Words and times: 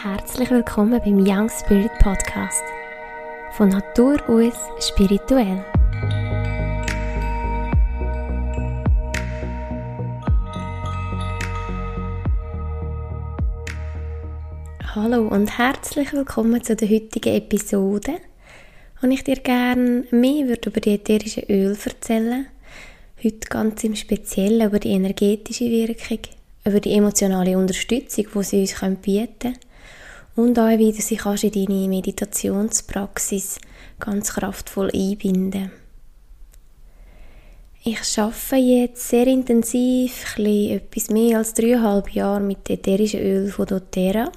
Herzlich 0.00 0.48
willkommen 0.48 1.00
beim 1.00 1.18
Young 1.18 1.50
Spirit 1.50 1.90
Podcast. 1.98 2.62
Von 3.54 3.70
Natur 3.70 4.16
aus 4.28 4.54
spirituell. 4.78 5.64
Hallo 14.94 15.26
und 15.26 15.58
herzlich 15.58 16.12
willkommen 16.12 16.62
zu 16.62 16.76
der 16.76 16.88
heutigen 16.88 17.34
Episode, 17.34 18.18
wo 19.00 19.08
ich 19.08 19.24
dir 19.24 19.36
gerne 19.36 20.04
mehr 20.12 20.44
über 20.44 20.80
die 20.80 20.94
ätherischen 20.94 21.42
Öle 21.48 21.76
erzählen 21.84 22.46
Heute 23.24 23.48
ganz 23.48 23.82
im 23.82 23.96
Speziellen 23.96 24.68
über 24.68 24.78
die 24.78 24.90
energetische 24.90 25.64
Wirkung, 25.64 26.20
über 26.64 26.78
die 26.78 26.92
emotionale 26.92 27.58
Unterstützung, 27.58 28.26
die 28.32 28.42
sie 28.44 28.60
uns 28.60 28.76
bieten 29.02 29.38
können 29.40 29.67
und 30.38 30.56
auch, 30.56 30.78
wie 30.78 30.92
du 30.92 31.02
sie 31.02 31.16
kannst 31.16 31.42
in 31.42 31.50
deine 31.50 31.88
Meditationspraxis 31.88 33.58
ganz 33.98 34.34
kraftvoll 34.34 34.88
einbinden 34.94 35.72
Ich 37.82 37.98
arbeite 38.16 38.56
jetzt 38.56 39.08
sehr 39.08 39.26
intensiv, 39.26 40.38
etwas 40.38 41.10
mehr 41.10 41.38
als 41.38 41.54
dreieinhalb 41.54 42.10
Jahre 42.10 42.40
mit 42.40 42.70
ätherischen 42.70 43.20
Öl 43.20 43.50
von 43.50 43.66
doTERRA. 43.66 44.30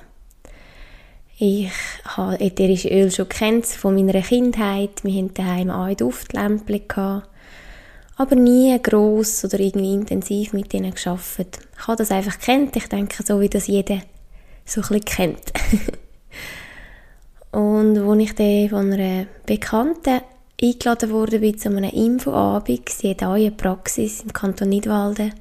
Ich 1.38 1.70
habe 2.06 2.40
ätherische 2.40 2.90
Öl 2.90 3.12
schon 3.12 3.30
kennt 3.30 3.68
von 3.68 3.94
meiner 3.94 4.22
Kindheit. 4.22 5.04
Wir 5.04 5.14
hatten 5.14 5.34
daheim 5.36 5.70
auch 5.70 5.94
Duftlämpchen 5.94 7.24
aber 8.18 8.36
nie 8.36 8.80
gross 8.82 9.46
oder 9.46 9.60
irgendwie 9.60 9.94
intensiv 9.94 10.54
mit 10.54 10.74
ihnen 10.74 10.94
geschafft. 10.94 11.60
Ich 11.78 11.88
habe 11.88 11.98
das 11.98 12.12
einfach 12.12 12.40
kennt. 12.40 12.76
Ich 12.76 12.88
denke, 12.88 13.24
so 13.24 13.40
wie 13.40 13.50
das 13.50 13.68
jeder 13.68 14.02
so 14.72 14.82
ein 14.82 14.88
bisschen 14.88 15.06
kennt. 15.06 15.52
und 17.52 17.98
als 17.98 18.20
ich 18.20 18.36
dann 18.36 18.70
von 18.70 18.94
einer 18.94 19.26
Bekannten 19.46 20.22
eingeladen 20.62 21.10
wurde 21.10 21.40
bin 21.40 21.58
zu 21.58 21.70
einem 21.70 21.90
Infoabend, 21.90 22.90
sie 22.90 23.12
hat 23.12 23.24
auch 23.24 23.34
eine 23.34 23.52
Praxis 23.52 24.22
im 24.22 24.32
Kanton 24.32 24.70
Nidwalden 24.70 25.34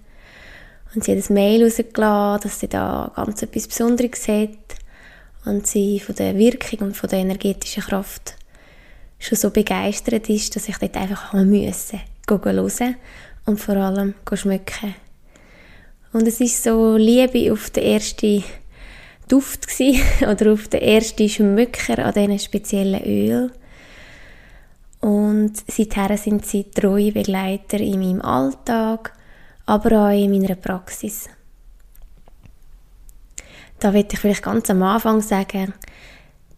und 0.94 1.04
sie 1.04 1.16
hat 1.16 1.30
ein 1.30 1.34
Mail 1.34 1.62
rausgelassen, 1.62 2.42
dass 2.42 2.60
sie 2.60 2.68
da 2.68 3.12
ganz 3.14 3.42
etwas 3.42 3.68
Besonderes 3.68 4.26
hat 4.26 4.48
und 5.44 5.66
sie 5.66 6.00
von 6.00 6.16
der 6.16 6.36
Wirkung 6.36 6.88
und 6.88 6.96
von 6.96 7.08
der 7.08 7.20
energetischen 7.20 7.84
Kraft 7.84 8.34
schon 9.18 9.38
so 9.38 9.50
begeistert 9.50 10.28
ist, 10.28 10.56
dass 10.56 10.68
ich 10.68 10.78
dort 10.78 10.96
einfach 10.96 11.32
haben 11.32 11.50
müssen, 11.50 12.00
hören 12.28 12.96
und 13.46 13.60
vor 13.60 13.76
allem 13.76 14.14
schmecken. 14.34 14.94
Und 16.12 16.26
es 16.26 16.40
ist 16.40 16.64
so 16.64 16.96
Liebe 16.96 17.52
auf 17.52 17.70
den 17.70 17.84
ersten 17.84 18.42
Duft 19.30 19.68
oder 20.22 20.52
auf 20.52 20.68
den 20.68 20.82
ersten 20.82 21.28
Schmücker 21.28 22.04
an 22.04 22.14
diesen 22.14 22.38
speziellen 22.38 23.02
Öl. 23.04 23.52
Und 25.00 25.52
seither 25.70 26.16
sind 26.18 26.44
sie 26.44 26.64
treue 26.64 27.12
Begleiter 27.12 27.78
in 27.78 28.00
meinem 28.00 28.20
Alltag, 28.20 29.14
aber 29.66 30.08
auch 30.08 30.10
in 30.10 30.30
meiner 30.30 30.56
Praxis. 30.56 31.28
Da 33.78 33.94
würde 33.94 34.08
ich 34.12 34.18
vielleicht 34.18 34.42
ganz 34.42 34.68
am 34.68 34.82
Anfang 34.82 35.22
sagen, 35.22 35.72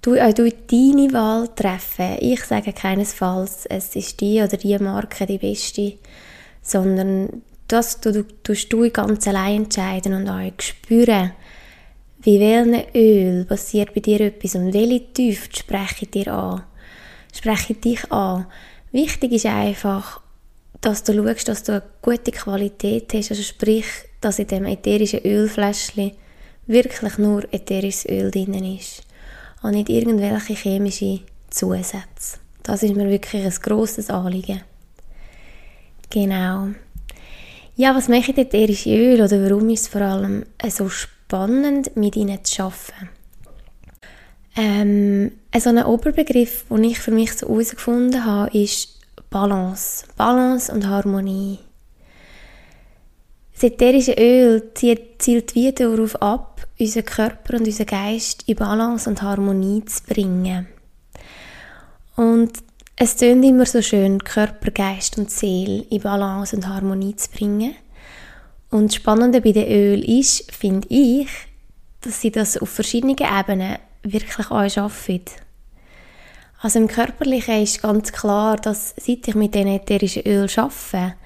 du 0.00 0.20
auch 0.20 0.32
du 0.32 0.50
deine 0.50 1.12
Wahl 1.12 1.48
treffen. 1.54 2.16
Ich 2.20 2.42
sage 2.44 2.72
keinesfalls, 2.72 3.66
es 3.66 3.94
ist 3.94 4.20
die 4.20 4.42
oder 4.42 4.56
die 4.56 4.76
Marke 4.78 5.26
die 5.26 5.38
beste, 5.38 5.98
sondern 6.62 7.42
das 7.68 8.00
du, 8.00 8.12
du, 8.12 8.24
tust 8.42 8.72
du 8.72 8.90
ganz 8.90 9.28
allein 9.28 9.64
entscheiden 9.64 10.14
und 10.14 10.28
auch 10.28 10.50
spüren, 10.58 11.32
wie 12.22 12.38
welchen 12.38 12.84
Öl 12.94 13.44
passiert 13.44 13.94
bei 13.94 14.00
dir 14.00 14.20
etwas 14.20 14.54
und 14.54 14.72
welche 14.72 15.00
Düfte 15.00 15.58
spreche 15.58 16.06
dir 16.06 16.32
an. 16.32 16.62
Spreche 17.34 17.74
dich 17.74 18.10
an. 18.12 18.46
Wichtig 18.92 19.32
ist 19.32 19.46
einfach, 19.46 20.20
dass 20.80 21.02
du 21.02 21.14
schaust, 21.14 21.48
dass 21.48 21.62
du 21.62 21.72
eine 21.72 21.82
gute 22.00 22.30
Qualität 22.30 23.12
hast, 23.14 23.30
also 23.30 23.42
sprich, 23.42 23.86
dass 24.20 24.38
in 24.38 24.46
dem 24.46 24.66
ätherischen 24.66 25.24
Ölfläschchen 25.24 26.12
wirklich 26.66 27.18
nur 27.18 27.42
ätherisches 27.52 28.06
Öl 28.06 28.30
drin 28.30 28.76
ist 28.76 29.02
und 29.62 29.72
nicht 29.72 29.88
irgendwelche 29.88 30.54
chemische 30.54 31.20
Zusätze. 31.50 32.38
Das 32.62 32.82
ist 32.82 32.94
mir 32.94 33.08
wirklich 33.08 33.44
ein 33.44 33.54
grosses 33.62 34.10
Anliegen. 34.10 34.62
Genau. 36.10 36.68
Ja, 37.74 37.94
was 37.94 38.08
mache 38.08 38.30
ich 38.30 38.38
ätherische 38.38 38.90
Öl 38.90 39.20
oder 39.20 39.42
warum 39.42 39.70
ist 39.70 39.82
es 39.82 39.88
vor 39.88 40.02
allem 40.02 40.44
so 40.68 40.88
spannend, 40.88 41.11
mit 41.94 42.16
ihnen 42.16 42.44
zu 42.44 42.62
arbeiten? 42.62 43.08
Ähm, 44.54 45.32
so 45.58 45.70
ein 45.70 45.84
Oberbegriff, 45.84 46.64
den 46.68 46.84
ich 46.84 46.98
für 46.98 47.10
mich 47.10 47.32
so 47.34 47.48
herausgefunden 47.48 48.24
habe, 48.24 48.56
ist 48.56 48.98
Balance. 49.30 50.04
Balance 50.16 50.72
und 50.72 50.86
Harmonie. 50.86 51.58
Das 53.54 53.64
ätherische 53.64 54.14
Öl 54.18 54.72
zielt 54.74 55.54
wieder 55.54 55.72
darauf 55.72 56.20
ab, 56.20 56.66
unseren 56.78 57.04
Körper 57.04 57.54
und 57.54 57.66
unseren 57.66 57.86
Geist 57.86 58.42
in 58.46 58.56
Balance 58.56 59.08
und 59.08 59.22
Harmonie 59.22 59.84
zu 59.84 60.02
bringen. 60.02 60.66
Und 62.16 62.52
es 62.96 63.16
tönt 63.16 63.44
immer 63.44 63.66
so 63.66 63.80
schön, 63.80 64.22
Körper, 64.22 64.70
Geist 64.70 65.16
und 65.16 65.30
Seele 65.30 65.84
in 65.90 66.02
Balance 66.02 66.54
und 66.54 66.68
Harmonie 66.68 67.16
zu 67.16 67.30
bringen. 67.30 67.74
Und 68.72 68.86
das 68.86 68.94
Spannende 68.94 69.42
bei 69.42 69.52
dem 69.52 69.68
Öl 69.68 70.02
ist, 70.18 70.50
finde 70.50 70.88
ich, 70.88 71.28
dass 72.00 72.22
sie 72.22 72.32
das 72.32 72.56
auf 72.56 72.70
verschiedenen 72.70 73.18
Ebenen 73.18 73.76
wirklich 74.02 74.46
auch 74.50 74.52
arbeiten. 74.52 75.30
Also 76.58 76.78
im 76.78 76.88
Körperlichen 76.88 77.62
ist 77.62 77.82
ganz 77.82 78.10
klar, 78.12 78.56
dass 78.56 78.94
seit 78.96 79.28
ich 79.28 79.34
mit 79.34 79.54
den 79.54 79.68
ätherischen 79.68 80.22
Öl 80.24 80.48
arbeite, 80.56 81.16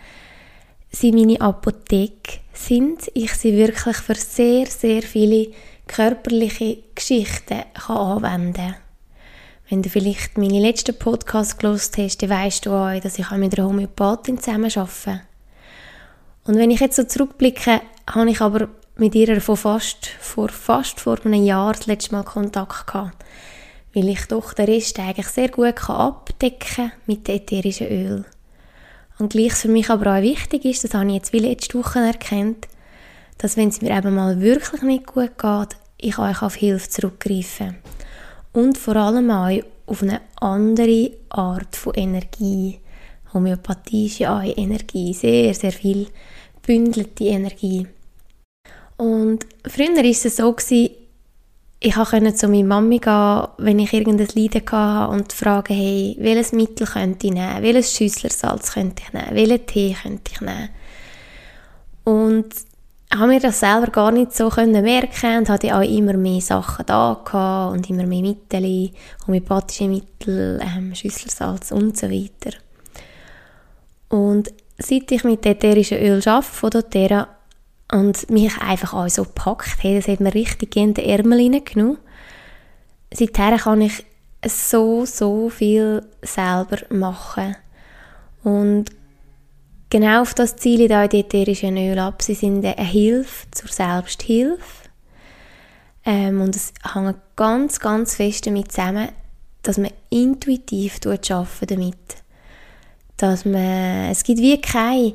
sie 0.90 1.12
meine 1.12 1.40
Apotheke 1.40 2.40
sind. 2.52 3.12
Ich 3.14 3.34
sie 3.34 3.56
wirklich 3.56 3.96
für 3.98 4.16
sehr, 4.16 4.66
sehr 4.66 5.02
viele 5.02 5.52
körperliche 5.86 6.78
Geschichten 6.96 7.62
kann 7.74 7.96
anwenden 7.96 8.54
kann. 8.54 8.74
Wenn 9.68 9.82
du 9.82 9.88
vielleicht 9.88 10.36
meine 10.36 10.58
letzten 10.58 10.98
Podcast 10.98 11.60
gelost 11.60 11.96
hast, 11.96 12.22
dann 12.22 12.30
weißt 12.30 12.66
du 12.66 12.72
auch, 12.72 13.00
dass 13.00 13.20
ich 13.20 13.30
mit 13.30 13.56
einer 13.56 13.68
Homöopathin 13.68 14.40
zusammen 14.40 14.72
arbeite. 14.74 15.20
Und 16.46 16.56
wenn 16.56 16.70
ich 16.70 16.80
jetzt 16.80 16.96
so 16.96 17.02
zurückblicke, 17.02 17.80
habe 18.08 18.30
ich 18.30 18.40
aber 18.40 18.68
mit 18.96 19.14
ihr 19.16 19.40
vor 19.40 19.56
fast, 19.56 20.06
vor 20.20 20.48
fast 20.48 21.00
vor 21.00 21.18
einem 21.24 21.44
Jahr 21.44 21.72
das 21.72 21.86
letzte 21.86 22.14
Mal 22.14 22.22
Kontakt 22.22 22.86
gehabt. 22.86 23.16
Weil 23.92 24.08
ich 24.08 24.26
doch 24.26 24.52
den 24.52 24.66
Rest 24.66 24.98
eigentlich 25.00 25.26
sehr 25.26 25.48
gut 25.48 25.90
abdecken 25.90 26.58
kann 26.58 26.92
mit 27.06 27.28
ätherischen 27.28 27.88
Öl. 27.88 28.24
Und 29.18 29.32
gleich 29.32 29.54
für 29.54 29.68
mich 29.68 29.90
aber 29.90 30.16
auch 30.16 30.22
wichtig 30.22 30.64
ist, 30.64 30.84
das 30.84 30.94
habe 30.94 31.08
ich 31.08 31.14
jetzt 31.14 31.32
wie 31.32 31.38
letzte 31.40 31.78
Woche 31.78 31.98
erkannt, 31.98 32.68
dass 33.38 33.56
wenn 33.56 33.70
es 33.70 33.82
mir 33.82 33.96
eben 33.96 34.14
mal 34.14 34.40
wirklich 34.40 34.82
nicht 34.82 35.06
gut 35.06 35.38
geht, 35.38 35.76
ich 35.98 36.18
euch 36.18 36.42
auf 36.42 36.54
Hilfe 36.54 36.88
zurückgreifen 36.88 37.76
Und 38.52 38.78
vor 38.78 38.96
allem 38.96 39.30
auch 39.30 39.62
auf 39.86 40.02
eine 40.02 40.20
andere 40.36 41.10
Art 41.30 41.74
von 41.74 41.94
Energie. 41.94 42.78
Homöopathie 43.32 44.06
ist 44.06 44.18
ja 44.18 44.38
auch 44.38 44.56
Energie, 44.56 45.12
sehr, 45.12 45.54
sehr 45.54 45.72
viel 45.72 46.06
bündelte 46.66 47.25
Energie. 47.25 47.87
Und 48.97 49.47
früher 49.66 49.94
war 49.94 50.04
es 50.04 50.22
so, 50.22 50.53
gewesen, 50.53 50.91
ich 51.78 51.94
konnte 51.94 52.34
zu 52.34 52.49
meiner 52.49 52.65
Mami 52.65 52.99
gehen, 52.99 53.49
wenn 53.59 53.78
ich 53.78 53.93
irgendein 53.93 54.28
Leiden 54.34 54.62
hatte 54.71 55.12
und 55.12 55.32
fragen, 55.32 55.75
hey, 55.75 56.16
welches 56.19 56.53
Mittel 56.53 56.87
könnte 56.87 57.27
ich 57.27 57.32
nehmen, 57.34 57.62
welches 57.62 57.94
Schüsslersalz 57.94 58.72
könnte 58.72 59.03
ich 59.06 59.12
nehmen, 59.12 59.34
welchen 59.34 59.66
Tee 59.66 59.97
könnte 60.03 60.32
ich 60.32 60.41
nehmen. 60.41 60.71
Und 62.04 62.47
habe 63.15 63.28
mir 63.28 63.41
das 63.41 63.60
selber 63.60 63.88
gar 63.88 64.10
nicht 64.10 64.34
so 64.34 64.50
merken 64.56 65.39
und 65.39 65.48
hatte 65.48 65.77
auch 65.77 65.83
immer 65.83 66.15
mehr 66.15 66.41
Sachen 66.41 66.86
da 66.86 67.69
und 67.71 67.89
immer 67.89 68.07
mehr 68.07 68.22
Mittel, 68.22 68.91
homöopathische 69.27 69.89
Mittel, 69.89 70.60
ähm, 70.62 70.95
Schüsslersalz 70.95 71.72
und 71.72 71.97
so 71.97 72.10
weiter. 72.10 72.57
Und 74.09 74.53
seit 74.78 75.10
ich 75.10 75.24
mit 75.24 75.46
ätherischen 75.46 75.98
Öl 75.98 76.22
arbeite, 76.26 76.42
von 76.52 76.70
doTERRA, 76.70 77.28
und 77.92 78.28
mich 78.30 78.56
einfach 78.60 78.94
auch 78.94 79.08
so 79.08 79.24
gepackt 79.24 79.82
hat, 79.84 79.84
das 79.84 80.08
hat 80.08 80.20
mir 80.20 80.34
richtig 80.34 80.74
in 80.76 80.94
den 80.94 81.04
Ärmel 81.04 81.38
hineingenommen. 81.38 81.98
Seither 83.12 83.58
kann 83.58 83.80
ich 83.80 84.04
so, 84.44 85.04
so 85.04 85.48
viel 85.48 86.02
selber 86.22 86.78
machen. 86.90 87.56
Und 88.42 88.86
genau 89.90 90.22
auf 90.22 90.34
das 90.34 90.56
Ziel 90.56 90.82
ich 90.82 90.88
da 90.88 91.06
die 91.06 91.20
ätherischen 91.20 91.76
Öle 91.76 92.02
ab. 92.02 92.22
Sie 92.22 92.34
sind 92.34 92.64
eine 92.64 92.84
Hilfe 92.84 93.50
zur 93.52 93.68
Selbsthilfe. 93.68 94.88
Ähm, 96.04 96.40
und 96.40 96.54
es 96.54 96.72
hängt 96.94 97.16
ganz, 97.34 97.80
ganz 97.80 98.16
fest 98.16 98.46
damit 98.46 98.72
zusammen, 98.72 99.08
dass 99.62 99.78
man 99.78 99.90
intuitiv 100.10 101.00
damit. 101.00 101.30
damit 101.66 101.96
dass 103.16 103.45
man, 103.45 104.10
es 104.10 104.22
gibt 104.22 104.41
wie 104.41 104.60
keine 104.60 105.15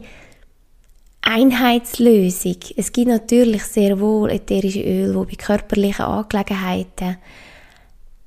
Einheitslösung. 1.22 2.58
Es 2.76 2.92
gibt 2.92 3.08
natürlich 3.08 3.64
sehr 3.64 4.00
wohl 4.00 4.32
ätherische 4.32 4.82
Öle, 4.82 5.26
die 5.26 5.36
bei 5.36 5.44
körperlichen 5.44 6.06
Angelegenheiten 6.06 7.18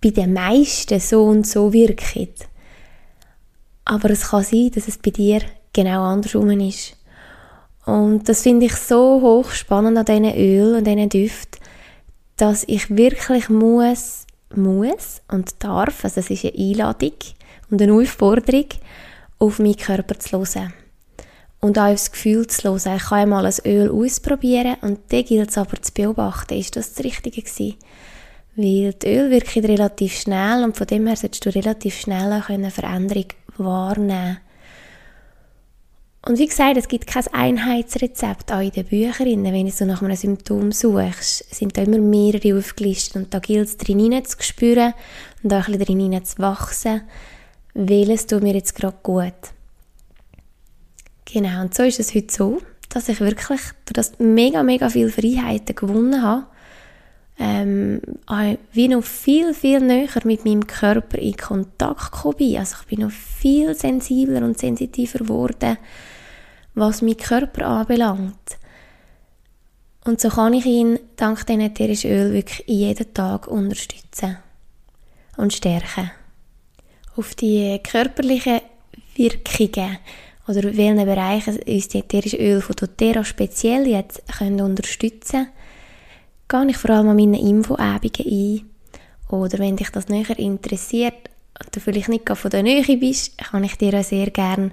bei 0.00 0.10
den 0.10 0.32
meisten 0.32 1.00
so 1.00 1.24
und 1.24 1.46
so 1.46 1.72
wirken. 1.72 2.28
Aber 3.84 4.10
es 4.10 4.28
kann 4.28 4.44
sein, 4.44 4.70
dass 4.74 4.88
es 4.88 4.98
bei 4.98 5.10
dir 5.10 5.40
genau 5.72 6.02
andersrum 6.04 6.50
ist. 6.60 6.96
Und 7.86 8.28
das 8.28 8.42
finde 8.42 8.66
ich 8.66 8.76
so 8.76 9.20
hochspannend 9.20 9.98
an 9.98 10.04
diesen 10.04 10.38
Öl 10.38 10.76
und 10.76 10.86
diesen 10.86 11.08
Düften, 11.08 11.60
dass 12.36 12.64
ich 12.66 12.88
wirklich 12.90 13.48
muss, 13.48 14.26
muss 14.54 15.20
und 15.28 15.62
darf, 15.62 16.04
also 16.04 16.20
es 16.20 16.30
ist 16.30 16.44
eine 16.44 16.54
Einladung 16.56 17.12
und 17.70 17.82
eine 17.82 17.92
Aufforderung, 17.92 18.66
auf 19.38 19.58
meinen 19.58 19.76
Körper 19.76 20.18
zu 20.18 20.38
hören. 20.38 20.72
Und 21.60 21.78
auch 21.78 21.92
aufs 21.92 22.12
Gefühl 22.12 22.46
zu 22.46 22.68
hören. 22.68 22.96
Ich 22.96 23.04
kann 23.04 23.20
einmal 23.20 23.46
ein 23.46 23.54
Öl 23.64 23.90
ausprobieren 23.90 24.76
und 24.82 25.00
dann 25.10 25.24
gilt 25.24 25.50
es 25.50 25.58
aber 25.58 25.80
zu 25.80 25.92
beobachten, 25.92 26.58
ist 26.58 26.76
das 26.76 26.92
das 26.92 27.04
Richtige 27.04 27.42
gewesen? 27.42 27.76
Weil 28.56 28.92
die 28.92 29.06
Öl 29.06 29.30
wirkt 29.30 29.56
relativ 29.56 30.20
schnell 30.20 30.62
und 30.62 30.76
von 30.76 30.86
dem 30.86 31.06
her 31.06 31.16
solltest 31.16 31.46
du 31.46 31.50
relativ 31.50 31.98
schnell 32.00 32.42
eine 32.46 32.70
Veränderung 32.70 33.26
wahrnehmen 33.56 34.38
und 36.26 36.38
wie 36.38 36.46
gesagt, 36.46 36.78
es 36.78 36.88
gibt 36.88 37.06
kein 37.06 37.26
Einheitsrezept 37.32 38.50
auch 38.50 38.60
in 38.60 38.70
den 38.70 38.86
Büchern. 38.86 39.44
Wenn 39.44 39.68
du 39.68 39.86
nach 39.86 40.00
einem 40.00 40.16
Symptom 40.16 40.72
suchst, 40.72 41.54
sind 41.54 41.76
da 41.76 41.82
immer 41.82 41.98
mehrere 41.98 42.56
aufgelistet. 42.56 43.16
Und 43.16 43.34
da 43.34 43.40
gilt 43.40 43.68
es, 43.68 43.76
drin 43.76 44.24
zu 44.24 44.36
spüren 44.40 44.94
und 45.42 45.52
auch 45.52 45.68
ein 45.68 45.78
bisschen 45.78 45.98
drin 45.98 46.24
zu 46.24 46.38
wachsen. 46.38 47.02
Welches 47.74 48.26
tut 48.26 48.42
mir 48.42 48.54
jetzt 48.54 48.74
gerade 48.74 48.96
gut? 49.02 49.32
Genau, 51.24 51.62
und 51.62 51.74
so 51.74 51.82
ist 51.82 52.00
es 52.00 52.14
heute 52.14 52.32
so, 52.32 52.62
dass 52.88 53.08
ich 53.08 53.20
wirklich 53.20 53.60
durch 53.84 53.94
das 53.94 54.18
mega, 54.18 54.62
mega 54.62 54.88
viele 54.88 55.10
Freiheiten 55.10 55.74
gewonnen 55.74 56.22
habe. 56.22 56.46
Ähm, 57.36 58.00
wie 58.72 58.86
noch 58.86 59.02
viel, 59.02 59.54
viel 59.54 59.80
näher 59.80 60.08
mit 60.22 60.44
meinem 60.44 60.66
Körper 60.66 61.18
in 61.18 61.36
Kontakt 61.36 62.12
gekommen 62.12 62.36
bin. 62.36 62.58
Also 62.58 62.76
ich 62.80 62.86
bin 62.86 63.00
noch 63.00 63.10
viel 63.10 63.74
sensibler 63.74 64.44
und 64.44 64.58
sensitiver 64.58 65.18
geworden 65.18 65.76
was 66.74 67.02
mein 67.02 67.16
Körper 67.16 67.66
anbelangt. 67.66 68.58
Und 70.04 70.20
so 70.20 70.28
kann 70.28 70.52
ich 70.52 70.66
ihn 70.66 70.98
dank 71.16 71.46
diesen 71.46 71.62
ätherischen 71.62 72.10
Öl 72.10 72.32
wirklich 72.32 72.64
jeden 72.66 73.14
Tag 73.14 73.46
unterstützen 73.46 74.36
und 75.36 75.52
stärken. 75.52 76.10
Auf 77.16 77.34
die 77.34 77.78
körperlichen 77.78 78.60
Wirkungen 79.14 79.98
oder 80.48 80.64
welchen 80.76 81.04
Bereichen 81.04 81.58
uns 81.66 81.88
die 81.88 81.98
ätherischen 81.98 82.40
Öl 82.40 82.60
von 82.60 82.76
doTERRA 82.76 83.24
speziell 83.24 83.86
jetzt 83.86 84.22
können 84.36 84.60
unterstützen 84.60 85.46
können, 86.48 86.66
gehe 86.66 86.70
ich 86.72 86.76
vor 86.76 86.90
allem 86.90 87.08
an 87.08 87.16
meine 87.16 87.40
Infoebungen 87.40 88.02
ein. 88.18 88.70
Oder 89.28 89.58
wenn 89.58 89.76
dich 89.76 89.90
das 89.90 90.08
näher 90.08 90.38
interessiert 90.38 91.30
und 91.62 91.74
du 91.74 91.80
vielleicht 91.80 92.08
nicht 92.08 92.28
von 92.28 92.50
der 92.50 92.62
Nähe 92.62 92.96
bist, 92.96 93.38
kann 93.38 93.64
ich 93.64 93.76
dir 93.76 93.98
auch 93.98 94.04
sehr 94.04 94.30
gerne 94.30 94.72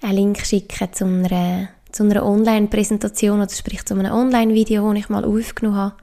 einen 0.00 0.16
Link 0.16 0.44
schicken 0.44 0.92
zu 0.92 1.04
einer, 1.04 1.68
zu 1.92 2.02
einer 2.02 2.24
Online-Präsentation 2.24 3.40
oder 3.40 3.50
sprich 3.50 3.84
zu 3.84 3.94
einem 3.94 4.12
Online-Video, 4.12 4.88
das 4.88 4.98
ich 4.98 5.08
mal 5.08 5.24
aufgenommen 5.24 5.76
habe. 5.76 5.96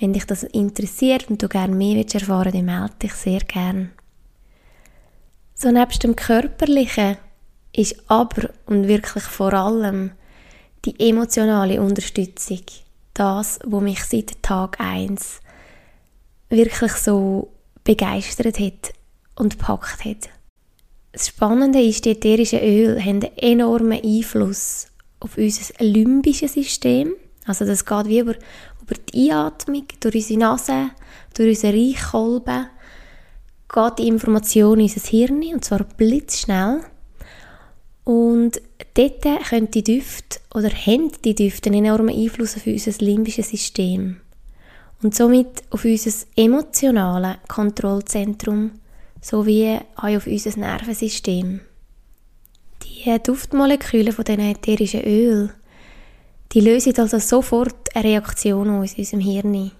Wenn 0.00 0.12
dich 0.12 0.24
das 0.24 0.42
interessiert 0.42 1.30
und 1.30 1.42
du 1.42 1.48
gerne 1.48 1.74
mehr 1.74 1.96
willst 1.96 2.14
erfahren 2.14 2.50
dann 2.52 2.64
melde 2.64 2.94
dich 3.00 3.12
sehr 3.12 3.40
gerne. 3.40 3.90
So 5.62 5.70
nebst 5.70 6.02
dem 6.02 6.16
Körperlichen 6.16 7.18
ist 7.72 7.94
aber 8.08 8.50
und 8.66 8.88
wirklich 8.88 9.22
vor 9.22 9.52
allem 9.52 10.10
die 10.84 10.98
emotionale 10.98 11.80
Unterstützung 11.80 12.62
das, 13.14 13.60
wo 13.64 13.78
mich 13.78 14.02
seit 14.02 14.42
Tag 14.42 14.80
1 14.80 15.38
wirklich 16.48 16.94
so 16.94 17.52
begeistert 17.84 18.58
hat 18.58 18.92
und 19.36 19.56
gepackt 19.56 20.04
hat. 20.04 20.30
Das 21.12 21.28
Spannende 21.28 21.80
ist, 21.80 22.06
die 22.06 22.10
ätherischen 22.10 22.58
Öle 22.58 22.98
haben 23.00 23.22
einen 23.22 23.38
enormen 23.38 24.02
Einfluss 24.02 24.88
auf 25.20 25.38
unser 25.38 25.74
limbisches 25.78 26.54
System. 26.54 27.14
Also 27.46 27.64
das 27.64 27.84
geht 27.84 28.06
wie 28.06 28.18
über, 28.18 28.34
über 28.80 28.94
die 29.14 29.30
Einatmung, 29.30 29.84
durch 30.00 30.16
unsere 30.16 30.40
Nase, 30.40 30.90
durch 31.34 31.50
unsere 31.50 31.76
Reichkolben, 31.76 32.66
geht 33.72 33.98
die 33.98 34.08
Information 34.08 34.78
in 34.78 34.84
unser 34.84 35.00
Hirn, 35.08 35.42
und 35.54 35.64
zwar 35.64 35.84
blitzschnell. 35.84 36.80
Und 38.04 38.60
dort 38.94 39.22
können 39.48 39.70
die 39.70 39.82
Düfte, 39.82 40.40
oder 40.54 40.68
haben 40.68 41.10
die 41.24 41.34
Düfte 41.34 41.70
einen 41.70 41.84
enormen 41.84 42.14
Einfluss 42.14 42.56
auf 42.56 42.66
unser 42.66 42.92
limbisches 43.04 43.50
System. 43.50 44.20
Und 45.02 45.14
somit 45.14 45.64
auf 45.70 45.84
unser 45.84 46.12
emotionales 46.36 47.36
Kontrollzentrum 47.48 48.72
sowie 49.20 49.78
auch 49.96 50.16
auf 50.16 50.26
unser 50.26 50.58
Nervensystem. 50.58 51.60
Die 52.82 53.22
Duftmoleküle 53.22 54.12
von 54.12 54.24
diesen 54.24 54.40
ätherischen 54.40 55.04
Öl, 55.04 55.50
die 56.52 56.60
lösen 56.60 56.96
also 56.98 57.18
sofort 57.18 57.94
eine 57.94 58.04
Reaktion 58.04 58.68
aus 58.70 58.94
unserem 58.98 59.20
Hirn. 59.20 59.72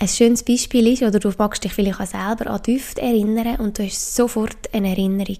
Ein 0.00 0.06
schönes 0.08 0.44
Beispiel 0.44 0.86
ist, 0.86 1.02
oder 1.02 1.18
du 1.18 1.32
magst 1.38 1.64
dich 1.64 1.72
vielleicht 1.72 2.00
auch 2.00 2.06
selber 2.06 2.50
an 2.50 2.62
Düfte 2.62 3.02
erinnern 3.02 3.56
und 3.56 3.78
du 3.78 3.84
hast 3.84 4.14
sofort 4.14 4.72
eine 4.72 4.90
Erinnerung 4.90 5.38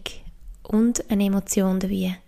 und 0.64 1.08
eine 1.08 1.26
Emotion 1.26 1.78
dabei. 1.78 2.18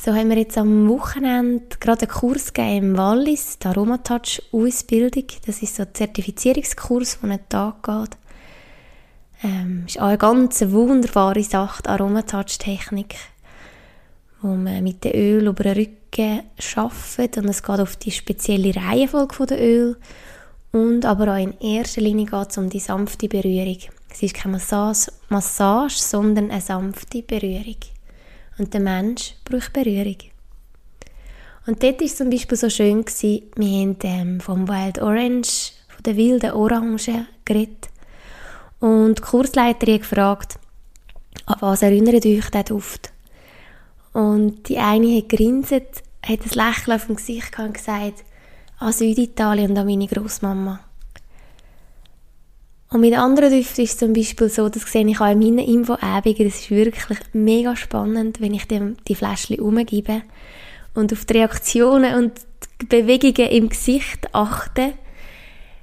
So 0.00 0.14
haben 0.14 0.30
wir 0.30 0.38
jetzt 0.38 0.56
am 0.56 0.88
Wochenende 0.88 1.76
gerade 1.78 2.02
einen 2.02 2.10
Kurs 2.10 2.54
gegeben 2.54 2.92
im 2.92 2.96
Wallis, 2.96 3.58
die 3.58 3.66
Aromatouch-Ausbildung. 3.66 5.24
Das 5.44 5.60
ist 5.60 5.76
so 5.76 5.82
ein 5.82 5.92
Zertifizierungskurs, 5.92 7.18
der 7.20 7.30
einen 7.30 7.48
Tag 7.50 7.82
geht. 7.82 8.16
Ähm, 9.42 9.84
ist 9.86 10.00
auch 10.00 10.06
eine 10.06 10.16
ganz 10.16 10.62
wunderbare 10.68 11.42
Sache, 11.42 11.82
die 11.82 11.88
Aromatouch-Technik, 11.90 13.16
wo 14.40 14.54
man 14.54 14.82
mit 14.82 15.04
dem 15.04 15.12
Öl 15.12 15.48
über 15.48 15.64
den 15.64 15.76
Rücken 15.76 16.44
arbeitet 16.76 17.44
und 17.44 17.50
es 17.50 17.62
geht 17.62 17.80
auf 17.80 17.96
die 17.96 18.10
spezielle 18.10 18.74
Reihenfolge 18.74 19.46
der 19.46 19.60
Öl 19.60 19.96
und 20.72 21.04
aber 21.04 21.32
auch 21.32 21.42
in 21.42 21.58
erster 21.60 22.00
Linie 22.00 22.26
geht 22.26 22.50
es 22.50 22.58
um 22.58 22.68
die 22.68 22.80
sanfte 22.80 23.28
Berührung. 23.28 23.78
Es 24.10 24.22
ist 24.22 24.34
keine 24.34 24.52
Massage, 24.52 25.10
Massage, 25.28 25.98
sondern 25.98 26.50
eine 26.50 26.60
sanfte 26.60 27.22
Berührung. 27.22 27.76
Und 28.58 28.74
der 28.74 28.80
Mensch 28.80 29.34
braucht 29.44 29.72
Berührung. 29.72 30.16
Und 31.66 31.82
dort 31.82 32.00
war 32.00 32.06
es 32.06 32.16
zum 32.16 32.30
Beispiel 32.30 32.56
so 32.56 32.70
schön, 32.70 33.04
gewesen, 33.04 33.42
wir 33.56 33.80
haben 33.82 33.96
ähm, 34.02 34.40
vom 34.40 34.68
Wild 34.68 35.00
Orange, 35.00 35.72
von 35.88 36.02
der 36.02 36.16
wilden 36.16 36.52
Orange 36.52 37.26
geredet. 37.44 37.88
Und 38.80 39.18
die 39.18 39.22
Kursleiterin 39.22 39.98
gefragt, 39.98 40.58
an 41.46 41.56
was 41.60 41.82
erinnert 41.82 42.24
euch 42.24 42.50
der 42.50 42.64
Duft? 42.64 43.10
Und 44.12 44.68
die 44.68 44.78
eine 44.78 45.18
hat 45.18 45.28
grinset, 45.28 46.02
hat 46.22 46.40
ein 46.40 46.50
Lächeln 46.50 46.96
auf 46.96 47.06
dem 47.06 47.16
Gesicht 47.16 47.58
und 47.58 47.74
gesagt, 47.74 48.24
an 48.78 48.92
Süditalien 48.92 49.70
und 49.70 49.78
an 49.78 49.86
meine 49.86 50.06
Großmama. 50.06 50.80
Und 52.90 53.00
mit 53.00 53.14
anderen 53.14 53.52
Düften 53.52 53.84
ist 53.84 53.92
es 53.92 53.98
zum 53.98 54.14
Beispiel 54.14 54.48
so, 54.48 54.68
das 54.68 54.90
sehe 54.90 55.06
ich 55.06 55.20
auch 55.20 55.30
in 55.30 55.40
meinen 55.40 55.58
Infoebungen, 55.58 56.48
das 56.48 56.60
ist 56.60 56.70
wirklich 56.70 57.18
mega 57.34 57.76
spannend, 57.76 58.40
wenn 58.40 58.54
ich 58.54 58.66
dem 58.66 58.96
die 59.06 59.14
Fläschchen 59.14 59.60
umgebe 59.60 60.22
und 60.94 61.12
auf 61.12 61.26
die 61.26 61.34
Reaktionen 61.34 62.14
und 62.14 62.32
die 62.80 62.86
Bewegungen 62.86 63.50
im 63.50 63.68
Gesicht 63.68 64.34
achte, 64.34 64.94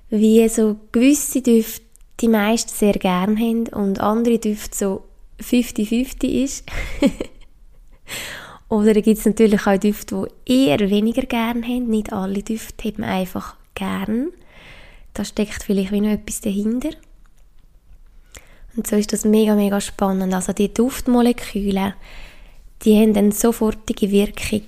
wie 0.09 0.47
so 0.49 0.77
gewisse 0.91 1.41
Düfte 1.41 1.85
die 2.21 2.27
meisten 2.27 2.71
sehr 2.71 2.93
gern 2.93 3.37
haben 3.37 3.67
und 3.67 3.99
andere 3.99 4.39
Düfte 4.39 4.75
so 4.75 5.05
50-50 5.41 6.43
ist. 6.43 6.65
Oder 8.67 8.93
gibt 8.93 9.19
es 9.19 9.25
natürlich 9.25 9.67
auch 9.67 9.77
Düfte, 9.77 10.27
die 10.47 10.67
eher 10.67 10.89
weniger 10.89 11.23
gern 11.23 11.63
haben. 11.63 11.87
Nicht 11.87 12.11
alle 12.11 12.41
Düfte 12.41 12.87
hat 12.87 12.99
man 12.99 13.09
einfach 13.09 13.55
gern. 13.75 14.31
Da 15.13 15.23
steckt 15.23 15.63
vielleicht 15.63 15.91
wie 15.91 16.01
noch 16.01 16.09
etwas 16.09 16.41
dahinter. 16.41 16.89
Und 18.75 18.87
so 18.87 18.95
ist 18.95 19.13
das 19.13 19.23
mega, 19.23 19.55
mega 19.55 19.79
spannend. 19.79 20.33
Also 20.33 20.51
die 20.51 20.73
Duftmoleküle, 20.73 21.93
die 22.83 23.01
haben 23.01 23.15
eine 23.15 23.31
sofortige 23.31 24.11
Wirkung 24.11 24.63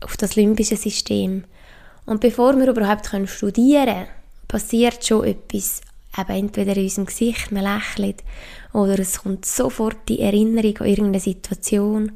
auf 0.00 0.16
das 0.16 0.36
limbische 0.36 0.76
System. 0.76 1.44
Und 2.06 2.20
bevor 2.20 2.56
wir 2.56 2.68
überhaupt 2.68 3.10
studieren 3.26 3.86
können, 3.86 4.06
passiert 4.46 5.04
schon 5.04 5.24
etwas 5.24 5.80
eben 6.16 6.30
entweder 6.30 6.76
in 6.76 6.84
unserem 6.84 7.06
Gesicht, 7.06 7.52
man 7.52 7.64
lächelt, 7.64 8.22
oder 8.72 8.98
es 8.98 9.22
kommt 9.22 9.44
sofort 9.44 10.08
die 10.08 10.20
Erinnerung 10.20 10.78
an 10.78 10.86
irgendeine 10.86 11.20
Situation, 11.20 12.12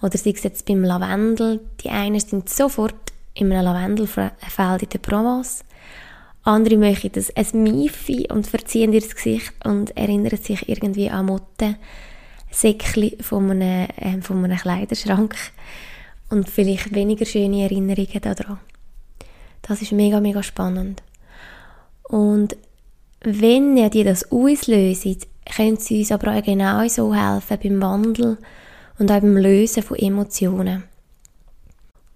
oder 0.00 0.18
sei 0.18 0.30
es 0.30 0.42
jetzt 0.42 0.66
beim 0.66 0.84
Lavendel, 0.84 1.60
die 1.82 1.90
einen 1.90 2.20
sind 2.20 2.48
sofort 2.48 3.12
in 3.34 3.52
einem 3.52 3.64
Lavendelfeld 3.64 4.82
in 4.82 4.88
der 4.88 4.98
Provence, 4.98 5.64
andere 6.44 6.76
möchten 6.76 7.12
das 7.12 7.34
ein 7.36 7.62
Miefi 7.62 8.26
und 8.30 8.46
verziehen 8.46 8.92
ihr 8.92 9.00
Gesicht 9.00 9.52
und 9.64 9.96
erinnern 9.96 10.36
sich 10.36 10.68
irgendwie 10.68 11.08
an 11.08 11.26
Motten, 11.26 11.76
Säckchen 12.50 13.12
von 13.20 13.50
einem, 13.50 13.88
äh, 13.96 14.20
von 14.20 14.44
einem 14.44 14.58
Kleiderschrank. 14.58 15.34
und 16.32 16.48
vielleicht 16.48 16.94
weniger 16.94 17.26
schöne 17.26 17.62
Erinnerungen 17.62 18.20
daran. 18.22 18.58
Das 19.60 19.82
ist 19.82 19.92
mega, 19.92 20.18
mega 20.18 20.42
spannend. 20.42 21.02
Und 22.04 22.56
wenn 23.24 23.76
ihr 23.76 23.90
die 23.90 24.04
das 24.04 24.30
auslösen, 24.30 25.18
können 25.54 25.76
sie 25.76 26.00
uns 26.00 26.12
aber 26.12 26.36
auch 26.36 26.42
genau 26.42 26.86
so 26.88 27.14
helfen 27.14 27.58
beim 27.62 27.82
Wandel 27.82 28.38
und 28.98 29.10
auch 29.10 29.20
beim 29.20 29.36
Lösen 29.36 29.82
von 29.82 29.98
Emotionen. 29.98 30.84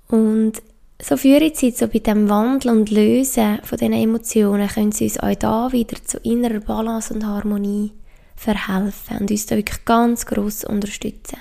Und 0.08 0.62
so 1.02 1.16
führen 1.16 1.52
sie 1.54 1.72
so 1.72 1.88
bei 1.88 1.98
dem 1.98 2.28
Wandel 2.28 2.70
und 2.72 2.90
Lösen 2.90 3.58
von 3.62 3.78
diesen 3.78 3.92
Emotionen, 3.92 4.68
können 4.68 4.92
sie 4.92 5.04
uns 5.04 5.18
auch 5.18 5.34
da 5.34 5.72
wieder 5.72 5.96
zu 6.04 6.18
innerer 6.18 6.60
Balance 6.60 7.12
und 7.12 7.26
Harmonie 7.26 7.92
verhelfen 8.34 9.18
und 9.18 9.30
uns 9.30 9.46
da 9.46 9.56
wirklich 9.56 9.84
ganz 9.84 10.26
gross 10.26 10.64
unterstützen. 10.64 11.38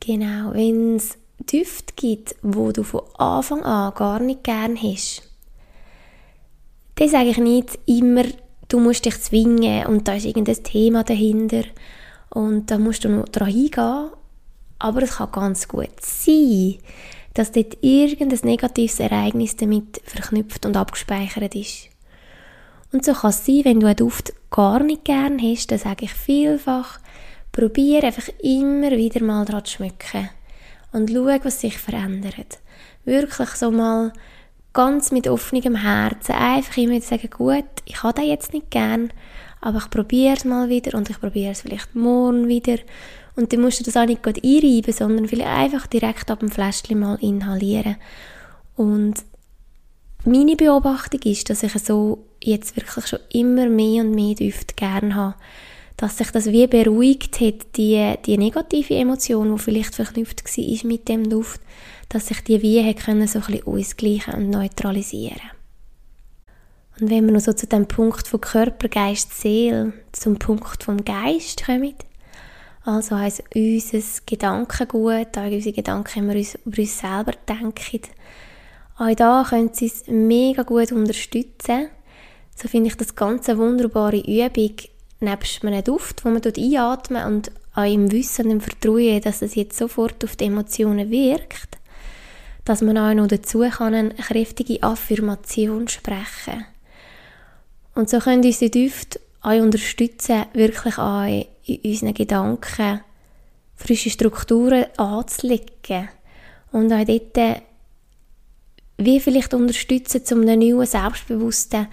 Genau, 0.00 0.52
wenn 0.52 0.96
es 0.96 1.18
Düfte 1.40 1.94
gibt, 1.94 2.36
wo 2.42 2.72
du 2.72 2.82
von 2.82 3.02
Anfang 3.18 3.62
an 3.62 3.94
gar 3.94 4.20
nicht 4.20 4.44
gern 4.44 4.76
hast, 4.80 5.29
dann 7.00 7.08
sage 7.08 7.30
ich 7.30 7.38
nicht 7.38 7.78
immer, 7.86 8.24
du 8.68 8.78
musst 8.78 9.06
dich 9.06 9.18
zwingen 9.22 9.86
und 9.86 10.06
da 10.06 10.16
ist 10.16 10.26
irgendein 10.26 10.62
Thema 10.62 11.02
dahinter 11.02 11.62
und 12.28 12.70
da 12.70 12.76
musst 12.76 13.04
du 13.04 13.08
noch 13.08 13.24
dran 13.30 13.48
hingehen. 13.48 14.10
Aber 14.78 15.02
es 15.02 15.16
kann 15.16 15.32
ganz 15.32 15.66
gut 15.66 15.98
sein, 15.98 16.76
dass 17.32 17.52
dort 17.52 17.78
irgendein 17.80 18.40
negatives 18.42 19.00
Ereignis 19.00 19.56
damit 19.56 20.02
verknüpft 20.04 20.66
und 20.66 20.76
abgespeichert 20.76 21.54
ist. 21.54 21.88
Und 22.92 23.02
so 23.02 23.14
kann 23.14 23.30
es 23.30 23.46
sein, 23.46 23.64
wenn 23.64 23.80
du 23.80 23.86
einen 23.86 23.96
Duft 23.96 24.34
gar 24.50 24.82
nicht 24.82 25.06
gern 25.06 25.40
hast, 25.40 25.70
dann 25.70 25.78
sage 25.78 26.04
ich 26.04 26.12
vielfach, 26.12 27.00
probiere 27.50 28.08
einfach 28.08 28.28
immer 28.42 28.90
wieder 28.90 29.24
mal 29.24 29.46
dran 29.46 29.64
zu 29.64 29.76
schmücken 29.76 30.28
und 30.92 31.08
schau, 31.08 31.24
was 31.24 31.62
sich 31.62 31.78
verändert. 31.78 32.58
Wirklich 33.06 33.48
so 33.52 33.70
mal 33.70 34.12
ganz 34.72 35.10
mit 35.10 35.28
offenem 35.28 35.76
Herzen 35.76 36.32
einfach 36.32 36.76
immer 36.76 36.92
wieder 36.92 37.04
sagen, 37.04 37.30
gut, 37.30 37.64
ich 37.86 38.02
habe 38.02 38.14
das 38.14 38.26
jetzt 38.26 38.52
nicht 38.52 38.70
gern, 38.70 39.12
aber 39.60 39.78
ich 39.78 39.90
probiere 39.90 40.34
es 40.36 40.44
mal 40.44 40.68
wieder 40.68 40.96
und 40.96 41.10
ich 41.10 41.20
probiere 41.20 41.52
es 41.52 41.62
vielleicht 41.62 41.94
morgen 41.94 42.48
wieder. 42.48 42.78
Und 43.36 43.52
dann 43.52 43.60
musst 43.60 43.80
du 43.80 43.84
das 43.84 43.96
auch 43.96 44.06
nicht 44.06 44.22
gerade 44.22 44.40
einreiben, 44.42 44.92
sondern 44.92 45.28
vielleicht 45.28 45.48
einfach 45.48 45.86
direkt 45.86 46.30
ab 46.30 46.40
dem 46.40 46.50
Fläschchen 46.50 46.98
mal 46.98 47.18
inhalieren. 47.20 47.96
Und 48.76 49.14
meine 50.24 50.56
Beobachtung 50.56 51.20
ist, 51.22 51.48
dass 51.50 51.62
ich 51.62 51.72
so 51.72 52.24
jetzt 52.42 52.76
wirklich 52.76 53.06
schon 53.06 53.20
immer 53.32 53.68
mehr 53.68 54.02
und 54.04 54.14
mehr 54.14 54.34
Düfte 54.34 54.74
gerne 54.74 55.14
habe. 55.14 55.34
Dass 55.96 56.18
sich 56.18 56.30
das 56.30 56.46
wie 56.46 56.66
beruhigt 56.66 57.40
hat, 57.40 57.76
die, 57.76 58.14
die 58.24 58.38
negative 58.38 58.94
Emotion, 58.94 59.54
die 59.54 59.62
vielleicht 59.62 59.94
verknüpft 59.94 60.44
war 60.44 60.88
mit 60.88 61.08
dem 61.08 61.28
Duft, 61.28 61.60
dass 62.10 62.26
sich 62.26 62.44
die 62.44 62.60
wie 62.60 62.94
können 62.94 63.26
so 63.26 63.38
ein 63.38 63.46
bisschen 63.46 63.66
ausgleichen 63.66 64.34
und 64.34 64.50
neutralisieren. 64.50 65.40
Und 67.00 67.08
wenn 67.08 67.24
wir 67.24 67.32
noch 67.32 67.40
so 67.40 67.54
zu 67.54 67.66
dem 67.66 67.86
Punkt 67.86 68.28
von 68.28 68.40
Körper, 68.40 68.88
Geist, 68.88 69.40
Seele, 69.40 69.94
zum 70.12 70.38
Punkt 70.38 70.84
vom 70.84 71.02
Geist 71.02 71.64
kommen, 71.64 71.94
also 72.84 73.16
heisst 73.16 73.44
unser 73.54 74.00
Gedankengut, 74.26 75.38
auch 75.38 75.50
unsere 75.50 75.74
Gedanken, 75.74 76.16
wenn 76.16 76.28
wir 76.28 76.36
uns 76.36 76.58
über 76.66 76.78
uns 76.78 76.98
selber 76.98 77.32
denken, 77.48 78.02
auch 78.98 79.14
da 79.14 79.46
können 79.48 79.70
sie 79.72 79.86
es 79.86 80.06
mega 80.08 80.62
gut 80.62 80.92
unterstützen. 80.92 81.88
So 82.54 82.68
finde 82.68 82.88
ich 82.88 82.96
das 82.96 83.14
ganz 83.14 83.48
eine 83.48 83.58
wunderbare 83.58 84.18
Übung, 84.18 84.76
nebst 85.20 85.64
einem 85.64 85.84
Duft, 85.84 86.24
wo 86.24 86.28
man 86.28 86.42
einatmet 86.42 87.24
und 87.24 87.52
auch 87.74 87.90
im 87.90 88.12
Wissen 88.12 88.46
und 88.46 88.50
im 88.50 88.60
Vertrauen, 88.60 89.20
dass 89.22 89.40
es 89.40 89.54
jetzt 89.54 89.78
sofort 89.78 90.22
auf 90.24 90.36
die 90.36 90.44
Emotionen 90.44 91.10
wirkt, 91.10 91.79
dass 92.64 92.82
man 92.82 92.98
auch 92.98 93.14
noch 93.14 93.28
dazu 93.28 93.60
kann 93.60 93.94
eine 93.94 94.14
kräftige 94.14 94.82
Affirmation 94.82 95.88
sprechen. 95.88 96.64
Und 97.94 98.08
so 98.08 98.18
können 98.18 98.44
unsere 98.44 98.70
Düfte 98.70 99.20
auch 99.42 99.60
unterstützen, 99.60 100.44
wirklich 100.52 100.98
auch 100.98 101.24
in 101.64 101.80
unseren 101.84 102.14
Gedanken 102.14 103.00
frische 103.74 104.10
Strukturen 104.10 104.86
anzulegen. 104.96 106.08
Und 106.72 106.92
auch 106.92 107.04
dort 107.04 107.62
wie 108.98 109.18
vielleicht 109.18 109.54
unterstützen, 109.54 110.22
um 110.32 110.42
einem 110.42 110.60
neuen 110.60 110.86
selbstbewussten 110.86 111.88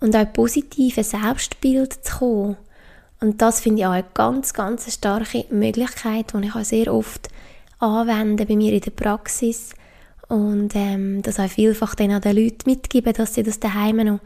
und 0.00 0.14
auch 0.14 0.32
positiven 0.32 1.04
Selbstbild 1.04 2.04
zu 2.04 2.18
kommen. 2.18 2.56
Und 3.20 3.40
das 3.40 3.60
finde 3.60 3.80
ich 3.80 3.86
auch 3.86 3.92
eine 3.92 4.04
ganz, 4.14 4.52
ganz 4.52 4.92
starke 4.92 5.46
Möglichkeit, 5.50 6.32
die 6.34 6.46
ich 6.46 6.54
auch 6.54 6.64
sehr 6.64 6.92
oft 6.92 7.28
anwende 7.78 8.44
bei 8.44 8.56
mir 8.56 8.72
in 8.72 8.80
der 8.80 8.90
Praxis, 8.90 9.70
und 10.32 10.74
ähm, 10.74 11.20
das 11.20 11.38
auch 11.38 11.50
vielfach 11.50 11.94
dann 11.94 12.10
an 12.10 12.22
den 12.22 12.34
Leuten 12.34 12.70
mitgeben, 12.70 13.12
dass 13.12 13.34
sie 13.34 13.42
das 13.42 13.60
daheim 13.60 13.96
noch 13.96 14.20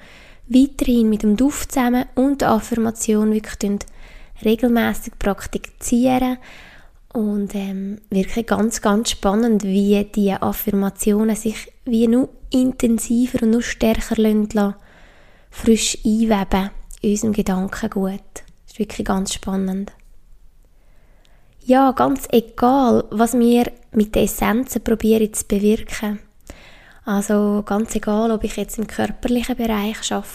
weiterhin 0.47 1.11
mit 1.11 1.25
dem 1.25 1.37
Duft 1.37 1.73
zusammen 1.73 2.05
und 2.15 2.43
der 2.43 2.51
Affirmation 2.51 3.33
wirklich 3.33 3.81
regelmäßig 4.45 5.15
praktizieren 5.19 6.39
und 7.13 7.57
ähm, 7.57 7.99
wirklich 8.09 8.47
ganz, 8.47 8.81
ganz 8.81 9.11
spannend, 9.11 9.65
wie 9.65 10.05
die 10.05 10.31
Affirmationen 10.31 11.35
sich 11.35 11.73
wie 11.85 12.07
noch 12.07 12.29
intensiver 12.51 13.43
und 13.43 13.51
noch 13.51 13.63
stärker 13.63 14.15
lassen, 14.23 14.75
frisch 15.51 15.99
einweben 16.05 16.71
in 17.01 17.11
unserem 17.11 17.33
Gedankengut. 17.33 18.21
Das 18.33 18.75
ist 18.75 18.79
wirklich 18.79 19.07
ganz 19.07 19.35
spannend 19.35 19.91
ja, 21.67 21.91
ganz 21.91 22.29
egal, 22.31 23.05
was 23.11 23.37
wir 23.37 23.73
mit 23.91 24.15
den 24.15 24.25
Essenzen 24.25 24.85
probieren 24.85 25.35
zu 25.35 25.45
bewirken. 25.47 26.21
Also 27.05 27.65
ganz 27.67 27.95
egal, 27.97 28.31
ob 28.31 28.45
ich 28.45 28.57
jetzt 28.57 28.79
im 28.79 28.87
körperlichen 28.87 29.57
Bereich 29.57 30.13
arbeite, 30.13 30.29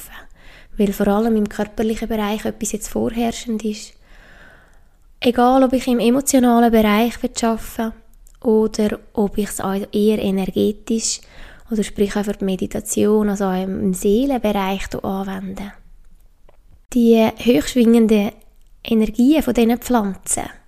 weil 0.77 0.91
vor 0.91 1.07
allem 1.07 1.37
im 1.37 1.47
körperlichen 1.47 2.09
Bereich 2.09 2.43
etwas 2.43 2.73
jetzt 2.73 2.89
vorherrschend 2.89 3.63
ist. 3.63 3.93
Egal, 5.21 5.63
ob 5.63 5.71
ich 5.71 5.87
im 5.87 5.99
emotionalen 5.99 6.71
Bereich 6.71 7.13
arbeite 7.43 7.93
oder 8.41 8.99
ob 9.13 9.37
ich 9.37 9.47
es 9.47 9.59
eher 9.59 10.19
energetisch 10.19 11.21
oder 11.69 11.83
sprich 11.83 12.13
einfach 12.17 12.35
die 12.35 12.45
Meditation, 12.45 13.29
also 13.29 13.45
auch 13.45 13.63
im 13.63 13.93
Seelenbereich 13.93 14.83
anwende. 15.01 15.71
Die 16.93 17.25
hochschwingenden 17.25 18.31
Energien 18.83 19.43
von 19.43 19.53
diesen 19.53 19.77
Pflanzen 19.77 20.60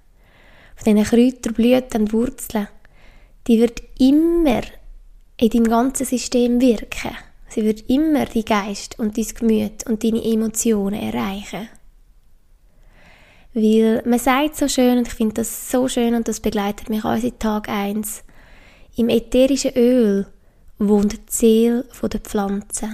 diesen 0.85 1.03
Kräutern, 1.03 1.53
Blüten 1.53 2.01
und 2.01 2.13
Wurzeln, 2.13 2.67
die 3.47 3.59
wird 3.59 3.81
immer 3.99 4.61
in 5.37 5.49
deinem 5.49 5.69
ganzen 5.69 6.05
System 6.05 6.61
wirken. 6.61 7.15
Sie 7.49 7.63
wird 7.63 7.89
immer 7.89 8.25
dein 8.25 8.45
Geist 8.45 8.97
und 8.99 9.17
dein 9.17 9.27
Gemüt 9.35 9.85
und 9.85 10.03
deine 10.03 10.23
Emotionen 10.23 10.99
erreichen. 10.99 11.69
Weil 13.53 14.01
man 14.05 14.19
sagt 14.19 14.55
so 14.55 14.67
schön, 14.67 14.97
und 14.97 15.07
ich 15.07 15.13
finde 15.13 15.35
das 15.35 15.69
so 15.69 15.87
schön 15.87 16.15
und 16.15 16.27
das 16.27 16.39
begleitet 16.39 16.89
mich 16.89 17.05
auch 17.05 17.17
seit 17.17 17.39
Tag 17.39 17.69
1, 17.69 18.23
im 18.95 19.09
ätherischen 19.09 19.75
Öl 19.75 20.27
wohnt 20.79 21.13
die 21.13 21.19
Seele 21.29 21.85
der 22.01 22.19
Pflanze. 22.19 22.89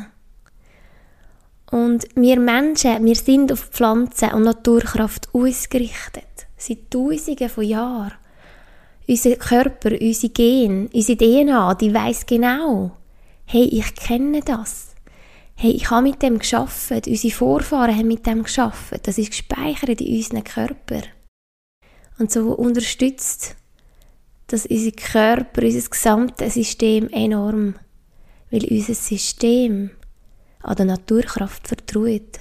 Und 1.72 2.08
wir 2.15 2.39
Menschen, 2.39 3.05
wir 3.05 3.15
sind 3.15 3.51
auf 3.51 3.69
Pflanzen 3.69 4.31
und 4.31 4.43
Naturkraft 4.43 5.29
ausgerichtet 5.34 6.28
seit 6.60 6.92
Tausenden 6.92 7.50
von 7.50 7.63
Jahren. 7.63 8.13
Unser 9.08 9.36
Körper, 9.38 9.92
unsere 10.00 10.34
Gen, 10.34 10.88
unsere 10.94 11.18
DNA, 11.18 11.74
die 11.75 11.94
weiß 11.94 12.28
genau, 12.28 12.92
hey, 13.46 13.63
ich 13.63 13.96
kenne 13.96 14.42
das. 14.42 14.89
Hey, 15.56 15.72
ich 15.72 15.89
habe 15.89 16.04
mit 16.04 16.22
dem 16.22 16.39
geschafft. 16.39 17.08
Unsere 17.08 17.34
Vorfahren 17.34 17.94
haben 17.96 18.08
mit 18.08 18.25
dem 18.25 18.44
geschafft. 18.44 18.94
Das 19.04 19.18
ist 19.18 19.32
gespeichert 19.32 20.00
in 20.00 20.16
unserem 20.16 20.44
Körper. 20.44 21.01
Und 22.18 22.32
so 22.32 22.51
unterstützt 22.54 23.56
das 24.48 24.66
unser 24.66 24.92
Körper, 24.92 25.63
unser 25.63 25.89
gesamtes 25.89 26.54
System 26.54 27.10
enorm, 27.10 27.75
weil 28.51 28.66
unser 28.66 28.94
System 28.94 29.92
an 30.62 30.75
der 30.75 30.86
Naturkraft 30.86 31.68
vertraut. 31.68 32.39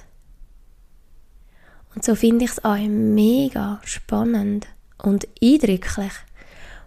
Und 1.95 2.05
so 2.05 2.15
finde 2.15 2.45
ich 2.45 2.51
es 2.51 2.63
auch 2.63 2.77
mega 2.77 3.81
spannend 3.83 4.67
und 5.01 5.27
eindrücklich, 5.41 6.11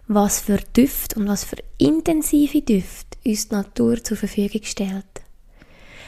was 0.07 0.39
für 0.39 0.57
Düfte 0.75 1.19
und 1.19 1.27
was 1.27 1.43
für 1.43 1.57
intensive 1.77 2.61
Düfte 2.61 3.17
uns 3.25 3.47
die 3.47 3.55
Natur 3.55 4.03
zur 4.03 4.17
Verfügung 4.17 4.61
stellt. 4.63 5.05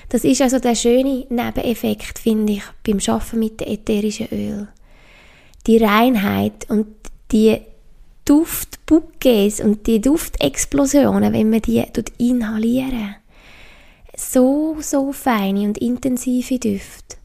Das 0.09 0.23
ist 0.23 0.41
also 0.41 0.59
der 0.59 0.75
schöne 0.75 1.25
Nebeneffekt, 1.29 2.19
finde 2.19 2.53
ich, 2.53 2.63
beim 2.85 2.99
Schaffen 2.99 3.39
mit 3.39 3.59
dem 3.59 3.67
ätherischen 3.67 4.27
Öl. 4.31 4.67
Die 5.65 5.77
Reinheit 5.77 6.69
und 6.69 6.87
die 7.31 7.59
Duftbouquets 8.23 9.61
und 9.61 9.87
die 9.87 10.01
Duftexplosionen, 10.01 11.33
wenn 11.33 11.49
man 11.49 11.61
die 11.61 11.83
inhalieren. 12.17 13.15
So, 14.15 14.77
so 14.79 15.11
feine 15.11 15.61
und 15.61 15.77
intensive 15.79 16.59
Düfte 16.59 17.17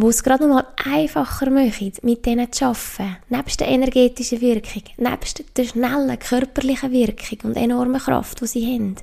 wo 0.00 0.10
es 0.10 0.22
gerade 0.22 0.46
nochmal 0.46 0.64
einfacher 0.84 1.50
macht, 1.50 2.04
mit 2.04 2.24
denen 2.24 2.52
zu 2.52 2.66
arbeiten, 2.66 3.16
nebst 3.30 3.58
der 3.58 3.66
energetischen 3.66 4.40
Wirkung, 4.40 4.84
nebst 4.96 5.42
der 5.56 5.64
schnellen 5.64 6.16
körperlichen 6.20 6.92
Wirkung 6.92 7.50
und 7.50 7.56
enormen 7.56 8.00
Kraft, 8.00 8.40
die 8.40 8.46
sie 8.46 8.74
haben, 8.74 8.94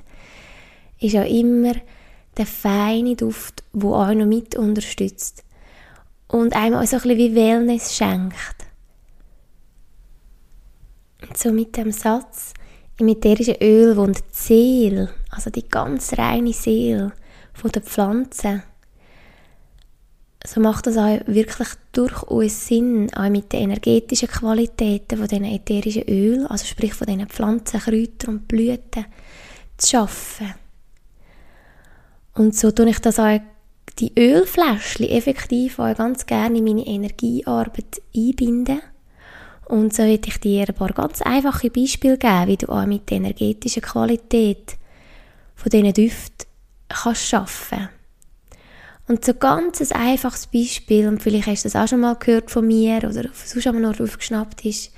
ist 0.98 1.14
auch 1.14 1.28
immer 1.28 1.74
der 2.38 2.46
feine 2.46 3.14
Duft, 3.14 3.62
der 3.74 3.90
auch 3.90 4.14
noch 4.14 4.24
mit 4.24 4.56
unterstützt 4.56 5.44
und 6.28 6.56
einem 6.56 6.86
so 6.86 6.96
ein 6.96 7.02
bisschen 7.02 7.18
wie 7.18 7.34
Wellness 7.34 7.94
schenkt. 7.94 8.56
Und 11.28 11.36
so 11.36 11.52
mit 11.52 11.76
dem 11.76 11.92
Satz, 11.92 12.54
im 12.98 13.08
ätherischen 13.08 13.56
Öl 13.60 13.98
wohnt 13.98 14.20
die 14.20 14.22
Seele, 14.32 15.10
also 15.28 15.50
die 15.50 15.68
ganz 15.68 16.16
reine 16.16 16.54
Seele 16.54 17.12
von 17.52 17.70
der 17.70 17.82
Pflanze. 17.82 18.62
So 20.46 20.60
macht 20.60 20.86
das 20.86 20.96
auch 20.96 21.18
wirklich 21.26 21.68
durchaus 21.90 22.68
Sinn, 22.68 23.12
auch 23.14 23.28
mit 23.28 23.52
den 23.52 23.62
energetischen 23.64 24.28
Qualitäten 24.28 25.18
von 25.18 25.26
diesen 25.26 25.44
ätherischen 25.44 26.04
Öl, 26.08 26.46
also 26.46 26.64
sprich 26.64 26.94
von 26.94 27.08
diesen 27.08 27.28
Pflanzen, 27.28 27.80
Kräutern 27.80 28.36
und 28.36 28.48
Blüten, 28.48 29.06
zu 29.76 29.98
arbeiten. 29.98 30.54
Und 32.34 32.54
so 32.54 32.70
tue 32.70 32.90
ich 32.90 33.00
das 33.00 33.18
auch 33.18 33.40
die 33.98 34.12
Ölfläschchen 34.16 35.08
effektiv 35.08 35.80
auch 35.80 35.96
ganz 35.96 36.26
gerne 36.26 36.58
in 36.58 36.64
meine 36.64 36.86
Energiearbeit 36.86 38.00
einbinden. 38.14 38.82
Und 39.64 39.94
so 39.94 40.04
würde 40.04 40.28
ich 40.28 40.38
dir 40.38 40.68
ein 40.68 40.74
paar 40.74 40.92
ganz 40.92 41.22
einfache 41.22 41.70
Beispiele 41.70 42.18
geben, 42.18 42.46
wie 42.46 42.56
du 42.56 42.68
auch 42.68 42.86
mit 42.86 43.10
der 43.10 43.16
energetischen 43.16 43.82
Qualität 43.82 44.76
von 45.56 45.70
diesen 45.70 45.92
Düften 45.92 46.46
kannst 46.88 47.34
arbeiten 47.34 47.95
Und 49.08 49.24
so 49.24 49.34
ganz 49.34 49.80
ein 49.80 50.00
einfaches 50.00 50.48
Beispiel, 50.48 51.06
und 51.06 51.22
vielleicht 51.22 51.46
hast 51.46 51.64
du 51.64 51.68
das 51.68 51.76
auch 51.76 51.88
schon 51.88 52.00
mal 52.00 52.16
gehört 52.16 52.50
von 52.50 52.66
mir 52.66 52.98
oder 52.98 53.28
sonst 53.32 53.66
einmal 53.66 53.82
noch 53.82 54.00
aufgeschnappt 54.00 54.64
ist, 54.64 54.92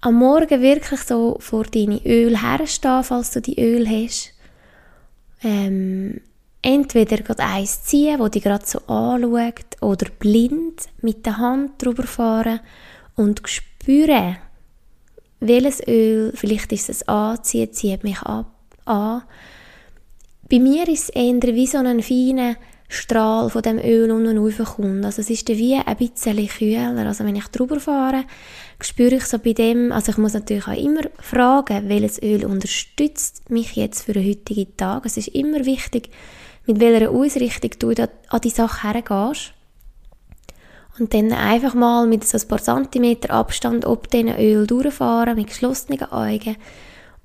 am 0.00 0.14
Morgen 0.14 0.62
wirklich 0.62 1.00
so 1.00 1.36
vor 1.40 1.64
deine 1.64 2.00
Öl 2.06 2.40
herstehen, 2.40 3.04
falls 3.04 3.32
du 3.32 3.40
die 3.42 3.60
Öl 3.60 3.86
hast. 3.86 4.32
Ähm, 5.42 6.20
entweder 6.62 7.18
gerade 7.18 7.42
eins 7.42 7.82
ziehen, 7.82 8.18
wo 8.20 8.28
dich 8.28 8.42
gerade 8.42 8.64
so 8.66 8.78
anschaut, 8.86 9.82
oder 9.82 10.06
blind 10.18 10.88
mit 11.02 11.26
der 11.26 11.38
Hand 11.38 11.82
drüber 11.82 12.04
fahren 12.04 12.60
und 13.16 13.42
spüren, 13.48 14.36
welches 15.40 15.86
Öl, 15.86 16.32
vielleicht 16.34 16.72
ist 16.72 16.88
es 16.88 17.06
anziehen, 17.06 17.72
zieht 17.72 18.02
mich 18.02 18.20
ab, 18.22 18.50
an. 18.84 19.22
Bei 20.50 20.58
mir 20.58 20.88
ist 20.88 21.04
es 21.04 21.08
eher 21.10 21.42
wie 21.42 21.66
so 21.66 21.78
ein 21.78 22.02
feiner 22.02 22.56
Strahl 22.88 23.50
von 23.50 23.60
dem 23.60 23.78
Öl 23.78 24.10
unten 24.10 24.38
raufkommt. 24.38 25.04
Also 25.04 25.20
es 25.20 25.28
ist 25.28 25.48
wie 25.48 25.74
ein 25.74 25.96
bisschen 25.96 26.48
kühler. 26.48 27.06
Also 27.06 27.24
wenn 27.24 27.36
ich 27.36 27.46
drüber 27.48 27.78
fahre, 27.80 28.24
spüre 28.80 29.16
ich 29.16 29.26
so 29.26 29.38
bei 29.38 29.52
dem, 29.52 29.92
also 29.92 30.10
ich 30.10 30.18
muss 30.18 30.32
natürlich 30.32 30.66
auch 30.66 30.76
immer 30.76 31.02
fragen, 31.20 31.88
welches 31.88 32.22
Öl 32.22 32.46
unterstützt 32.46 33.50
mich 33.50 33.76
jetzt 33.76 34.04
für 34.04 34.14
den 34.14 34.26
heutigen 34.26 34.74
Tag. 34.76 35.04
Es 35.04 35.18
ist 35.18 35.28
immer 35.28 35.66
wichtig, 35.66 36.08
mit 36.64 36.80
welcher 36.80 37.10
Ausrichtung 37.10 37.70
du 37.78 38.02
an 38.28 38.40
die 38.40 38.50
Sache 38.50 38.90
hergehst. 38.90 39.52
Und 40.98 41.12
dann 41.14 41.32
einfach 41.32 41.74
mal 41.74 42.06
mit 42.06 42.26
so 42.26 42.38
ein 42.38 42.48
paar 42.48 42.60
Zentimeter 42.60 43.32
Abstand 43.32 43.84
ob 43.84 44.10
diesen 44.10 44.34
Öl 44.36 44.66
durchfahren, 44.66 45.36
mit 45.36 45.48
geschlossenen 45.48 46.02
Augen. 46.10 46.56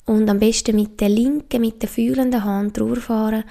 Und 0.06 0.30
am 0.30 0.40
besten 0.40 0.76
mit 0.76 1.00
der 1.00 1.10
linken, 1.10 1.62
mit 1.62 1.82
der 1.82 1.90
fühlenden 1.90 2.44
Hand 2.44 2.78
durchfahren 2.78 3.46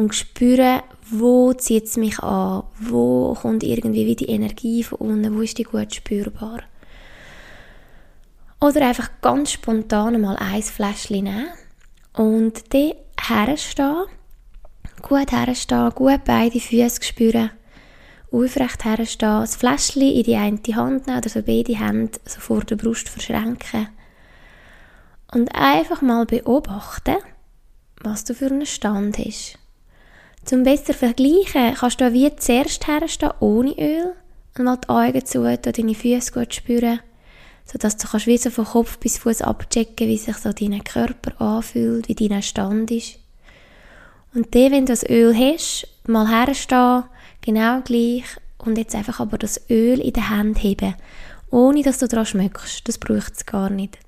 und 0.00 0.14
spüren, 0.14 0.80
wo 1.10 1.52
zieht 1.52 1.84
es 1.84 1.98
mich 1.98 2.20
an, 2.20 2.62
wo 2.78 3.34
kommt 3.34 3.62
irgendwie 3.62 4.06
wie 4.06 4.16
die 4.16 4.30
Energie 4.30 4.82
von 4.82 4.98
unten, 4.98 5.36
wo 5.36 5.42
ist 5.42 5.58
die 5.58 5.64
gut 5.64 5.94
spürbar. 5.94 6.60
Oder 8.60 8.88
einfach 8.88 9.10
ganz 9.20 9.52
spontan 9.52 10.18
mal 10.20 10.36
ein 10.36 10.62
Fläschchen 10.62 11.24
nehmen 11.24 11.48
und 12.14 12.72
dann 12.72 12.94
herstehen, 13.20 14.04
gut 15.02 15.32
herstehen, 15.32 15.90
gut 15.94 16.24
beide 16.24 16.60
Füße 16.60 17.02
spüren, 17.02 17.50
aufrecht 18.32 18.86
herstehen, 18.86 19.40
das 19.40 19.56
Fläschchen 19.56 20.02
in 20.02 20.22
die 20.22 20.36
eine 20.36 20.76
Hand 20.76 21.06
nehmen 21.06 21.18
oder 21.18 21.28
so 21.28 21.42
beide 21.42 21.78
Hände 21.78 22.18
so 22.24 22.40
vor 22.40 22.62
der 22.62 22.76
Brust 22.76 23.10
verschränken. 23.10 23.88
Und 25.32 25.54
einfach 25.54 26.00
mal 26.00 26.24
beobachten, 26.24 27.16
was 28.02 28.24
du 28.24 28.34
für 28.34 28.46
einen 28.46 28.66
Stand 28.66 29.18
hast. 29.18 29.59
Zum 30.44 30.62
besser 30.64 30.94
vergleichen 30.94 31.74
kannst 31.74 32.00
du 32.00 32.12
wie 32.12 32.34
zuerst 32.36 32.86
herstehen, 32.86 33.32
ohne 33.40 33.72
Öl, 33.78 34.12
und 34.58 34.64
mal 34.64 34.76
die 34.78 34.88
Augen 34.88 35.24
zu 35.24 35.42
und 35.42 35.66
deine 35.66 35.94
Füße 35.94 36.32
gut 36.32 36.54
spüren, 36.54 37.00
sodass 37.64 37.96
du 37.96 38.08
kannst 38.08 38.26
wie 38.26 38.38
so 38.38 38.50
von 38.50 38.64
Kopf 38.64 38.98
bis 38.98 39.18
Fuß 39.18 39.42
abchecken, 39.42 40.08
wie 40.08 40.18
sich 40.18 40.36
so 40.36 40.52
dein 40.52 40.82
Körper 40.82 41.40
anfühlt, 41.40 42.08
wie 42.08 42.14
dein 42.14 42.42
Stand 42.42 42.90
ist. 42.90 43.18
Und 44.34 44.54
dann, 44.54 44.72
wenn 44.72 44.86
du 44.86 44.92
das 44.92 45.08
Öl 45.08 45.34
hast, 45.36 45.86
mal 46.06 46.28
herstehen, 46.28 47.04
genau 47.42 47.80
gleich, 47.82 48.24
und 48.58 48.78
jetzt 48.78 48.94
einfach 48.94 49.20
aber 49.20 49.38
das 49.38 49.60
Öl 49.70 50.00
in 50.00 50.12
der 50.12 50.30
Hand 50.30 50.62
heben, 50.62 50.94
ohne 51.50 51.82
dass 51.82 51.98
du 51.98 52.08
daran 52.08 52.26
schmeckst. 52.26 52.86
Das 52.86 52.98
braucht 52.98 53.34
es 53.36 53.46
gar 53.46 53.70
nicht. 53.70 53.98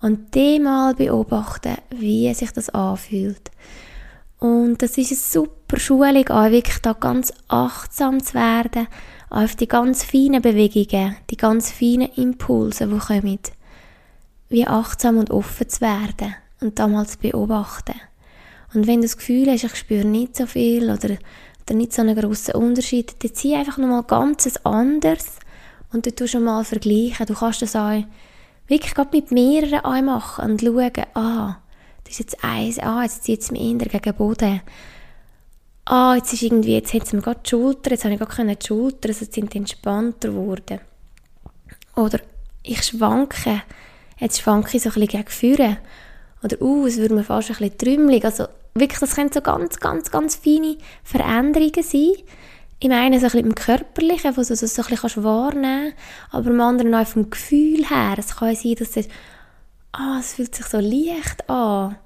Und 0.00 0.36
dann 0.36 0.62
mal 0.62 0.94
beobachten, 0.94 1.76
wie 1.90 2.32
sich 2.34 2.52
das 2.52 2.68
anfühlt. 2.70 3.50
Und 4.38 4.82
das 4.82 4.98
ist 4.98 5.12
eine 5.12 5.18
super 5.18 5.78
Schulung, 5.78 6.28
auch 6.28 6.50
wirklich 6.50 6.78
da 6.78 6.92
ganz 6.92 7.32
achtsam 7.48 8.22
zu 8.22 8.34
werden, 8.34 8.86
auf 9.30 9.56
die 9.56 9.68
ganz 9.68 10.04
feinen 10.04 10.42
Bewegungen, 10.42 11.16
die 11.30 11.36
ganz 11.36 11.70
feinen 11.70 12.12
Impulse, 12.16 12.86
die 12.86 12.98
kommen. 12.98 13.38
Wie 14.48 14.66
achtsam 14.66 15.18
und 15.18 15.30
offen 15.30 15.68
zu 15.68 15.80
werden 15.80 16.34
und 16.60 16.78
da 16.78 16.86
mal 16.86 17.06
zu 17.06 17.18
beobachten. 17.18 18.00
Und 18.74 18.86
wenn 18.86 19.00
du 19.00 19.06
das 19.06 19.16
Gefühl 19.16 19.50
hast, 19.50 19.64
ich 19.64 19.76
spüre 19.76 20.06
nicht 20.06 20.36
so 20.36 20.46
viel 20.46 20.84
oder, 20.84 21.16
oder 21.68 21.74
nicht 21.74 21.92
so 21.92 22.02
einen 22.02 22.16
grossen 22.16 22.54
Unterschied, 22.54 23.16
dann 23.22 23.34
zieh 23.34 23.54
einfach 23.54 23.78
nochmal 23.78 24.02
ganz 24.02 24.56
anders 24.62 25.38
und 25.92 26.06
dann 26.06 26.14
tust 26.14 26.34
du 26.34 26.40
mal 26.40 26.64
vergleichen. 26.64 27.26
Du 27.26 27.34
kannst 27.34 27.62
das 27.62 27.74
auch 27.74 28.04
wirklich 28.68 28.94
mit 29.12 29.30
mehreren 29.30 30.04
machen 30.04 30.50
und 30.50 30.60
schauen, 30.60 31.06
ah, 31.14 31.56
das 32.06 32.12
ist 32.12 32.18
jetzt 32.20 32.44
eins, 32.44 32.78
ah, 32.78 33.02
jetzt 33.02 33.24
zieht 33.24 33.42
es 33.42 33.50
mich 33.50 33.62
eher 33.62 33.78
gegen 33.78 34.00
den 34.00 34.14
Boden. 34.14 34.60
Ah, 35.84 36.14
jetzt 36.16 36.32
ist 36.32 36.42
irgendwie, 36.42 36.74
jetzt 36.74 36.94
hat 36.94 37.02
es 37.02 37.12
mir 37.12 37.20
gerade 37.20 37.40
die 37.44 37.50
Schulter, 37.50 37.90
jetzt 37.90 38.04
habe 38.04 38.14
ich 38.14 38.20
gar 38.20 38.28
keine 38.28 38.56
Schulter, 38.64 39.08
also 39.08 39.26
sind 39.28 39.54
entspannter 39.54 40.28
geworden. 40.28 40.80
Oder 41.96 42.20
ich 42.62 42.82
schwanke, 42.82 43.62
jetzt 44.18 44.40
schwanke 44.40 44.76
ich 44.76 44.82
so 44.82 44.90
ein 44.90 44.94
bisschen 44.94 45.24
gegen 45.24 45.56
vorne. 45.56 45.78
Oder, 46.44 46.60
uh, 46.62 46.86
es 46.86 46.96
würde 46.96 47.14
mir 47.14 47.24
fast 47.24 47.50
ein 47.50 47.56
bisschen 47.56 47.78
trümmelig. 47.78 48.24
Also 48.24 48.46
wirklich, 48.74 49.00
das 49.00 49.16
können 49.16 49.32
so 49.32 49.40
ganz, 49.40 49.80
ganz, 49.80 50.10
ganz 50.10 50.36
feine 50.36 50.76
Veränderungen 51.02 51.82
sein. 51.82 52.12
Ich 52.78 52.88
meine, 52.88 53.18
so 53.18 53.26
ein 53.26 53.32
bisschen 53.32 53.46
im 53.46 53.54
Körperlichen, 53.54 54.36
wo 54.36 54.42
du 54.42 54.48
das 54.48 54.60
so 54.60 54.82
ein 54.82 54.88
bisschen 54.88 55.24
wahrnehmen 55.24 55.92
kannst, 55.94 56.34
aber 56.34 56.50
im 56.50 56.60
anderen 56.60 56.94
auch 56.94 57.06
vom 57.06 57.30
Gefühl 57.30 57.88
her. 57.88 58.14
Es 58.18 58.36
kann 58.36 58.54
sein, 58.54 58.74
dass 58.74 58.96
es 58.96 59.08
ah, 59.92 60.18
es 60.20 60.34
fühlt 60.34 60.54
sich 60.54 60.66
so 60.66 60.78
leicht 60.78 61.48
an. 61.48 61.96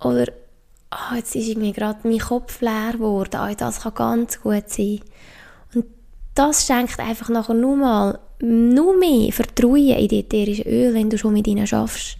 Oder, 0.00 0.32
ah, 0.90 1.16
jetzt 1.16 1.34
ist 1.34 1.48
irgendwie 1.48 1.72
gerade 1.72 2.00
mein 2.04 2.18
Kopf 2.18 2.60
leer 2.60 2.92
geworden. 2.92 3.36
Ah, 3.36 3.54
das 3.54 3.80
kann 3.80 3.94
ganz 3.94 4.40
gut 4.40 4.68
sein. 4.68 5.00
Und 5.74 5.86
das 6.34 6.66
schenkt 6.66 6.98
einfach 6.98 7.28
nachher 7.28 7.54
nur 7.54 7.76
mal, 7.76 8.18
nur 8.40 8.96
mehr 8.96 9.32
Vertrauen 9.32 9.88
in 9.88 10.08
die 10.08 10.20
ätherischen 10.20 10.66
Öl, 10.66 10.94
wenn 10.94 11.10
du 11.10 11.18
schon 11.18 11.32
mit 11.32 11.46
ihnen 11.46 11.66
schaffst. 11.66 12.18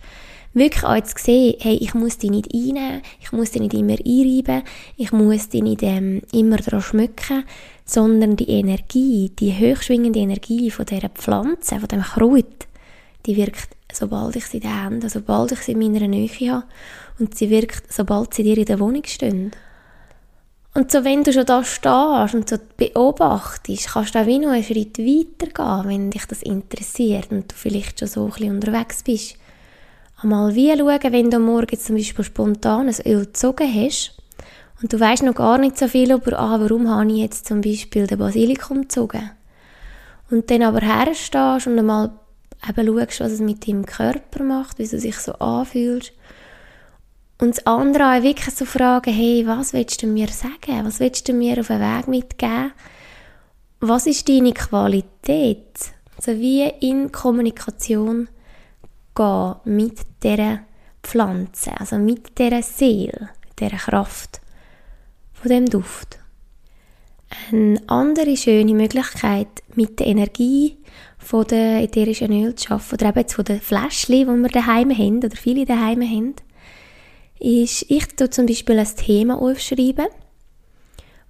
Wirklich 0.57 0.85
auch 0.85 1.01
zu 1.03 1.15
sehen, 1.19 1.57
hey, 1.59 1.75
ich 1.75 1.95
muss 1.95 2.17
die 2.19 2.31
nicht 2.31 2.55
einnehmen, 2.55 3.03
ich 3.21 3.33
muss 3.33 3.51
die 3.51 3.59
nicht 3.59 3.75
immer 3.75 3.95
einreiben, 3.95 4.63
ich 4.97 5.11
muss 5.11 5.49
die 5.49 5.63
nicht 5.63 5.83
ähm, 5.83 6.23
immer 6.33 6.59
daran 6.59 6.81
schmücken, 6.81 7.45
sondern 7.85 8.37
die 8.37 8.49
Energie, 8.49 9.33
die 9.37 9.53
hochschwingende 9.53 10.21
Energie 10.21 10.71
von 10.71 10.87
dieser 10.87 11.09
Pflanze, 11.09 11.81
von 11.81 11.89
dem 11.89 12.03
Kraut, 12.03 12.69
die 13.27 13.37
wirkt 13.37 13.74
sobald 13.97 14.37
ich 14.37 14.47
sie 14.47 14.59
in 14.59 14.63
den 14.63 14.83
Händen, 14.83 15.09
sobald 15.09 15.53
ich 15.53 15.61
sie 15.61 15.73
in 15.73 15.79
meiner 15.79 16.07
Nähe 16.07 16.29
habe 16.29 16.65
und 17.19 17.37
sie 17.37 17.51
wirkt, 17.51 17.93
sobald 17.93 18.35
sie 18.35 18.43
dir 18.43 18.59
in 18.59 18.65
der 18.65 18.81
Wohnung 18.81 19.05
stehen. 19.05 19.53
Und 20.77 20.91
so, 20.91 21.05
wenn 21.05 21.23
du 21.23 21.33
schon 21.33 21.47
da 21.47 21.63
stehst 21.63 22.35
und 22.35 22.49
so 22.49 22.57
beobachtest, 22.77 23.93
kannst 23.93 24.15
du 24.15 24.19
auch 24.19 24.27
wie 24.27 24.41
noch 24.41 24.51
einen 24.51 24.65
Schritt 24.65 24.99
weiter 24.99 25.47
gehen, 25.47 25.89
wenn 25.89 26.11
dich 26.11 26.27
das 26.27 26.43
interessiert 26.43 27.31
und 27.31 27.53
du 27.53 27.55
vielleicht 27.55 28.01
schon 28.01 28.09
so 28.09 28.25
ein 28.25 28.31
bisschen 28.33 28.55
unterwegs 28.57 29.05
bist. 29.05 29.37
Einmal 30.21 30.55
wie 30.55 30.77
schauen, 30.77 31.13
wenn 31.13 31.31
du 31.31 31.39
morgen 31.39 31.79
zum 31.79 31.95
Beispiel 31.95 32.25
spontan 32.25 32.89
ein 32.89 33.07
Öl 33.07 33.27
gezogen 33.27 33.73
hast 33.73 34.17
und 34.83 34.93
du 34.93 34.99
weißt 34.99 35.23
noch 35.23 35.37
gar 35.37 35.59
nicht 35.59 35.79
so 35.79 35.87
viel 35.87 36.11
über, 36.11 36.37
ah, 36.39 36.59
warum 36.59 36.91
habe 36.91 37.11
ich 37.13 37.19
jetzt 37.19 37.47
zum 37.47 37.61
Beispiel 37.61 38.09
den 38.09 38.19
Basilikum 38.19 38.83
gezogen. 38.83 39.31
Und 40.31 40.51
dann 40.51 40.63
aber 40.63 40.81
herstehst 40.81 41.69
und 41.69 41.79
einmal 41.79 42.11
eben 42.69 42.87
schaust, 42.87 43.21
was 43.21 43.33
es 43.33 43.41
mit 43.41 43.67
deinem 43.67 43.87
Körper 43.87 44.43
macht, 44.43 44.79
wie 44.79 44.87
du 44.87 44.99
sich 44.99 45.17
so 45.17 45.33
anfühlst. 45.35 46.13
Und 47.41 47.57
das 47.57 47.67
andere 47.67 48.05
auch 48.05 48.23
wirklich 48.23 48.55
so 48.55 48.65
fragen, 48.65 49.13
hey, 49.13 49.47
was 49.47 49.73
willst 49.73 50.03
du 50.03 50.07
mir 50.07 50.29
sagen? 50.29 50.85
Was 50.85 51.01
willst 51.01 51.29
du 51.29 51.33
mir 51.33 51.59
auf 51.59 51.67
den 51.67 51.81
Weg 51.81 52.09
mitgeben? 52.09 52.73
Was 53.81 54.07
ist 54.07 54.29
deine 54.29 54.53
Qualität? 54.53 55.93
Also 56.17 56.33
wie 56.41 56.67
in 56.81 57.11
Kommunikation 57.11 58.29
gehen 59.15 59.55
mit 59.65 59.99
dieser 60.23 60.61
Pflanze, 61.03 61.73
also 61.79 61.99
mit 61.99 62.39
dieser 62.39 62.63
Seele, 62.63 63.31
dieser 63.59 63.77
Kraft 63.77 64.41
von 65.33 65.51
dem 65.51 65.67
Duft. 65.67 66.19
Eine 67.51 67.83
andere 67.89 68.37
schöne 68.37 68.75
Möglichkeit, 68.75 69.49
mit 69.75 69.99
der 69.99 70.07
Energie 70.07 70.79
von 71.25 71.47
der 71.47 71.83
ätherischen 71.83 72.33
Öl 72.33 72.55
zu 72.55 72.71
arbeiten, 72.71 72.95
oder 72.95 73.09
eben 73.09 73.19
jetzt 73.19 73.35
von 73.35 73.45
den 73.45 73.61
Fläschchen, 73.61 74.15
die 74.15 74.27
wir 74.27 74.49
daheim 74.49 74.91
haben, 74.91 75.19
oder 75.19 75.37
viele 75.37 75.65
daheim 75.65 76.03
haben, 76.03 76.35
ist, 77.41 77.87
ich 77.89 78.07
tue 78.09 78.31
zum 78.31 78.47
Beispiel 78.47 78.79
ein 78.79 78.97
Thema 78.97 79.41
aufschreiben, 79.41 80.07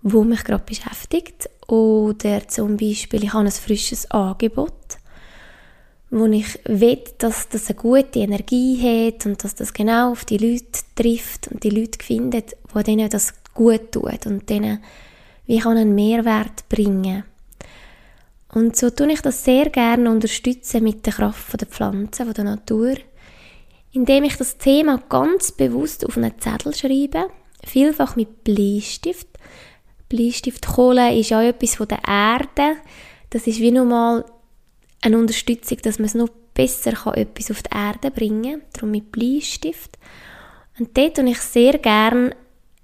wo 0.02 0.24
mich 0.24 0.44
gerade 0.44 0.64
beschäftigt, 0.64 1.48
oder 1.68 2.46
zum 2.48 2.76
Beispiel, 2.76 3.24
ich 3.24 3.33
habe 3.33 3.44
ein 3.44 3.50
frisches 3.50 4.11
Angebot, 4.11 4.98
wo 6.11 6.26
ich 6.26 6.59
will, 6.64 7.02
dass 7.18 7.48
das 7.48 7.68
eine 7.68 7.78
gute 7.78 8.20
Energie 8.20 8.76
hat 9.09 9.26
und 9.26 9.42
dass 9.42 9.54
das 9.54 9.72
genau 9.72 10.12
auf 10.12 10.24
die 10.24 10.38
Leute 10.38 10.80
trifft 10.94 11.48
und 11.48 11.64
die 11.64 11.70
Leute 11.70 12.04
findet, 12.04 12.57
wo 12.72 12.80
denen 12.83 13.09
das 13.09 13.35
gut 13.54 13.92
tut 13.92 14.26
und 14.26 14.48
denen 14.50 14.83
wie 15.46 15.59
kann 15.59 15.76
einen 15.76 15.94
Mehrwert 15.94 16.68
bringen. 16.68 17.24
Und 18.54 18.76
so 18.76 18.88
tue 18.90 19.12
ich 19.12 19.20
das 19.20 19.44
sehr 19.44 19.68
gerne 19.68 20.08
unterstützen 20.08 20.84
mit 20.84 21.04
der 21.04 21.12
Kraft 21.12 21.60
der 21.60 21.66
Pflanzen, 21.66 22.32
der 22.32 22.44
Natur, 22.44 22.94
indem 23.90 24.22
ich 24.24 24.36
das 24.36 24.58
Thema 24.58 25.02
ganz 25.08 25.50
bewusst 25.50 26.06
auf 26.06 26.16
einen 26.16 26.38
Zettel 26.38 26.72
schreibe, 26.72 27.30
vielfach 27.64 28.14
mit 28.14 28.44
Bleistift. 28.44 29.26
Bleistiftkohle 30.08 31.18
ist 31.18 31.32
auch 31.32 31.40
etwas 31.40 31.74
von 31.74 31.88
der 31.88 32.02
Erde. 32.06 32.76
Das 33.30 33.48
ist 33.48 33.58
wie 33.58 33.72
nochmal 33.72 34.24
eine 35.02 35.18
Unterstützung, 35.18 35.78
dass 35.82 35.98
man 35.98 36.06
es 36.06 36.14
noch 36.14 36.28
besser 36.54 36.92
kann, 36.92 37.14
etwas 37.14 37.50
auf 37.50 37.62
die 37.62 37.76
Erde 37.76 38.12
bringen 38.12 38.60
kann, 38.60 38.68
darum 38.72 38.90
mit 38.92 39.10
Bleistift. 39.10 39.98
Und 40.78 40.96
dort 40.96 41.16
tue 41.16 41.28
ich 41.28 41.38
sehr 41.38 41.78
gerne 41.78 42.36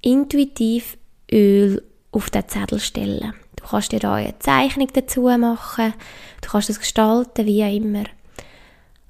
intuitiv 0.03 0.99
Öl 1.31 1.81
auf 2.11 2.29
den 2.31 2.49
Zettel 2.49 2.81
stellen. 2.81 3.35
Du 3.61 3.69
kannst 3.69 3.93
dir 3.93 3.99
da 3.99 4.15
eine 4.15 4.39
Zeichnung 4.39 4.89
dazu 4.93 5.23
machen, 5.23 5.95
du 6.41 6.49
kannst 6.49 6.71
es 6.71 6.79
gestalten, 6.79 7.47
wie 7.47 7.77
immer. 7.77 8.05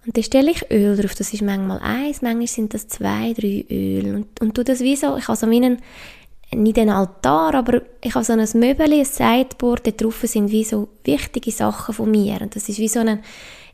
Und 0.06 0.16
dann 0.16 0.24
stelle 0.24 0.50
ich 0.50 0.70
Öl 0.70 0.96
drauf, 0.96 1.14
das 1.14 1.32
ist 1.32 1.42
manchmal 1.42 1.78
eins, 1.80 2.22
manchmal 2.22 2.46
sind 2.46 2.72
das 2.72 2.88
zwei, 2.88 3.34
drei 3.34 3.64
Öl. 3.70 4.14
Und, 4.14 4.40
und 4.40 4.54
tu 4.54 4.64
das 4.64 4.80
wie 4.80 4.96
so, 4.96 5.16
ich 5.16 5.28
habe 5.28 5.36
so 5.36 5.46
einen, 5.46 5.78
nicht 6.52 6.78
einen 6.78 6.90
Altar, 6.90 7.54
aber 7.54 7.82
ich 8.02 8.14
habe 8.14 8.24
so 8.24 8.32
ein 8.32 8.48
Möbel, 8.54 8.92
ein 8.92 9.04
Sideboard, 9.04 9.86
da 9.86 9.90
drauf 9.90 10.20
sind 10.24 10.50
wie 10.50 10.64
so 10.64 10.88
wichtige 11.04 11.50
Sachen 11.50 11.94
von 11.94 12.10
mir. 12.10 12.40
Und 12.40 12.56
das 12.56 12.68
ist 12.68 12.78
wie 12.78 12.88
so 12.88 13.00
ein 13.00 13.20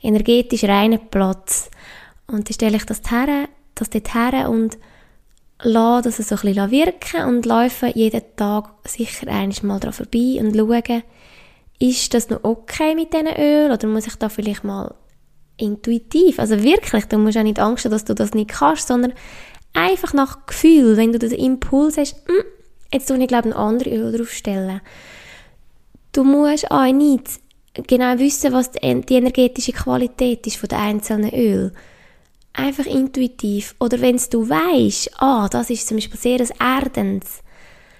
energetisch 0.02 0.64
reiner 0.64 0.98
Platz. 0.98 1.70
Und 2.26 2.48
dann 2.48 2.54
stelle 2.54 2.76
ich 2.76 2.84
das, 2.84 3.00
her, 3.08 3.48
das 3.74 3.88
dort 3.88 4.14
her 4.14 4.50
und 4.50 4.76
lasse 5.62 6.10
das 6.10 6.28
so 6.28 6.34
ein 6.34 6.54
bisschen 6.54 6.70
wirken 6.70 7.24
und 7.24 7.46
laufe 7.46 7.86
jeden 7.94 8.22
Tag 8.36 8.72
sicher 8.84 9.28
einmal 9.28 9.80
daran 9.80 9.92
vorbei 9.92 10.38
und 10.40 10.56
schaue, 10.56 11.02
ist 11.78 12.14
das 12.14 12.30
noch 12.30 12.44
okay 12.44 12.94
mit 12.94 13.12
diesen 13.12 13.28
Öl 13.28 13.70
oder 13.70 13.86
muss 13.86 14.06
ich 14.06 14.16
da 14.16 14.28
vielleicht 14.28 14.64
mal 14.64 14.94
intuitiv, 15.58 16.38
also 16.38 16.62
wirklich, 16.62 17.06
du 17.06 17.18
musst 17.18 17.38
auch 17.38 17.42
nicht 17.42 17.58
Angst 17.58 17.84
haben, 17.84 17.92
dass 17.92 18.04
du 18.04 18.14
das 18.14 18.34
nicht 18.34 18.50
kannst, 18.50 18.88
sondern 18.88 19.14
einfach 19.72 20.12
nach 20.12 20.46
Gefühl, 20.46 20.96
wenn 20.96 21.12
du 21.12 21.18
den 21.18 21.32
Impuls 21.32 21.96
hast, 21.96 22.16
hm, 22.26 22.44
jetzt 22.92 23.08
tue 23.08 23.18
ich 23.18 23.28
glaube 23.28 23.48
ein 23.48 23.54
anderes 23.54 23.92
Öl 23.92 24.16
draufstellen. 24.16 24.80
Du 26.12 26.24
musst 26.24 26.70
auch 26.70 26.92
nicht 26.92 27.40
genau 27.86 28.18
wissen, 28.18 28.52
was 28.52 28.70
die 28.70 28.80
energetische 28.82 29.72
Qualität 29.72 30.46
ist 30.46 30.56
von 30.56 30.68
den 30.68 30.78
einzelnen 30.78 31.34
Öl 31.34 31.72
einfach 32.56 32.86
intuitiv. 32.86 33.74
Oder 33.78 34.00
wenn 34.00 34.20
du 34.30 34.48
weißt, 34.48 35.20
ah, 35.20 35.48
das 35.48 35.70
ist 35.70 35.86
zum 35.86 35.96
Beispiel 35.96 36.18
sehr 36.18 36.40
ein 36.40 36.82
Erdens, 36.82 37.42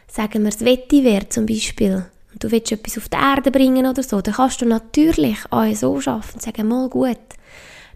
sagen 0.09 0.45
wir 0.45 0.51
das 0.51 0.65
Vetiver 0.65 1.29
zum 1.29 1.47
Beispiel, 1.47 2.07
und 2.33 2.45
du 2.45 2.51
willst 2.51 2.73
etwas 2.73 2.99
auf 2.99 3.09
die 3.09 3.17
Erde 3.17 3.51
bringen 3.51 3.87
oder 3.87 4.03
so, 4.03 4.21
dann 4.21 4.35
kannst 4.35 4.61
du 4.61 4.67
natürlich 4.67 5.39
auch 5.51 5.75
so 5.75 6.01
schaffen 6.01 6.35
und 6.35 6.43
sagen, 6.43 6.69
mal 6.69 6.89
gut, 6.89 7.19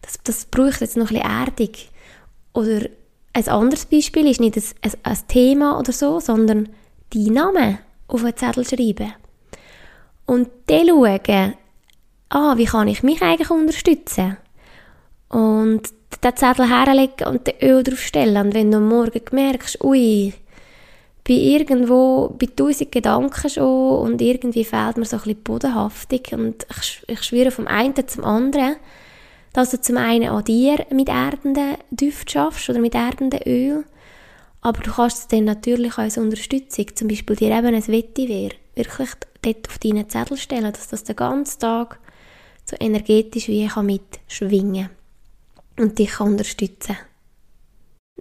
das, 0.03 0.19
das 0.25 0.45
braucht 0.47 0.81
jetzt 0.81 0.97
noch 0.97 1.11
ein 1.11 1.17
bisschen 1.17 1.31
Erdung. 1.31 1.75
Oder 2.55 2.89
ein 3.33 3.49
anderes 3.49 3.85
Beispiel 3.85 4.27
ist 4.27 4.41
nicht 4.41 4.57
ein, 4.57 4.63
ein, 4.83 4.93
ein 5.03 5.19
Thema 5.29 5.79
oder 5.79 5.93
so, 5.93 6.21
sondern 6.21 6.71
die 7.13 7.31
Namen 7.31 7.79
auf 8.09 8.25
einen 8.25 8.37
Zettel 8.37 8.67
schreiben. 8.67 9.13
Und 10.27 10.49
dann 10.67 10.89
schauen, 10.89 11.55
ah, 12.31 12.57
wie 12.57 12.65
kann 12.65 12.89
ich 12.89 13.03
mich 13.03 13.21
eigentlich 13.21 13.51
unterstützen? 13.51 14.37
Und 15.29 15.83
den 16.17 16.37
Zettel 16.37 16.69
herlegen 16.69 17.29
und 17.29 17.47
den 17.47 17.55
Öl 17.63 17.83
draufstellen. 17.83 18.47
Und 18.47 18.55
wenn 18.55 18.71
du 18.71 18.79
am 18.79 18.89
Morgen 18.89 19.23
merkst, 19.33 19.83
ui, 19.83 20.35
bin 21.25 21.39
irgendwo 21.39 22.35
bei 22.39 22.47
tausend 22.47 22.93
Gedanken 22.93 23.49
schon 23.49 23.99
und 24.01 24.21
irgendwie 24.21 24.65
fehlt 24.65 24.97
mir 24.97 25.05
so 25.05 25.17
ein 25.17 25.23
bisschen 25.23 25.43
Bodenhaftung 25.43 26.21
und 26.33 26.67
ich, 26.71 27.05
ich 27.07 27.23
schwöre 27.23 27.51
vom 27.51 27.67
einen 27.67 27.95
zum 28.09 28.25
anderen, 28.25 28.77
dass 29.53 29.71
du 29.71 29.81
zum 29.81 29.97
einen 29.97 30.29
an 30.29 30.45
dir 30.45 30.87
mit 30.91 31.09
erdenden 31.09 31.77
Düften 31.91 32.29
schaffst 32.29 32.69
oder 32.71 32.81
mit 32.81 32.95
erdenden 32.95 33.43
Öl, 33.47 33.85
aber 34.63 34.83
du 34.83 34.93
kannst 34.93 35.19
es 35.19 35.29
dann 35.29 35.45
natürlich 35.45 35.99
als 35.99 36.19
Unterstützung, 36.19 36.87
zum 36.95 37.09
Beispiel 37.09 37.37
dir 37.37 37.57
eben 37.57 37.75
ein 37.75 37.87
Vetiver, 37.87 38.55
wirklich 38.75 39.11
dort 39.43 39.69
auf 39.69 39.79
deinen 39.79 40.09
Zettel 40.09 40.37
stellen, 40.37 40.73
dass 40.73 40.89
das 40.89 41.05
den 41.05 41.17
ganzen 41.17 41.61
Tag 41.61 41.99
so 42.65 42.77
energetisch 42.79 43.49
wie 43.49 43.65
ich 43.65 43.77
mitschwingen 43.77 44.87
kann 44.87 45.00
und 45.81 45.99
dich 45.99 46.21
unterstützen 46.21 46.97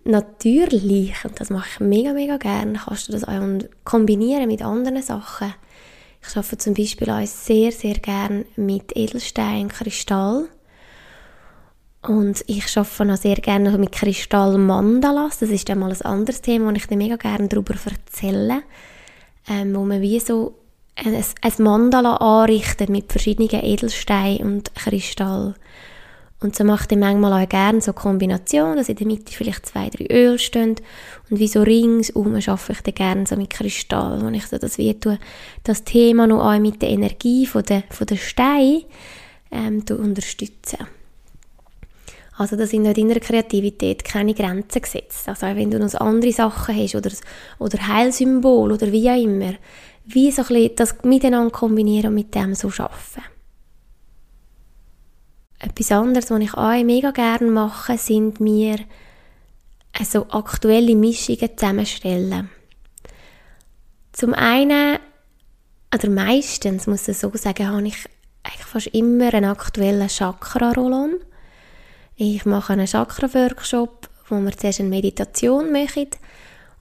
Natürlich, 0.06 1.14
und 1.26 1.40
das 1.40 1.50
mache 1.50 1.68
ich 1.74 1.80
mega, 1.80 2.14
mega 2.14 2.38
gerne, 2.38 2.80
kannst 2.86 3.08
du 3.08 3.12
das 3.12 3.24
auch 3.26 3.42
kombinieren 3.84 4.48
mit 4.48 4.62
anderen 4.62 5.02
Sachen. 5.02 5.54
Ich 6.22 6.36
arbeite 6.36 6.58
zum 6.58 6.74
Beispiel 6.74 7.10
auch 7.10 7.26
sehr, 7.26 7.72
sehr 7.72 7.96
gerne 7.96 8.46
mit 8.56 8.96
Edelstein, 8.96 9.68
Kristall. 9.68 10.48
Und 12.02 12.44
ich 12.48 12.78
arbeite 12.78 13.14
auch 13.14 13.18
sehr 13.18 13.36
gerne 13.36 13.78
mit 13.78 13.92
Kristall-Mandalas. 13.92 15.40
Das 15.40 15.50
ist 15.50 15.68
dann 15.68 15.80
mal 15.80 15.92
ein 15.92 16.02
anderes 16.02 16.42
Thema, 16.42 16.72
wo 16.72 16.76
ich 16.76 16.88
dir 16.88 16.98
mega 16.98 17.18
gerne 17.18 17.48
darüber 17.48 17.76
erzähle. 17.86 18.64
Ähm, 19.50 19.76
wo 19.76 19.84
man 19.84 20.02
wie 20.02 20.20
so 20.20 20.56
ein, 20.96 21.16
ein 21.16 21.54
Mandala 21.58 22.18
anrichtet 22.18 22.90
mit 22.90 23.12
verschiedenen 23.12 23.64
Edelsteinen 23.64 24.42
und 24.44 24.76
Kristall. 24.76 25.56
Und 26.42 26.56
so 26.56 26.64
mache 26.64 26.88
ich 26.90 26.98
manchmal 26.98 27.44
auch 27.44 27.50
gerne 27.50 27.82
so 27.82 27.92
Kombinationen, 27.92 28.78
dass 28.78 28.88
in 28.88 28.96
der 28.96 29.08
Mitte 29.08 29.34
vielleicht 29.34 29.66
zwei, 29.66 29.90
drei 29.90 30.06
Öl 30.10 30.40
stehen 30.40 30.76
und 31.30 31.40
wie 31.40 31.50
so 31.50 31.62
ringsum 31.62 32.36
arbeite 32.36 32.72
ich 32.72 32.82
dann 32.82 32.94
gerne 32.94 33.28
so 33.28 33.36
mit 33.36 33.50
Kristall, 33.50 34.22
wo 34.22 34.30
ich 34.30 34.48
so 34.48 34.58
das 34.58 34.78
wie 34.78 34.98
tue, 34.98 35.20
das 35.64 35.84
Thema 35.84 36.28
noch 36.28 36.42
auch 36.42 36.60
mit 36.60 36.82
der 36.82 36.90
Energie 36.90 37.46
von 37.46 37.64
der, 37.64 37.84
von 37.90 38.08
der 38.08 38.16
Steine 38.16 38.84
ähm, 39.52 39.84
unterstützen. 39.90 40.88
Also 42.38 42.56
da 42.56 42.66
sind 42.66 42.86
in 42.86 42.94
deiner 42.94 43.20
Kreativität 43.20 44.06
keine 44.06 44.34
Grenzen 44.34 44.82
gesetzt. 44.82 45.28
Also 45.28 45.46
auch 45.46 45.56
wenn 45.58 45.72
du 45.72 45.78
noch 45.78 45.94
andere 45.96 46.32
Sachen 46.32 46.74
hast 46.74 46.96
oder, 46.96 47.12
oder 47.60 47.86
Heilsymbol 47.86 48.72
oder 48.72 48.90
wie 48.94 49.10
auch 49.10 49.22
immer, 49.22 49.56
wie 50.06 50.32
so 50.32 50.44
ein 50.44 50.48
bisschen 50.48 50.76
das 50.78 50.96
miteinander 51.04 51.52
kombinieren 51.52 52.08
und 52.08 52.16
mit 52.16 52.34
dem 52.34 52.56
so 52.56 52.70
arbeiten. 52.70 53.39
Etwas 55.60 55.92
anderes, 55.92 56.32
was 56.32 56.40
ich 56.40 56.54
auch 56.54 56.84
mega 56.84 57.12
gerne 57.12 57.52
mache, 57.52 57.98
sind 57.98 58.40
mir 58.40 58.78
also 59.98 60.28
aktuelle 60.30 60.96
Mischungen 60.96 61.58
zusammenstellen. 61.58 62.50
Zum 64.14 64.34
einen, 64.34 65.00
oder 65.94 66.10
meistens, 66.10 66.88
muss 66.88 67.08
ich 67.08 67.18
so 67.18 67.32
sagen, 67.36 67.68
habe 67.68 67.88
ich 67.88 68.06
eigentlich 68.44 68.66
fast 68.66 68.88
immer 68.88 69.34
einen 69.34 69.52
aktuellen 69.52 70.08
Chakra-Rollon. 70.08 71.16
Ich 72.16 72.46
mache 72.46 72.74
einen 72.74 72.86
Chakra-Workshop, 72.86 74.10
wo 74.30 74.40
wir 74.40 74.58
zuerst 74.58 74.80
eine 74.80 74.90
Meditation 74.90 75.72
machen 75.72 76.08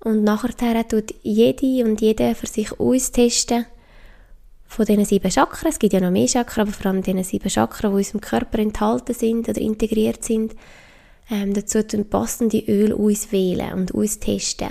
und 0.01 0.23
nachher 0.23 0.87
tut 0.87 1.15
jede 1.23 1.85
und 1.85 2.01
jeder 2.01 2.35
für 2.35 2.47
sich 2.47 2.79
austesten, 2.79 3.67
von 4.69 4.85
diesen 4.85 5.05
sieben 5.05 5.31
Chakren, 5.31 5.71
es 5.71 5.79
gibt 5.79 5.95
ja 5.95 6.01
noch 6.01 6.11
mehr 6.11 6.29
Chakren, 6.29 6.63
aber 6.63 6.73
vor 6.73 6.87
allem 6.87 7.03
diese 7.03 7.25
sieben 7.25 7.51
Chakren, 7.51 7.91
die 7.91 7.95
in 7.95 7.99
unserem 7.99 8.21
Körper 8.21 8.59
enthalten 8.59 9.15
sind 9.15 9.49
oder 9.49 9.61
integriert 9.61 10.25
sind, 10.25 10.55
ähm, 11.31 11.55
dazu 11.55 11.83
passende 12.05 12.61
Öl 12.61 12.93
uns 12.93 13.33
wählen 13.33 13.73
und 13.75 13.91
uns 13.91 14.21
testen. 14.21 14.71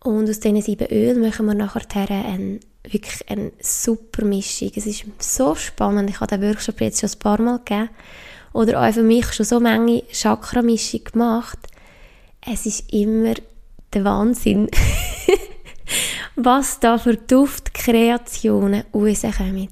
Und 0.00 0.28
aus 0.28 0.40
diesen 0.40 0.62
sieben 0.62 0.88
Ölen 0.88 1.20
machen 1.20 1.46
wir 1.46 1.54
nachher 1.54 2.10
eine, 2.10 2.60
wirklich 2.84 3.28
eine 3.28 3.52
super 3.60 4.24
Mischung. 4.24 4.70
Es 4.74 4.86
ist 4.86 5.04
so 5.18 5.54
spannend. 5.54 6.10
Ich 6.10 6.20
habe 6.20 6.38
den 6.38 6.48
Workshop 6.48 6.80
jetzt 6.80 7.00
schon 7.00 7.10
ein 7.10 7.18
paar 7.18 7.40
Mal 7.40 7.58
gegeben. 7.58 7.90
Oder 8.52 8.80
auch 8.80 8.92
für 8.92 9.02
mich 9.02 9.32
schon 9.32 9.46
so 9.46 9.58
viele 9.60 10.02
Chakra-Mischung 10.10 11.04
gemacht. 11.04 11.58
Es 12.46 12.66
ist 12.66 12.92
immer 12.92 13.34
der 13.92 14.04
Wahnsinn, 14.04 14.68
was 16.36 16.80
da 16.80 16.98
für 16.98 17.16
Duftkreationen 17.16 18.84
rauskommen. 18.94 19.68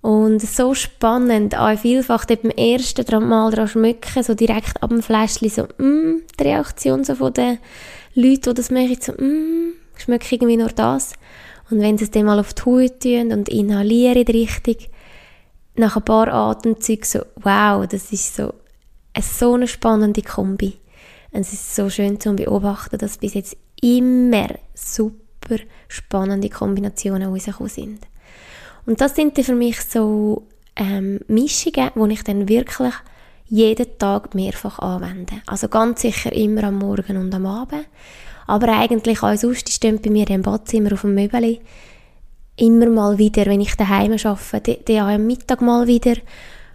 Und 0.00 0.40
so 0.40 0.74
spannend, 0.74 1.58
auch 1.58 1.76
vielfach 1.78 2.24
beim 2.24 2.50
ersten 2.50 3.28
Mal 3.28 3.50
daran 3.50 3.68
schmücken, 3.68 4.22
so 4.22 4.34
direkt 4.34 4.82
ab 4.82 4.90
dem 4.90 5.02
Fläschchen, 5.02 5.50
so, 5.50 5.64
mm, 5.64 6.22
die 6.38 6.44
Reaktion 6.44 7.02
so 7.04 7.16
von 7.16 7.32
den 7.32 7.58
Leuten, 8.14 8.50
die 8.50 8.54
das 8.54 8.70
machen, 8.70 8.96
so, 9.00 9.12
mm, 9.12 9.72
schmecke 9.96 10.36
irgendwie 10.36 10.56
nur 10.56 10.68
das. 10.68 11.14
Und 11.70 11.80
wenn 11.80 11.98
sie 11.98 12.04
es 12.04 12.10
dann 12.10 12.24
mal 12.24 12.38
auf 12.38 12.54
die 12.54 12.62
Haut 12.62 13.00
tun 13.00 13.32
und 13.32 13.48
inhalieren 13.48 14.24
Richtung, 14.24 14.76
nach 15.74 15.96
ein 15.96 16.04
paar 16.04 16.28
Atemzügen 16.28 17.04
so, 17.04 17.20
wow, 17.36 17.86
das 17.86 18.12
ist 18.12 18.36
so 18.36 18.54
eine, 19.12 19.22
so 19.24 19.54
eine 19.54 19.68
spannende 19.68 20.22
Kombi. 20.22 20.74
Und 21.32 21.40
es 21.40 21.52
ist 21.52 21.74
so 21.74 21.90
schön 21.90 22.20
zu 22.20 22.34
beobachten, 22.34 22.98
dass 22.98 23.18
bis 23.18 23.34
jetzt 23.34 23.56
immer 23.82 24.48
super 24.78 25.56
spannende 25.88 26.48
Kombinationen 26.48 27.28
rausgekommen 27.28 27.70
sind. 27.70 28.06
Und 28.86 29.00
das 29.00 29.14
sind 29.14 29.36
dann 29.36 29.44
für 29.44 29.54
mich 29.54 29.80
so 29.82 30.46
ähm, 30.76 31.20
Mischungen, 31.28 31.90
die 31.94 32.12
ich 32.12 32.24
dann 32.24 32.48
wirklich 32.48 32.94
jeden 33.48 33.98
Tag 33.98 34.34
mehrfach 34.34 34.78
anwende. 34.78 35.42
Also 35.46 35.68
ganz 35.68 36.02
sicher 36.02 36.32
immer 36.32 36.64
am 36.64 36.78
Morgen 36.78 37.16
und 37.16 37.34
am 37.34 37.46
Abend. 37.46 37.86
Aber 38.46 38.68
eigentlich 38.68 39.22
auch 39.22 39.36
sonst, 39.36 39.68
die 39.68 39.72
stehen 39.72 40.00
bei 40.00 40.10
mir 40.10 40.28
im 40.30 40.42
Badzimmer 40.42 40.92
auf 40.92 41.02
dem 41.02 41.14
Möbel. 41.14 41.58
Immer 42.56 42.86
mal 42.86 43.18
wieder, 43.18 43.46
wenn 43.46 43.60
ich 43.60 43.76
daheim 43.76 44.16
arbeite, 44.24 44.78
dann 44.84 45.00
auch 45.00 45.14
am 45.14 45.26
Mittag 45.26 45.60
mal 45.60 45.86
wieder. 45.86 46.14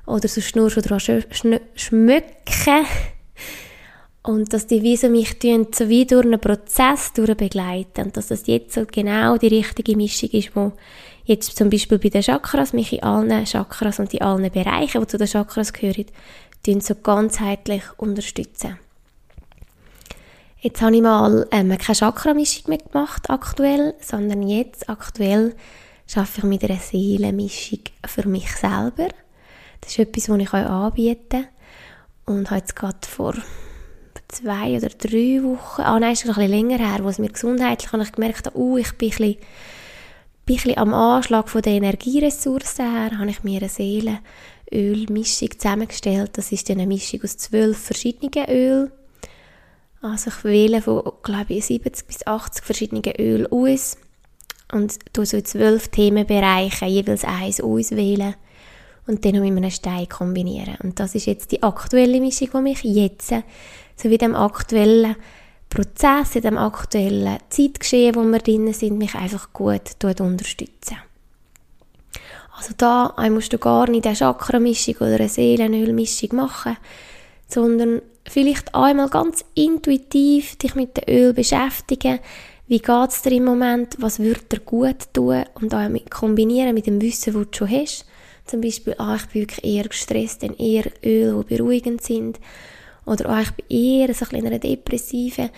Oder 0.06 0.28
sonst 0.28 0.56
nur 0.56 0.70
schon 0.70 0.84
dran 0.84 1.00
schmücken. 1.00 2.86
Und 4.24 4.54
dass 4.54 4.68
die 4.68 4.82
wie 4.84 4.96
so 4.96 5.10
mich 5.10 5.36
so 5.76 5.90
wie 5.90 6.06
durch 6.06 6.26
einen 6.26 6.40
Prozess 6.40 7.12
begleiten. 7.14 8.06
Und 8.06 8.18
dass 8.18 8.28
das 8.28 8.48
jetzt 8.48 8.74
so 8.74 8.86
genau 8.86 9.38
die 9.38 9.48
richtige 9.48 9.98
Mischung 9.98 10.30
ist, 10.30 10.56
wo 10.56 10.72
jetzt 11.26 11.58
zum 11.58 11.70
Beispiel 11.70 12.00
bei 12.00 12.10
den 12.10 12.22
Chakras 12.22 12.72
mich 12.74 12.94
in 12.94 13.04
allen 13.04 13.46
Chakras 13.46 14.00
und 14.00 14.14
in 14.14 14.22
allen 14.22 14.50
Bereichen, 14.50 15.02
die 15.02 15.08
zu 15.08 15.18
den 15.18 15.28
Chakras 15.28 15.74
gehören, 15.74 16.06
so 16.80 16.96
ganzheitlich 16.96 17.84
unterstützen. 17.98 18.80
Jetzt 20.62 20.82
habe 20.82 20.96
ich 20.96 21.02
mal 21.02 21.46
ähm, 21.52 21.78
keine 21.78 21.98
Chakra-Mischung 21.98 22.70
mehr 22.70 22.78
gemacht 22.78 23.30
aktuell, 23.30 23.94
sondern 24.00 24.48
jetzt 24.48 24.88
aktuell 24.88 25.56
arbeite 26.16 26.38
ich 26.38 26.44
mit 26.44 26.64
einer 26.64 26.80
Seelenmischung 26.80 27.80
für 28.06 28.28
mich 28.30 28.50
selber. 28.56 29.10
Das 29.82 29.92
ist 29.92 30.00
etwas, 30.00 30.30
was 30.30 30.40
ich 30.40 30.54
euch 30.54 30.66
anbiete 30.66 31.46
und 32.26 32.50
habe 32.50 32.62
jetzt 32.62 32.78
gerade 32.78 32.98
vor 33.06 33.34
zwei 34.34 34.78
oder 34.78 34.90
drei 34.90 35.42
Wochen, 35.44 35.82
ah 35.82 36.00
nein, 36.00 36.14
ist 36.14 36.22
schon 36.22 36.32
ein 36.32 36.36
bisschen 36.36 36.52
länger 36.52 36.78
her, 36.78 37.04
wo 37.04 37.10
es 37.10 37.20
mir 37.20 37.30
gesundheitlich 37.30 37.92
habe 37.92 38.04
ich 38.04 38.12
gemerkt 38.12 38.52
uh, 38.56 38.78
ich 38.78 38.92
bin 38.94 39.08
ein 39.08 39.18
bisschen, 39.18 39.36
bin 39.36 39.40
ein 39.40 40.64
bisschen 40.64 40.78
am 40.78 40.94
Anschlag 40.94 41.50
von 41.50 41.62
der 41.62 41.74
Energieressourcen 41.74 42.92
her, 42.92 43.18
habe 43.18 43.30
ich 43.30 43.44
mir 43.44 43.60
eine 43.60 43.70
Seelenölmischung 43.70 45.52
zusammengestellt. 45.58 46.32
Das 46.34 46.52
ist 46.52 46.70
eine 46.70 46.88
Mischung 46.88 47.22
aus 47.24 47.38
zwölf 47.38 47.78
verschiedenen 47.78 48.50
Ölen 48.50 48.92
also 50.04 50.32
ich 50.32 50.44
wähle 50.44 50.82
von, 50.82 51.02
glaube 51.24 51.54
ich, 51.54 51.66
70 51.66 52.06
bis 52.06 52.28
80 52.28 52.66
verschiedenen 52.66 53.04
Öl 53.18 53.48
aus 53.50 53.98
und 54.74 54.98
tue 55.14 55.26
so 55.26 55.40
zwölf 55.40 55.88
Themenbereiche 55.88 56.86
jeweils 56.86 57.24
eins 57.24 57.62
auswählen 57.62 58.36
und 59.08 59.24
dann 59.24 59.40
mit 59.40 59.44
einem 59.44 59.72
Stein 59.72 60.10
kombinieren. 60.10 60.76
Und 60.84 61.00
das 61.00 61.16
ist 61.16 61.26
jetzt 61.26 61.54
die 61.54 61.64
aktuelle 61.64 62.20
Mischung, 62.20 62.50
die 62.54 62.62
mich 62.62 62.84
jetzt, 62.84 63.34
so 63.96 64.10
wie 64.10 64.18
dem 64.18 64.36
aktuellen 64.36 65.16
Prozess, 65.70 66.36
in 66.36 66.42
dem 66.44 66.58
aktuellen 66.58 67.38
Zeitgeschehen, 67.50 68.16
wo 68.16 68.24
wir 68.24 68.40
drin 68.40 68.72
sind, 68.74 68.98
mich 68.98 69.16
einfach 69.16 69.52
gut 69.54 69.82
unterstützen. 70.04 70.98
Also 72.56 72.74
da 72.78 73.16
musst 73.30 73.52
du 73.52 73.58
gar 73.58 73.90
nicht 73.90 74.06
eine 74.06 74.16
Chakra-Mischung 74.16 74.96
oder 74.98 75.16
eine 75.16 75.30
Seelenölmischung 75.30 76.36
machen, 76.36 76.78
sondern 77.48 78.02
vielleicht 78.30 78.74
einmal 78.76 79.10
ganz 79.10 79.44
intuitiv 79.56 80.56
dich 80.58 80.76
mit 80.76 80.96
dem 80.96 81.14
Öl 81.14 81.34
beschäftigen. 81.34 82.20
Wie 82.68 82.80
geht 82.80 83.10
es 83.10 83.22
dir 83.22 83.34
im 83.34 83.46
Moment? 83.46 83.98
Was 84.00 84.20
würde 84.20 84.42
dir 84.52 84.60
gut 84.60 85.14
tun? 85.14 85.44
Und 85.56 85.74
auch 85.74 85.90
kombinieren 86.10 86.74
mit 86.74 86.88
dem 86.88 87.02
Wissen, 87.02 87.34
das 87.34 87.52
du 87.52 87.58
schon 87.58 87.70
hast. 87.70 88.06
Zum 88.46 88.62
Beispiel, 88.62 88.96
ah, 88.98 89.16
ich 89.16 89.26
bin 89.28 89.42
wirklich 89.42 89.64
eher 89.64 89.88
gestresst, 89.88 90.44
dann 90.44 90.56
eher 90.56 90.86
Öl, 91.04 91.44
die 91.44 91.56
beruhigend 91.56 92.02
sind. 92.02 92.40
Oder 93.06 93.30
ah, 93.30 93.42
ich 93.42 93.52
bin 93.52 93.66
eher 93.70 94.14
so 94.14 94.26
in 94.36 94.46
einer 94.46 94.60
depressiven 94.60 95.50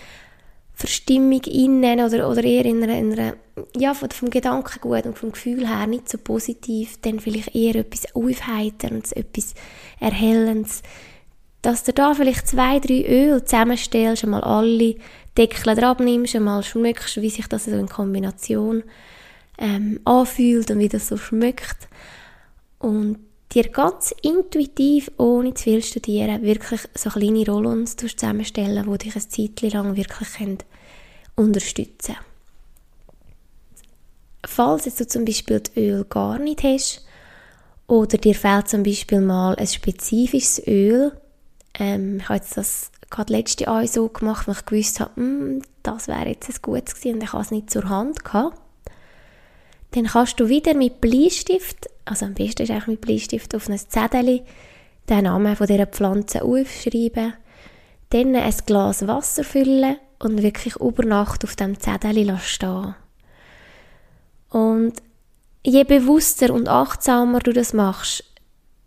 Verstimmung 0.74 1.42
innen 1.44 2.00
oder, 2.00 2.28
oder 2.28 2.44
eher 2.44 2.64
in 2.66 2.82
einer, 2.82 2.98
in 2.98 3.12
einer 3.12 3.34
ja, 3.76 3.94
vom, 3.94 4.10
vom 4.10 4.30
Gedankengut 4.30 5.06
und 5.06 5.18
vom 5.18 5.32
Gefühl 5.32 5.66
her 5.66 5.86
nicht 5.86 6.08
so 6.08 6.18
positiv, 6.18 7.00
dann 7.00 7.20
vielleicht 7.20 7.54
eher 7.54 7.76
etwas 7.76 8.14
Aufheiterndes, 8.14 9.12
etwas 9.12 9.54
Erhellendes 10.00 10.82
dass 11.66 11.82
du 11.82 11.92
da 11.92 12.14
vielleicht 12.14 12.46
zwei, 12.46 12.78
drei 12.78 13.04
Öl 13.08 13.44
zusammenstellst, 13.44 14.22
einmal 14.22 14.42
alle 14.42 14.94
Deckel 15.36 15.74
dran 15.74 15.96
nimmst, 15.98 16.36
einmal 16.36 16.62
schmückst, 16.62 17.20
wie 17.20 17.28
sich 17.28 17.48
das 17.48 17.64
so 17.64 17.72
in 17.72 17.88
Kombination 17.88 18.84
ähm, 19.58 19.98
anfühlt 20.04 20.70
und 20.70 20.78
wie 20.78 20.88
das 20.88 21.08
so 21.08 21.16
schmeckt. 21.16 21.88
Und 22.78 23.18
dir 23.52 23.68
ganz 23.68 24.14
intuitiv, 24.22 25.10
ohne 25.18 25.54
zu 25.54 25.64
viel 25.64 25.82
studieren, 25.82 26.42
wirklich 26.42 26.80
so 26.94 27.10
kleine 27.10 27.46
Rollons 27.46 27.96
zusammenstellen, 27.96 28.90
die 28.90 28.98
dich 28.98 29.16
ein 29.16 29.30
Zeit 29.30 29.72
lang 29.72 29.96
wirklich 29.96 30.58
unterstützen 31.36 32.14
können. 32.14 32.26
Falls 34.44 34.84
jetzt 34.84 35.00
du 35.00 35.06
zum 35.06 35.24
Beispiel 35.24 35.60
das 35.60 35.76
Öl 35.76 36.04
gar 36.04 36.38
nicht 36.38 36.62
hast, 36.62 37.06
oder 37.88 38.18
dir 38.18 38.34
fehlt 38.34 38.68
zum 38.68 38.82
Beispiel 38.82 39.20
mal 39.20 39.54
ein 39.54 39.66
spezifisches 39.66 40.66
Öl, 40.66 41.12
ähm, 41.78 42.18
ich 42.18 42.28
habe 42.28 42.36
jetzt 42.36 42.56
das 42.56 42.90
gerade 43.10 43.32
letzte 43.32 43.64
Jahr 43.64 43.86
so 43.86 44.08
gemacht, 44.08 44.48
weil 44.48 44.56
ich 44.56 44.66
gewusst 44.66 45.00
habe, 45.00 45.16
hm, 45.16 45.62
das 45.82 46.08
wäre 46.08 46.28
jetzt 46.28 46.48
ein 46.48 46.56
gutes 46.62 46.94
gewesen 46.94 47.14
und 47.14 47.22
ich 47.22 47.32
habe 47.32 47.42
es 47.42 47.50
nicht 47.50 47.70
zur 47.70 47.88
Hand 47.88 48.24
gehabt. 48.24 48.58
Dann 49.92 50.06
kannst 50.06 50.40
du 50.40 50.48
wieder 50.48 50.74
mit 50.74 51.00
Bleistift, 51.00 51.88
also 52.06 52.24
am 52.24 52.34
besten 52.34 52.62
ist 52.62 52.70
eigentlich 52.70 52.86
mit 52.86 53.00
Bleistift 53.02 53.54
auf 53.54 53.68
ein 53.68 53.78
Zettel 53.78 54.42
den 55.08 55.24
Namen 55.24 55.54
von 55.54 55.66
dieser 55.66 55.86
Pflanze 55.86 56.42
aufschreiben, 56.42 57.34
dann 58.10 58.34
ein 58.34 58.54
Glas 58.64 59.06
Wasser 59.06 59.44
füllen 59.44 59.96
und 60.18 60.42
wirklich 60.42 60.76
über 60.76 61.04
Nacht 61.04 61.44
auf 61.44 61.56
dem 61.56 61.78
Zettel 61.78 62.38
stehen. 62.38 62.94
Und 64.50 64.94
je 65.64 65.84
bewusster 65.84 66.54
und 66.54 66.68
achtsamer 66.68 67.40
du 67.40 67.52
das 67.52 67.72
machst, 67.72 68.24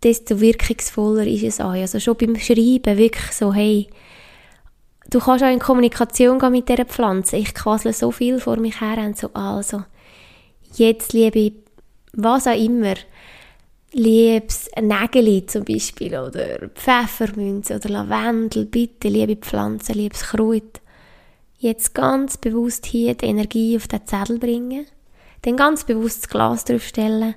desto 0.02 0.40
wirkungsvoller 0.40 1.26
ist 1.26 1.42
es 1.42 1.60
auch. 1.60 1.72
Also 1.72 2.00
schon 2.00 2.16
beim 2.16 2.36
Schreiben 2.36 2.96
wirklich 2.96 3.32
so, 3.32 3.52
hey, 3.52 3.88
du 5.10 5.20
kannst 5.20 5.44
auch 5.44 5.52
in 5.52 5.58
Kommunikation 5.58 6.38
gehen 6.38 6.52
mit 6.52 6.68
dieser 6.68 6.86
Pflanze. 6.86 7.36
Ich 7.36 7.54
quasle 7.54 7.92
so 7.92 8.10
viel 8.10 8.40
vor 8.40 8.56
mich 8.56 8.80
her 8.80 8.98
und 8.98 9.18
so, 9.18 9.30
also, 9.34 9.84
jetzt 10.74 11.12
liebe 11.12 11.52
was 12.12 12.46
auch 12.46 12.58
immer, 12.58 12.94
liebes 13.92 14.70
Nägeli 14.80 15.46
zum 15.46 15.64
Beispiel 15.64 16.16
oder 16.16 16.68
Pfeffermünze 16.68 17.76
oder 17.76 17.88
Lavendel, 17.88 18.66
bitte, 18.66 19.08
liebe 19.08 19.36
Pflanzen, 19.36 19.94
liebes 19.94 20.22
Kraut. 20.22 20.80
Jetzt 21.58 21.94
ganz 21.94 22.38
bewusst 22.38 22.86
hier 22.86 23.14
die 23.14 23.26
Energie 23.26 23.76
auf 23.76 23.88
den 23.88 24.06
Zettel 24.06 24.38
bringen, 24.38 24.86
dann 25.42 25.56
ganz 25.56 25.84
bewusst 25.84 26.24
das 26.24 26.30
Glas 26.30 26.64
draufstellen 26.64 27.34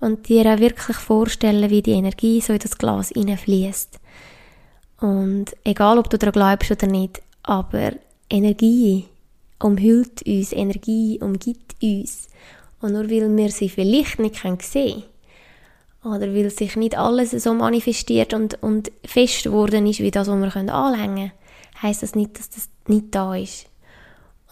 und 0.00 0.28
dir 0.28 0.46
auch 0.46 0.60
wirklich 0.60 0.96
vorstellen, 0.96 1.70
wie 1.70 1.82
die 1.82 1.92
Energie 1.92 2.40
so 2.40 2.52
in 2.52 2.58
das 2.58 2.78
Glas 2.78 3.10
hineinfließt. 3.10 3.98
Und 5.00 5.46
egal, 5.64 5.98
ob 5.98 6.08
du 6.08 6.18
daran 6.18 6.32
glaubst 6.32 6.70
oder 6.70 6.86
nicht, 6.86 7.20
aber 7.42 7.92
Energie 8.30 9.04
umhüllt 9.58 10.22
uns, 10.26 10.52
Energie 10.52 11.18
umgibt 11.20 11.74
uns. 11.82 12.28
Und 12.80 12.92
nur 12.92 13.10
weil 13.10 13.36
wir 13.36 13.50
sie 13.50 13.68
vielleicht 13.68 14.18
nicht 14.18 14.36
sehen 14.36 14.58
können, 14.58 15.04
oder 16.06 16.34
weil 16.34 16.50
sich 16.50 16.76
nicht 16.76 16.96
alles 16.96 17.30
so 17.32 17.52
manifestiert 17.54 18.32
und, 18.32 18.62
und 18.62 18.90
fest 19.04 19.44
geworden 19.44 19.86
ist, 19.86 20.00
wie 20.00 20.10
das, 20.10 20.28
was 20.28 20.54
wir 20.54 20.74
anlängen 20.74 21.14
können, 21.16 21.32
heisst 21.82 22.02
das 22.02 22.14
nicht, 22.14 22.38
dass 22.38 22.50
das 22.50 22.68
nicht 22.86 23.14
da 23.14 23.34
ist. 23.34 23.66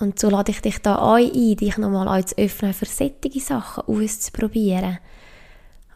Und 0.01 0.19
so 0.19 0.29
lade 0.29 0.51
ich 0.51 0.61
dich 0.61 0.79
da 0.79 1.14
ein, 1.14 1.57
dich 1.57 1.79
nochmal 1.79 2.25
zu 2.25 2.37
öffnen 2.37 2.75
für 2.75 2.87
solche 2.87 3.40
Sachen 3.40 3.85
auszuprobieren 3.87 4.99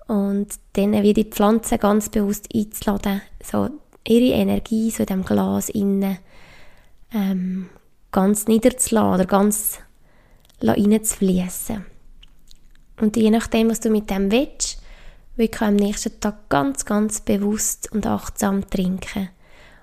und 0.06 0.48
dann 0.74 0.92
wie 1.02 1.12
die 1.12 1.24
Pflanzen 1.24 1.78
ganz 1.78 2.08
bewusst 2.08 2.48
einzuladen, 2.54 3.20
so 3.42 3.68
ihre 4.06 4.34
Energie 4.34 4.90
so 4.90 5.02
in 5.02 5.06
diesem 5.06 5.24
Glas 5.24 5.68
innen 5.68 6.18
ähm, 7.12 7.68
ganz 8.10 8.46
niederzulassen 8.46 9.14
oder 9.14 9.26
ganz 9.26 9.78
reinzufließen. 10.62 11.84
Und 13.00 13.16
je 13.16 13.30
nachdem, 13.30 13.70
was 13.70 13.80
du 13.80 13.90
mit 13.90 14.10
dem 14.10 14.30
willst, 14.30 14.80
wirklich 15.38 15.62
am 15.62 15.76
nächsten 15.76 16.20
Tag 16.20 16.48
ganz, 16.48 16.84
ganz 16.84 17.20
bewusst 17.20 17.90
und 17.92 18.06
achtsam 18.06 18.68
trinken 18.68 19.30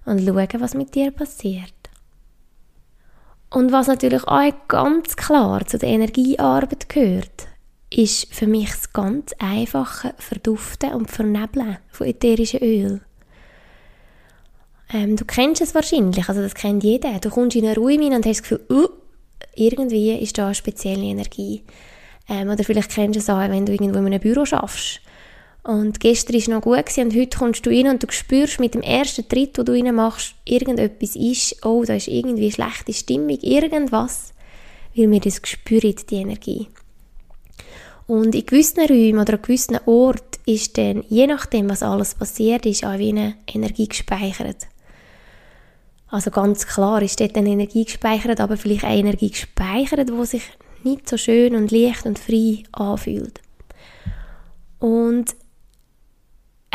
und 0.06 0.26
schauen, 0.26 0.62
was 0.62 0.74
mit 0.74 0.94
dir 0.96 1.12
passiert. 1.12 1.74
Und 3.50 3.72
was 3.72 3.88
natürlich 3.88 4.24
auch 4.26 4.52
ganz 4.68 5.16
klar 5.16 5.66
zu 5.66 5.78
der 5.78 5.90
Energiearbeit 5.90 6.90
gehört, 6.90 7.48
ist 7.90 8.34
für 8.34 8.48
mich 8.48 8.70
das 8.70 8.92
ganz 8.92 9.34
einfache 9.40 10.14
Verduften 10.18 10.94
und 10.94 11.10
Vernebeln 11.10 11.78
von 11.90 12.08
ätherischen 12.08 12.62
Öl. 12.62 13.02
Ähm, 14.94 15.16
du 15.16 15.26
kennst 15.26 15.62
es 15.62 15.74
wahrscheinlich, 15.74 16.28
also 16.28 16.42
das 16.42 16.54
kennt 16.54 16.84
jeder. 16.84 17.18
Du 17.20 17.30
kommst 17.30 17.56
in 17.56 17.66
eine 17.66 17.76
Ruhe 17.76 17.98
rein 17.98 18.14
und 18.14 18.26
hast 18.26 18.42
das 18.42 18.44
Gefühl, 18.44 18.66
uh, 18.70 18.88
irgendwie 19.56 20.14
ist 20.14 20.38
da 20.38 20.48
eine 20.48 20.56
spezielle 20.56 21.04
Energie. 21.04 21.64
Ähm, 22.28 22.50
oder 22.50 22.64
vielleicht 22.64 22.92
kennst 22.92 23.16
du 23.16 23.20
es 23.20 23.30
auch, 23.30 23.40
wenn 23.50 23.66
du 23.66 23.72
irgendwo 23.72 24.00
in 24.00 24.08
einem 24.08 24.20
Büro 24.20 24.46
schaffst. 24.46 25.02
Und 25.66 26.00
gestern 26.00 26.36
war 26.36 26.56
noch 26.56 26.62
gut 26.62 26.86
gewesen, 26.86 27.06
und 27.06 27.16
heute 27.16 27.40
kommst 27.40 27.66
du 27.66 27.72
rein 27.72 27.88
und 27.88 28.04
du 28.04 28.08
spürst 28.12 28.60
mit 28.60 28.76
dem 28.76 28.84
ersten 28.84 29.28
Tritt, 29.28 29.58
den 29.58 29.66
du 29.66 29.72
rein 29.72 29.96
machst, 29.96 30.36
irgendetwas 30.46 31.16
ist, 31.16 31.66
oh, 31.66 31.84
da 31.84 31.96
ist 31.96 32.08
irgendwie 32.08 32.52
schlechte 32.52 32.94
Stimmung, 32.94 33.40
irgendwas, 33.42 34.32
weil 34.96 35.10
wir 35.10 35.20
das 35.20 35.42
spüren, 35.44 35.96
die 36.08 36.16
Energie. 36.18 36.68
Und 38.06 38.36
in 38.36 38.46
gewissen 38.46 38.82
Räumen 38.86 39.18
oder 39.18 39.34
an 39.34 39.42
gewissen 39.42 39.80
Orten 39.88 40.40
ist 40.46 40.78
dann, 40.78 41.04
je 41.10 41.26
nachdem, 41.26 41.68
was 41.68 41.82
alles 41.82 42.14
passiert 42.14 42.68
ist, 42.68 42.86
auch 42.86 43.00
wie 43.00 43.10
eine 43.10 43.34
Energie 43.52 43.88
gespeichert. 43.88 44.68
Also 46.10 46.30
ganz 46.30 46.68
klar 46.68 47.02
ist 47.02 47.20
dort 47.20 47.36
eine 47.36 47.50
Energie 47.50 47.86
gespeichert, 47.86 48.40
aber 48.40 48.58
vielleicht 48.58 48.84
eine 48.84 49.00
Energie 49.00 49.32
gespeichert, 49.32 50.10
die 50.10 50.26
sich 50.28 50.44
nicht 50.84 51.10
so 51.10 51.18
schön 51.18 51.56
und 51.56 51.72
leicht 51.72 52.06
und 52.06 52.20
frei 52.20 52.62
anfühlt. 52.72 53.42
Und 54.78 55.36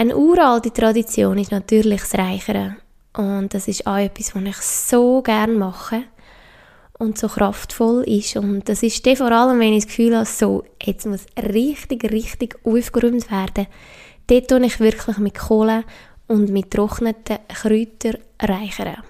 eine 0.01 0.17
uralte 0.17 0.73
Tradition 0.73 1.37
ist 1.37 1.51
natürlich 1.51 2.01
das 2.01 2.15
Reichern. 2.15 2.77
Und 3.13 3.53
das 3.53 3.69
ist 3.69 3.87
auch 3.87 3.99
etwas, 3.99 4.35
was 4.35 4.43
ich 4.43 4.57
so 4.57 5.21
gerne 5.21 5.53
mache 5.53 6.05
und 6.99 7.19
so 7.19 7.29
kraftvoll 7.29 8.05
ist. 8.05 8.35
Und 8.37 8.67
das 8.67 8.83
ist 8.83 9.05
dann 9.05 9.17
vor 9.17 9.31
allem, 9.31 9.61
wenn 9.61 9.75
ich 9.75 9.85
das 9.85 9.89
Gefühl 9.89 10.17
habe, 10.17 10.25
so, 10.25 10.65
jetzt 10.83 11.07
muss 11.07 11.27
richtig, 11.37 12.11
richtig 12.11 12.57
aufgeräumt 12.65 13.31
werden. 13.31 13.67
Dort 14.27 14.49
tue 14.49 14.65
ich 14.65 14.81
wirklich 14.81 15.19
mit 15.19 15.39
Kohle 15.39 15.85
und 16.29 16.49
mit 16.49 16.71
trockneten 16.71 17.37
Kräutern 17.49 18.23
reichern. 18.41 19.03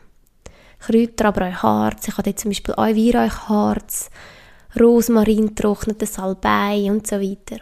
Kräuter, 0.81 1.26
aber 1.26 1.50
auch 1.50 1.62
Harz. 1.62 2.09
Ich 2.09 2.18
habe 2.18 2.31
jetzt 2.31 2.42
zum 2.42 2.50
Beispiel 2.50 2.74
auch 2.74 2.87
Weihrauchharz, 2.87 4.11
Rosmarin, 4.81 5.55
trocknete 5.55 6.07
Salbei 6.07 6.90
und 6.90 7.07
so 7.07 7.20
weiter. 7.20 7.61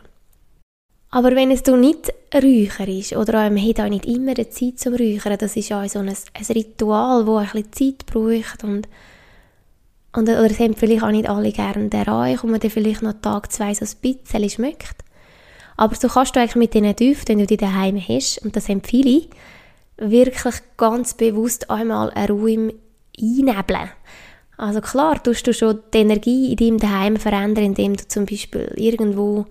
Aber 1.11 1.35
wenn 1.35 1.51
es 1.51 1.65
nicht 1.65 2.13
Räucher 2.35 2.87
ist, 2.87 3.17
oder 3.17 3.49
man 3.51 3.67
hat 3.67 3.81
auch 3.81 3.89
nicht 3.89 4.05
immer 4.07 4.35
die 4.35 4.51
Zeit 4.51 4.79
zum 4.79 4.95
Räuchern, 4.95 5.39
das 5.39 5.57
ist 5.57 5.73
auch 5.73 5.89
so 5.89 6.01
ein, 6.01 6.09
ein 6.09 6.45
Ritual, 6.51 7.25
das 7.25 7.55
ein 7.55 7.63
bisschen 7.63 7.73
Zeit 7.73 8.07
braucht 8.07 8.65
und 8.65 8.89
und, 10.19 10.29
oder 10.29 10.51
es 10.51 10.59
haben 10.59 10.75
vielleicht 10.75 11.03
auch 11.03 11.11
nicht 11.11 11.29
alle 11.29 11.53
gerne 11.53 11.89
den 11.89 12.03
Reich 12.03 12.43
und 12.43 12.51
man 12.51 12.61
dann 12.61 12.71
vielleicht 12.71 13.03
noch 13.03 13.15
Tag 13.21 13.53
zwei 13.53 13.75
so 13.75 13.85
ein 13.85 14.15
bisschen 14.15 14.51
schmeckt. 14.51 15.05
Aber 15.77 15.95
so 15.95 16.09
kannst 16.09 16.35
du 16.35 16.41
eigentlich 16.41 16.57
mit 16.57 16.75
diesen 16.75 16.97
Düften, 16.97 17.29
wenn 17.29 17.39
du 17.39 17.47
die 17.47 17.57
daheim 17.57 18.01
hast, 18.01 18.39
und 18.39 18.57
das 18.57 18.69
haben 18.69 18.83
viele, 18.83 19.23
wirklich 19.97 20.55
ganz 20.77 21.15
bewusst 21.15 21.71
einmal 21.71 22.11
einen 22.11 22.31
Raum 22.31 22.73
einnebeln. 23.21 23.91
Also 24.57 24.81
klar, 24.81 25.23
tust 25.23 25.47
du 25.47 25.53
schon 25.53 25.81
die 25.95 25.99
Energie 25.99 26.51
in 26.51 26.57
deinem 26.57 26.79
Daheim 26.79 27.17
verändern, 27.17 27.65
indem 27.65 27.97
du 27.97 28.09
zum 28.09 28.27
Beispiel 28.27 28.73
irgendwo 28.77 29.47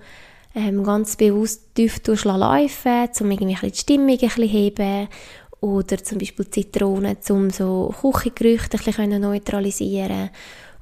ähm, 0.56 0.84
ganz 0.84 1.16
bewusst 1.16 1.78
Düfte 1.78 2.14
laufen 2.14 3.10
um 3.20 3.32
irgendwie 3.32 3.70
die 3.70 3.78
Stimmung 3.78 4.10
ein 4.10 4.18
bisschen 4.18 4.48
heben 4.48 5.08
oder 5.60 5.98
zum 6.04 6.18
Beispiel 6.18 6.50
Zitronen, 6.50 7.18
um 7.30 7.50
so 7.50 7.94
Küchengerüchte 8.02 8.78
ein 8.78 8.84
bisschen 8.84 9.22
neutralisieren 9.22 10.30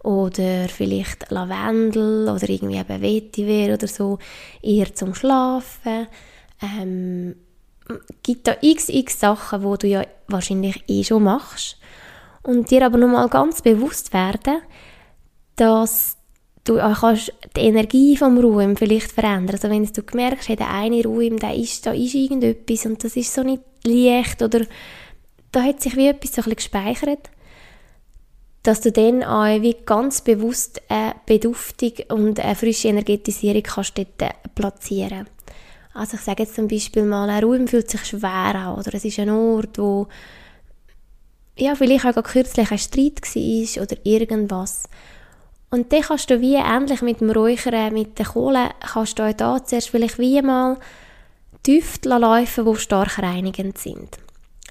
oder 0.04 0.67
vielleicht 0.69 1.32
Lavendel 1.32 2.30
oder 2.30 2.49
irgendwie 2.49 2.78
eben 2.78 3.01
Vetiver 3.01 3.73
oder 3.73 3.88
so, 3.88 4.19
eher 4.62 4.93
zum 4.93 5.15
Schlafen. 5.15 6.08
Ähm, 6.62 7.36
gibt 8.23 8.47
da 8.47 8.56
xx 8.56 9.19
Sachen, 9.19 9.63
wo 9.63 9.78
du 9.78 9.88
ja 9.88 10.06
wahrscheinlich 10.28 10.84
eh 10.88 11.04
schon 11.04 11.23
machst 11.23 11.78
und 12.43 12.69
dir 12.69 12.86
aber 12.86 12.97
nochmal 12.97 13.30
ganz 13.30 13.62
bewusst 13.62 14.13
werden, 14.13 14.62
dass 15.56 16.17
du 16.65 16.80
auch 16.80 16.99
kannst 16.99 17.32
die 17.56 17.62
Energie 17.62 18.17
vom 18.17 18.38
Ruhm 18.38 18.75
vielleicht 18.75 19.12
verändern. 19.12 19.56
Also 19.56 19.69
wenn 19.69 19.86
du 19.86 20.01
merkst, 20.13 20.49
hey, 20.49 20.56
der 20.56 20.71
eine 20.71 21.04
Ruhm, 21.04 21.39
da 21.39 21.51
ist, 21.51 21.86
da 21.86 21.93
ist 21.93 22.15
irgendetwas 22.15 22.86
und 22.86 23.04
das 23.04 23.15
ist 23.15 23.34
so 23.34 23.43
nicht 23.43 23.62
leicht 23.86 24.41
oder 24.41 24.62
da 25.51 25.63
hat 25.63 25.82
sich 25.82 25.95
wie 25.95 26.08
etwas 26.08 26.34
so 26.34 26.41
ein 26.41 26.54
bisschen 26.54 26.56
gespeichert, 26.56 27.30
dass 28.63 28.82
du 28.82 28.91
dann 28.91 29.23
auch 29.23 29.62
wie 29.62 29.78
ganz 29.86 30.21
bewusst 30.21 30.82
eine 30.89 31.15
Beduftung 31.25 31.93
und 32.10 32.39
eine 32.39 32.56
frische 32.56 32.88
Energetisierung 32.88 33.63
kannst 33.63 33.97
dort 33.97 34.56
platzieren. 34.56 35.28
Also 35.93 36.15
ich 36.17 36.21
sage 36.21 36.43
jetzt 36.43 36.56
zum 36.56 36.67
Beispiel 36.67 37.04
mal, 37.04 37.30
ein 37.30 37.43
Raum 37.43 37.67
fühlt 37.67 37.89
sich 37.89 38.04
schwer 38.04 38.56
an 38.56 38.75
oder 38.75 38.93
es 38.93 39.06
ist 39.06 39.19
ein 39.19 39.30
Ort, 39.30 39.78
wo 39.78 40.08
ja, 41.58 41.73
vielleicht 41.75 42.06
auch 42.06 42.23
kürzlich 42.23 42.69
ein 42.69 42.78
Streit 42.78 43.21
war 43.21 43.84
oder 43.84 43.95
irgendwas. 44.04 44.89
Und 45.69 45.91
dann 45.91 46.01
kannst 46.01 46.30
du 46.30 46.39
wie 46.41 46.56
ähnlich 46.56 47.01
mit 47.01 47.21
dem 47.21 47.32
Räuchern, 47.32 47.93
mit 47.93 48.17
der 48.17 48.25
Kohle, 48.25 48.69
kannst 48.80 49.19
du 49.19 49.23
auch 49.23 49.34
da 49.34 49.63
zuerst 49.63 49.89
vielleicht 49.89 50.19
wie 50.19 50.41
mal 50.41 50.78
Düfte 51.65 52.10
laufen, 52.10 52.65
die 52.65 52.80
stark 52.80 53.19
reinigend 53.19 53.78
sind. 53.78 54.17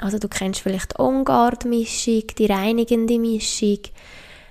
Also 0.01 0.19
du 0.19 0.29
kennst 0.29 0.61
vielleicht 0.61 0.93
die 0.93 1.01
On-Guard-Mischung, 1.01 2.23
die 2.39 2.47
reinigende 2.47 3.19
Mischung. 3.19 3.81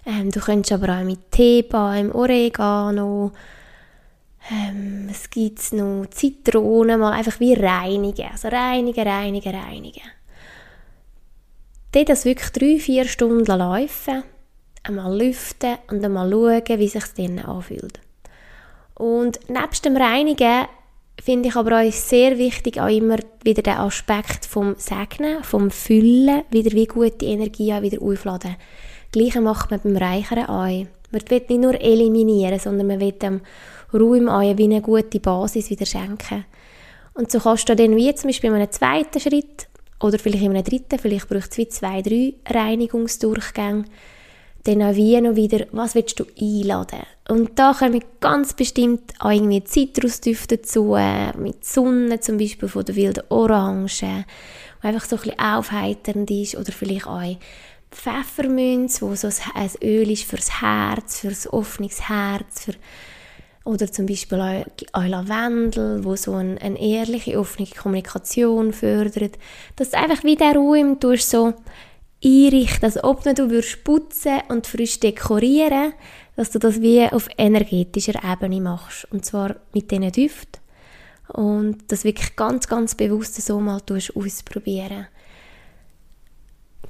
Ähm, 0.06 0.32
du 0.32 0.40
könntest 0.40 0.74
aber 0.74 1.00
auch 1.00 1.04
mit 1.04 1.32
Teebaum, 1.32 2.14
Oregano, 2.14 3.32
ähm, 4.52 5.08
es 5.10 5.30
gibt 5.30 5.72
noch 5.74 6.06
Zitronen, 6.10 7.00
mal 7.00 7.14
einfach 7.14 7.40
wie 7.40 7.54
reinigen. 7.54 8.30
Also 8.32 8.50
reinigen, 8.50 9.08
reinigen, 9.08 9.56
reinigen. 9.56 10.04
Dann 11.92 12.06
das 12.06 12.26
wirklich 12.26 12.50
drei, 12.50 12.80
vier 12.80 13.06
Stunden 13.06 13.46
laufen, 13.46 14.24
einmal 14.84 15.17
lüften 15.17 15.78
und 15.89 16.04
einmal 16.04 16.30
schauen, 16.30 16.80
wie 16.80 16.88
sich 16.88 17.06
dann 17.17 17.39
anfühlt. 17.39 18.00
Und 18.96 19.39
nebst 19.50 19.86
dem 19.86 19.98
Reinigen 19.98 20.65
finde 21.22 21.50
ich 21.50 21.56
aber 21.56 21.82
auch 21.82 21.91
sehr 21.91 22.38
wichtig 22.38 22.80
auch 22.80 22.89
immer 22.89 23.17
wieder 23.43 23.62
den 23.62 23.78
Aspekt 23.78 24.46
vom 24.46 24.76
Segnen, 24.78 25.43
vom 25.43 25.72
Füllen, 25.72 26.43
wieder 26.52 26.72
wie 26.72 26.86
gut 26.86 27.22
die 27.22 27.28
Energie 27.28 27.74
auch 27.74 27.82
wieder 27.82 28.02
aufladen. 28.02 28.56
Gleiche 29.12 29.41
macht 29.41 29.72
man 29.72 29.80
beim 29.82 29.98
Reichern 29.98 30.46
auch. 30.46 30.86
Man 31.12 31.22
will 31.30 31.43
nicht 31.48 31.62
nur 31.62 31.80
eliminieren, 31.80 32.60
sondern 32.60 32.88
man 32.88 33.00
will 33.00 33.12
dem 33.12 33.41
Raum 33.93 34.28
auch 34.28 34.58
wie 34.58 34.63
eine 34.63 34.82
gute 34.82 35.19
Basis 35.19 35.69
wieder 35.69 35.86
schenken. 35.86 36.46
Und 37.13 37.32
so 37.32 37.39
kannst 37.39 37.69
du 37.69 37.76
dann 37.76 37.96
wie 37.96 38.13
zum 38.15 38.30
Beispiel 38.30 38.50
in 38.50 38.56
einem 38.56 38.72
zweiten 38.72 39.19
Schritt 39.19 39.67
oder 40.00 40.17
vielleicht 40.17 40.43
in 40.43 40.52
einem 40.52 40.63
dritten, 40.63 40.98
vielleicht 40.98 41.30
braucht 41.30 41.52
es 41.52 41.58
wie 41.58 41.67
zwei, 41.67 42.02
drei 42.02 42.34
Reinigungsdurchgänge, 42.50 43.86
dann 44.63 44.82
auch 44.82 44.95
wie 44.95 45.19
noch 45.19 45.36
wieder, 45.36 45.65
was 45.71 45.95
willst 45.95 46.19
du 46.19 46.26
einladen? 46.39 47.02
Und 47.28 47.58
da 47.60 47.73
kommen 47.73 48.04
ganz 48.19 48.54
bestimmt 48.54 49.13
auch 49.19 49.32
irgendwie 49.32 49.63
Zitrusdüfte 49.63 50.58
dazu, 50.58 50.95
äh, 50.95 51.36
mit 51.38 51.65
Sonne 51.65 52.19
zum 52.19 52.38
Beispiel 52.38 52.69
von 52.69 52.86
der 52.86 52.95
wilden 52.95 53.23
Orange, 53.30 54.26
wo 54.82 54.88
einfach 54.88 55.06
so 55.06 55.17
ein 55.17 55.21
bisschen 55.21 55.39
aufheiternd 55.39 56.32
ist, 56.32 56.56
oder 56.56 56.71
vielleicht 56.71 57.08
auch 57.08 57.38
Pfefferminz, 57.91 59.02
wo 59.02 59.13
so 59.15 59.28
ein 59.28 59.69
Öl 59.84 60.10
ist 60.12 60.23
fürs 60.23 60.62
Herz, 60.62 61.19
fürs 61.19 61.52
offenes 61.52 62.10
Herz, 62.10 62.65
für 62.65 62.73
oder 63.65 63.89
zum 63.89 64.06
Beispiel 64.06 64.41
auch, 64.41 64.65
auch 64.91 65.08
Lavendel, 65.08 66.04
wo 66.04 66.15
so 66.15 66.34
eine, 66.34 66.60
eine 66.62 66.80
ehrliche, 66.82 67.39
offene 67.39 67.67
Kommunikation 67.67 68.73
fördert. 68.73 69.38
Dass 69.78 69.91
du 69.91 69.97
einfach 69.97 70.23
wie 70.23 70.36
der 70.36 70.56
Raum 70.56 70.99
tust 70.99 71.30
so 71.30 71.54
einrichten, 72.24 72.86
als 72.86 73.04
ob 73.04 73.24
du 73.24 73.50
würdest 73.50 73.84
putzen 73.84 74.42
und 74.50 74.68
frisch 74.68 75.00
dekorieren, 75.00 75.94
dass 76.36 76.52
du 76.52 76.60
das 76.60 76.82
wie 76.82 77.06
auf 77.06 77.28
energetischer 77.38 78.20
Ebene 78.24 78.62
machst. 78.62 79.08
Und 79.12 79.26
zwar 79.26 79.56
mit 79.74 79.92
diesen 79.92 80.12
Düften. 80.12 80.62
Und 81.28 81.92
das 81.92 82.04
wirklich 82.04 82.36
ganz, 82.36 82.68
ganz 82.68 82.96
bewusst 82.96 83.42
so 83.42 83.60
mal 83.60 83.82
ausprobieren. 84.16 85.08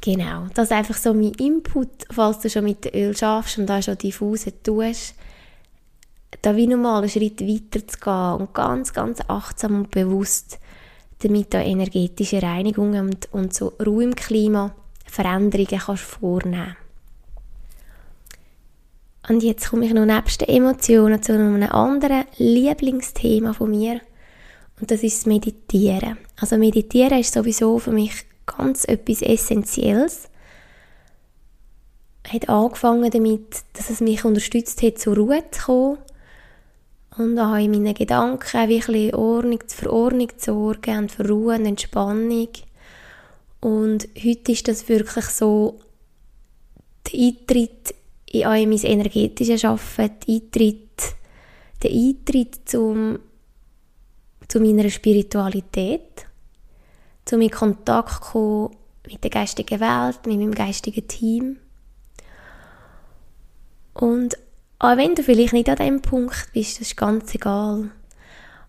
Genau, 0.01 0.47
das 0.53 0.65
ist 0.65 0.71
einfach 0.73 0.97
so 0.97 1.13
mein 1.13 1.31
Input, 1.33 1.89
falls 2.11 2.39
du 2.39 2.49
schon 2.49 2.65
mit 2.65 2.83
dem 2.83 2.93
Öl 2.93 3.15
schaffst 3.15 3.57
und 3.57 3.67
da 3.67 3.81
schon 3.81 3.97
diffuse 3.97 4.51
tust 4.61 5.15
da 6.41 6.55
wie 6.55 6.67
nochmal 6.67 7.01
einen 7.01 7.09
Schritt 7.09 7.41
weiter 7.41 7.87
zu 7.87 7.97
gehen 7.99 8.41
und 8.41 8.53
ganz, 8.53 8.93
ganz 8.93 9.19
achtsam 9.27 9.75
und 9.75 9.91
bewusst 9.91 10.59
damit 11.19 11.53
da 11.53 11.61
energetische 11.61 12.41
Reinigungen 12.41 13.07
und, 13.07 13.29
und 13.31 13.53
so 13.53 13.73
Ruhe 13.85 14.03
im 14.03 14.15
Klima 14.15 14.75
Veränderungen 15.13 15.79
kannst 15.79 16.03
vornehmen 16.03 16.75
Und 19.29 19.43
jetzt 19.43 19.69
komme 19.69 19.85
ich 19.85 19.93
noch 19.93 20.05
nebst 20.05 20.41
den 20.41 20.49
Emotionen 20.49 21.21
zu 21.21 21.33
einem 21.33 21.61
anderen 21.63 22.25
Lieblingsthema 22.37 23.53
von 23.53 23.69
mir 23.69 24.01
und 24.81 24.89
das 24.89 25.03
ist 25.03 25.19
das 25.19 25.25
Meditieren. 25.27 26.17
Also 26.39 26.57
Meditieren 26.57 27.19
ist 27.19 27.33
sowieso 27.33 27.77
für 27.77 27.91
mich 27.91 28.25
ganz 28.45 28.85
etwas 28.85 29.21
Essentielles 29.21 30.29
hat 32.27 32.49
angefangen 32.49 33.11
damit, 33.11 33.63
dass 33.73 33.89
es 33.89 34.01
mich 34.01 34.25
unterstützt 34.25 34.81
hat, 34.81 34.97
zur 34.97 35.17
Ruhe 35.17 35.43
zu 35.51 35.61
kommen 35.61 35.97
und 37.17 37.37
auch 37.39 37.55
in 37.55 37.71
meinen 37.71 37.93
Gedanken 37.93 38.69
wirklich 38.69 39.13
Ordnung, 39.13 39.59
für 39.67 39.91
Ordnung 39.91 40.29
zu 40.37 40.53
sorgen 40.53 40.97
und 40.97 41.11
für 41.11 41.27
Ruhe 41.27 41.55
und 41.55 41.65
Entspannung. 41.65 42.47
Und 43.63 44.09
heute 44.21 44.51
ist 44.51 44.67
das 44.67 44.89
wirklich 44.89 45.23
so 45.27 45.79
der 47.07 47.17
Eintritt 47.17 47.95
in 48.25 48.45
all 48.45 48.67
mein 48.67 48.83
energetisches 48.83 49.63
Arbeiten, 49.63 50.19
der 50.27 50.35
Eintritt, 50.35 51.15
der 51.81 51.91
Eintritt 51.91 52.67
zum, 52.67 53.19
zu 54.49 54.59
meiner 54.59 54.89
Spiritualität, 54.89 56.25
zu 57.23 57.39
in 57.39 57.49
Kontakt 57.49 58.35
mit 58.35 59.23
der 59.23 59.31
geistigen 59.31 59.79
Welt, 59.79 60.19
mit 60.25 60.39
meinem 60.39 60.53
geistigen 60.53 61.07
Team. 61.07 61.55
Und 63.93 64.37
auch 64.79 64.97
wenn 64.97 65.15
du 65.15 65.23
vielleicht 65.23 65.53
nicht 65.53 65.69
an 65.69 65.77
diesem 65.77 66.01
Punkt 66.01 66.49
bist, 66.51 66.81
das 66.81 66.87
ist 66.87 66.97
ganz 66.97 67.33
egal. 67.33 67.91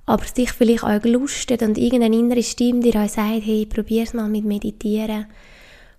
Aber 0.07 0.25
dich 0.25 0.53
vielleicht 0.53 0.85
auch 0.85 1.01
gelustet 1.01 1.63
und 1.63 1.79
irgendeine 1.79 2.17
innere 2.17 2.43
Stimme 2.43 2.81
dir 2.81 2.97
auch 2.97 3.09
sagt, 3.09 3.43
hey, 3.45 3.67
probier's 3.67 4.13
mal 4.13 4.29
mit 4.29 4.45
Meditieren. 4.45 5.27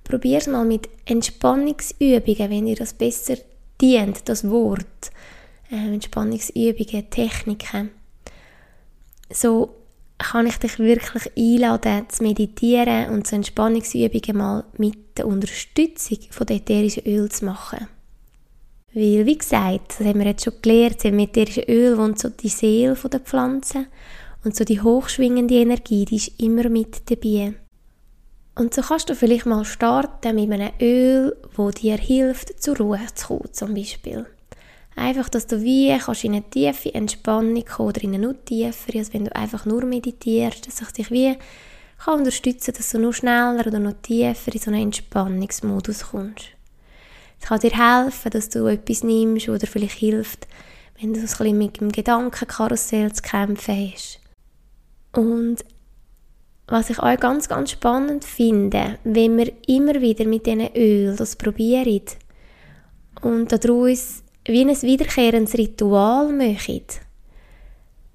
Probier's 0.04 0.48
mal 0.48 0.66
mit 0.66 0.88
Entspannungsübungen, 1.06 2.50
wenn 2.50 2.68
dir 2.68 2.76
das 2.76 2.94
besser 2.94 3.38
dient, 3.82 4.30
das 4.30 4.48
Wort. 4.48 5.12
Äh, 5.72 5.94
Entspannungsübungen, 5.94 7.10
Techniken. 7.10 7.90
So 9.32 9.76
kann 10.20 10.48
ich 10.48 10.58
dich 10.58 10.78
wirklich 10.78 11.32
einladen, 11.36 12.06
zu 12.10 12.24
meditieren 12.24 13.10
und 13.10 13.26
so 13.26 13.36
Entspannungsübungen 13.36 14.38
mal 14.38 14.64
mit 14.78 15.18
der 15.18 15.28
Unterstützung 15.28 16.20
von 16.30 16.48
ätherischen 16.48 17.06
Öl 17.06 17.30
zu 17.30 17.46
machen. 17.46 17.88
Weil, 18.96 19.26
wie 19.26 19.38
gesagt, 19.38 20.00
das 20.00 20.08
haben 20.08 20.20
wir 20.20 20.28
jetzt 20.28 20.46
schon 20.46 20.54
gelernt, 20.62 21.04
im 21.04 21.20
ätherischen 21.20 21.66
Öl 21.68 21.98
wohnt 21.98 22.18
so 22.18 22.30
die 22.30 22.48
Seele 22.48 22.96
der 22.96 23.20
Pflanze 23.20 23.88
und 24.46 24.56
so 24.56 24.64
die 24.64 24.80
hochschwingende 24.80 25.56
Energie, 25.56 26.06
die 26.06 26.16
ist 26.16 26.40
immer 26.40 26.70
mit 26.70 27.12
dabei. 27.12 27.56
Und 28.56 28.74
so 28.74 28.82
kannst 28.82 29.10
du 29.10 29.16
vielleicht 29.16 29.48
mal 29.48 29.66
starten 29.66 30.36
mit 30.36 30.50
einem 30.50 30.72
Öl, 30.80 31.36
wo 31.58 31.72
dir 31.72 31.98
hilft, 31.98 32.64
zur 32.64 32.78
Ruhe 32.78 33.02
zu 33.14 33.28
kommen, 33.28 33.52
zum 33.52 33.74
Beispiel. 33.74 34.28
Einfach, 34.96 35.28
dass 35.28 35.48
du 35.48 35.62
wie 35.62 35.98
kannst 35.98 36.24
in 36.24 36.32
eine 36.32 36.50
tiefe 36.50 36.96
Entspannung 36.96 37.66
kommen 37.66 37.90
oder 37.90 38.02
in 38.02 38.14
eine 38.14 38.28
noch 38.28 38.46
tiefer, 38.46 38.98
als 38.98 39.14
wenn 39.14 39.26
du 39.26 39.36
einfach 39.36 39.66
nur 39.66 39.84
meditierst, 39.84 40.68
dass 40.68 40.78
sich 40.78 40.92
dich 40.94 41.12
wie 41.12 41.36
kann 41.98 42.20
unterstützen, 42.20 42.74
dass 42.78 42.92
du 42.92 43.00
noch 43.00 43.12
schneller 43.12 43.68
oder 43.68 43.80
noch 43.80 43.96
tiefer 44.02 44.54
in 44.54 44.62
so 44.62 44.72
einen 44.72 44.84
Entspannungsmodus 44.84 46.12
kommst. 46.12 46.55
Es 47.40 47.48
kann 47.48 47.60
dir 47.60 47.72
helfen, 47.72 48.32
dass 48.32 48.50
du 48.50 48.66
etwas 48.68 49.04
nimmst 49.04 49.50
oder 49.50 49.68
vielleicht 49.68 50.00
hilft, 50.00 50.48
wenn 51.00 51.14
du 51.14 51.20
so 51.20 51.26
ein 51.26 51.28
bisschen 51.28 51.58
mit 51.58 51.80
dem 51.82 51.92
Gedankenkarussell 51.92 53.12
zu 53.14 53.22
kämpfen 53.22 53.92
hast. 53.94 54.20
Und 55.14 55.64
was 56.68 56.90
ich 56.90 57.00
auch 57.00 57.20
ganz, 57.20 57.48
ganz 57.48 57.72
spannend 57.72 58.26
finde, 58.26 58.98
wenn 59.04 59.38
wir 59.38 59.54
immer 59.68 60.02
wieder 60.02 60.26
mit 60.26 60.46
diesen 60.46 60.76
Öl 60.76 61.16
das 61.16 61.36
probieren 61.36 62.02
und 63.22 63.52
daraus 63.52 64.24
wie 64.46 64.62
ein 64.62 64.82
wiederkehrendes 64.82 65.58
Ritual 65.58 66.32
machen, 66.32 66.86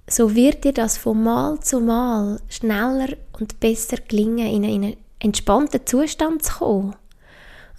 so 0.09 0.35
wird 0.35 0.64
dir 0.64 0.73
das 0.73 0.97
von 0.97 1.23
Mal 1.23 1.61
zu 1.61 1.81
Mal 1.81 2.41
schneller 2.49 3.16
und 3.39 3.61
besser 3.61 3.97
gelingen, 4.09 4.49
in 4.49 4.64
einen 4.64 4.97
entspannten 5.21 5.87
Zustand 5.87 6.43
zu 6.43 6.55
kommen. 6.55 6.97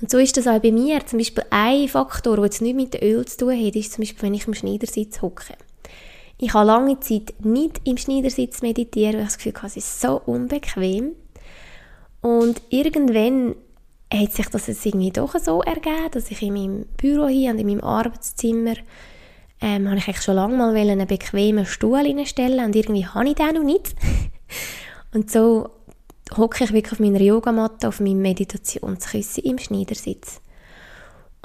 Und 0.01 0.09
so 0.09 0.17
ist 0.17 0.35
das 0.35 0.47
auch 0.47 0.59
bei 0.59 0.71
mir. 0.71 1.05
Zum 1.05 1.19
Beispiel 1.19 1.43
ein 1.51 1.87
Faktor, 1.87 2.35
der 2.35 2.45
jetzt 2.45 2.61
nicht 2.61 2.75
mit 2.75 3.01
Öl 3.01 3.23
zu 3.25 3.37
tun 3.37 3.65
hat, 3.65 3.75
ist 3.75 3.93
zum 3.93 4.01
Beispiel, 4.01 4.23
wenn 4.23 4.33
ich 4.33 4.47
im 4.47 4.53
Schneidersitz 4.53 5.21
hocke. 5.21 5.53
Ich 6.39 6.53
habe 6.55 6.65
lange 6.65 6.99
Zeit 6.99 7.33
nicht 7.39 7.81
im 7.83 7.97
Schneidersitz 7.97 8.63
meditiert, 8.63 9.13
weil 9.13 9.21
ich 9.21 9.27
das 9.27 9.37
Gefühl 9.37 9.53
hatte, 9.53 9.67
es 9.67 9.77
ist 9.77 10.01
so 10.01 10.19
unbequem. 10.25 11.11
Und 12.21 12.61
irgendwann 12.69 13.55
hat 14.11 14.33
sich 14.33 14.47
das 14.49 14.67
jetzt 14.67 14.85
irgendwie 14.85 15.11
doch 15.11 15.35
so 15.39 15.61
ergeben, 15.61 16.09
dass 16.11 16.31
ich 16.31 16.41
in 16.41 16.53
meinem 16.53 16.85
Büro 16.97 17.27
hier 17.27 17.51
und 17.51 17.59
in 17.59 17.67
meinem 17.67 17.83
Arbeitszimmer 17.83 18.73
ähm, 19.61 19.87
habe 19.87 19.97
ich 19.99 20.07
eigentlich 20.07 20.23
schon 20.23 20.35
lange 20.35 20.57
mal 20.57 20.75
einen 20.75 21.07
bequemen 21.07 21.65
Stuhl 21.65 21.99
hinstellen 21.99 22.65
und 22.65 22.75
irgendwie 22.75 23.05
habe 23.05 23.29
ich 23.29 23.35
den 23.35 23.53
noch 23.53 23.63
nicht. 23.63 23.95
und 25.13 25.29
so 25.29 25.69
hocke 26.37 26.63
ich 26.63 26.73
wirklich 26.73 26.93
auf 26.93 26.99
meiner 26.99 27.21
Yogamatte, 27.21 27.87
auf 27.87 27.99
meinem 27.99 28.21
Meditationskissen 28.21 29.43
im 29.43 29.57
Schneidersitz. 29.57 30.41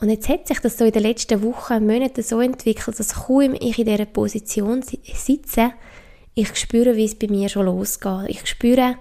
Und 0.00 0.10
jetzt 0.10 0.28
hat 0.28 0.46
sich 0.46 0.60
das 0.60 0.76
so 0.76 0.84
in 0.84 0.92
den 0.92 1.02
letzten 1.02 1.42
Wochen, 1.42 1.86
Monaten 1.86 2.22
so 2.22 2.40
entwickelt, 2.40 2.98
dass 2.98 3.26
kaum 3.26 3.54
ich 3.54 3.78
in 3.78 3.86
dieser 3.86 4.04
Position 4.04 4.82
sitze, 4.82 5.72
ich 6.38 6.54
spüre, 6.54 6.96
wie 6.96 7.06
es 7.06 7.14
bei 7.14 7.28
mir 7.28 7.48
schon 7.48 7.64
losgeht. 7.64 8.28
Ich 8.28 8.46
spüre, 8.46 8.96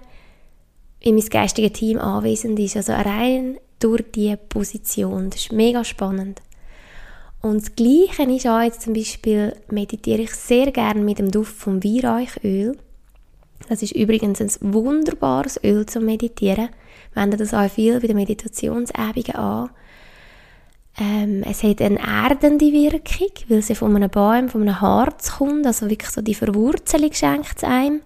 wie 1.01 1.11
mein 1.11 1.25
geistiges 1.25 1.73
Team 1.73 1.99
anwesend 1.99 2.57
ist. 2.59 2.77
Also 2.77 2.93
rein 2.93 3.57
durch 3.81 4.05
diese 4.13 4.37
Position. 4.37 5.29
Das 5.29 5.41
ist 5.41 5.51
mega 5.51 5.83
spannend. 5.83 6.41
Und 7.41 7.61
das 7.61 7.75
Gleiche 7.75 8.23
ist 8.23 8.47
auch 8.47 8.61
jetzt 8.61 8.83
zum 8.83 8.93
Beispiel, 8.93 9.53
meditiere 9.69 10.21
ich 10.21 10.31
sehr 10.31 10.71
gerne 10.71 11.01
mit 11.01 11.19
dem 11.19 11.29
Duft 11.29 11.55
vom 11.55 11.83
Weihrauchöl. 11.83 12.77
Das 13.69 13.81
ist 13.81 13.95
übrigens 13.95 14.41
ein 14.41 14.73
wunderbares 14.73 15.59
Öl 15.63 15.85
zum 15.85 16.05
Meditieren. 16.05 16.69
Wende 17.13 17.37
das 17.37 17.53
auch 17.53 17.69
viel 17.69 17.99
bei 17.99 18.07
den 18.07 18.17
Meditationsübungen 18.17 19.35
an. 19.35 19.69
Ähm, 20.97 21.43
es 21.43 21.63
hat 21.63 21.81
eine 21.81 21.99
erdende 21.99 22.71
Wirkung, 22.71 23.31
weil 23.49 23.61
sie 23.61 23.75
von 23.75 23.95
einem 23.95 24.09
Baum, 24.09 24.49
von 24.49 24.61
einem 24.61 24.79
Harz 24.79 25.33
kommt, 25.37 25.65
also 25.65 25.89
wirklich 25.89 26.09
so 26.09 26.21
die 26.21 26.35
Verwurzelung 26.35 27.11
schenkt 27.11 27.57
es 27.57 27.63
einem. 27.63 28.01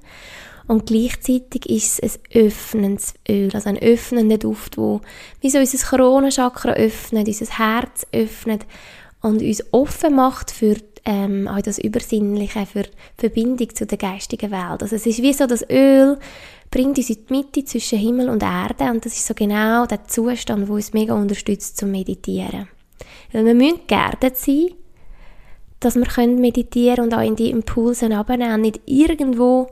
Und 0.66 0.86
gleichzeitig 0.86 1.68
ist 1.68 2.00
es 2.02 2.18
ein 2.18 2.46
öffnendes 2.46 3.16
Öl, 3.28 3.50
also 3.54 3.70
ein 3.70 3.82
öffnender 3.82 4.38
Duft, 4.38 4.78
wo 4.78 5.02
wie 5.42 5.50
so 5.50 5.60
unser 5.60 5.78
Kronenchakra 5.78 6.74
öffnet, 6.74 7.28
unser 7.28 7.58
Herz 7.58 8.06
öffnet 8.12 8.66
und 9.22 9.42
uns 9.42 9.64
offen 9.72 10.16
macht 10.16 10.52
für 10.52 10.76
ähm, 11.06 11.48
auch 11.48 11.62
das 11.62 11.80
Übersinnliche, 11.80 12.66
für 12.66 12.84
Verbindung 13.18 13.74
zu 13.74 13.86
der 13.86 13.98
geistigen 13.98 14.52
Welt. 14.52 14.82
Also 14.82 14.96
es 14.96 15.06
ist 15.06 15.22
wie 15.22 15.34
so, 15.34 15.48
das 15.48 15.68
Öl 15.70 16.18
bringt 16.72 16.98
uns 16.98 17.10
in 17.10 17.18
die 17.28 17.34
Mitte 17.34 17.66
zwischen 17.66 18.00
Himmel 18.00 18.30
und 18.30 18.44
Erde 18.44 18.92
und 18.92 19.06
das 19.06 19.14
ist 19.14 19.26
so 19.26 19.34
genau 19.34 19.86
der 19.86 20.06
Zustand, 20.06 20.68
wo 20.68 20.74
uns 20.74 20.94
mega 20.94 21.14
unterstützt 21.14 21.78
zum 21.78 21.92
Meditieren. 21.92 22.68
Weil 23.32 23.46
wir 23.46 23.54
müssen 23.54 23.82
geerdet 23.88 24.38
sein, 24.38 24.70
dass 25.80 25.96
wir 25.96 26.28
meditieren 26.28 26.96
können 26.96 27.08
und 27.08 27.18
auch 27.18 27.26
in 27.26 27.36
die 27.36 27.50
Impulse 27.50 28.14
abnehmen, 28.16 28.62
nicht 28.62 28.82
irgendwo 28.86 29.68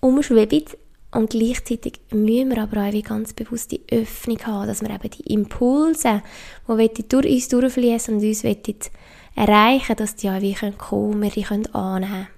umschweben 0.00 0.64
und 1.12 1.30
gleichzeitig 1.30 2.00
müssen 2.10 2.50
wir 2.50 2.62
aber 2.62 2.88
auch 2.88 3.02
ganz 3.02 3.32
bewusst 3.32 3.70
die 3.72 3.82
Öffnung 3.90 4.38
haben, 4.46 4.66
dass 4.66 4.82
wir 4.82 4.90
eben 4.90 5.10
die 5.10 5.34
Impulse, 5.34 6.22
die 6.68 7.08
durch 7.08 7.26
uns 7.26 7.48
durchfließen 7.48 8.14
und 8.14 8.24
uns 8.24 8.90
erreichen 9.34 9.96
dass 9.96 10.16
die 10.16 10.28
auch 10.28 10.40
wie 10.40 10.54
kommen 10.54 10.78
können, 10.78 11.22
wir 11.22 11.42
können 11.42 11.74
annehmen 11.74 12.28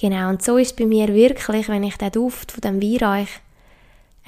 Genau, 0.00 0.28
und 0.28 0.42
so 0.42 0.58
ist 0.58 0.68
es 0.68 0.76
bei 0.76 0.86
mir 0.86 1.08
wirklich, 1.08 1.68
wenn 1.68 1.82
ich 1.82 1.96
den 1.96 2.12
Duft 2.12 2.52
von 2.52 2.60
dem 2.60 2.80
Weihrauch 2.80 3.26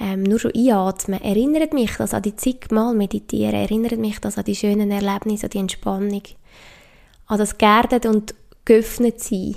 ähm, 0.01 0.23
nur 0.23 0.37
schon 0.37 0.51
einatme, 0.53 1.23
erinnert 1.23 1.73
mich 1.73 1.95
das 1.95 2.13
an 2.13 2.23
die 2.23 2.35
zigmal 2.35 2.93
meditieren, 2.93 3.53
erinnert 3.53 3.97
mich 3.97 4.19
das 4.19 4.37
an 4.37 4.43
die 4.43 4.55
schönen 4.55 4.91
Erlebnisse, 4.91 5.45
an 5.45 5.49
die 5.51 5.59
Entspannung, 5.59 6.23
an 7.27 7.37
das 7.37 7.57
geerdet 7.57 8.05
und 8.05 8.35
geöffnet 8.65 9.21
sein. 9.21 9.55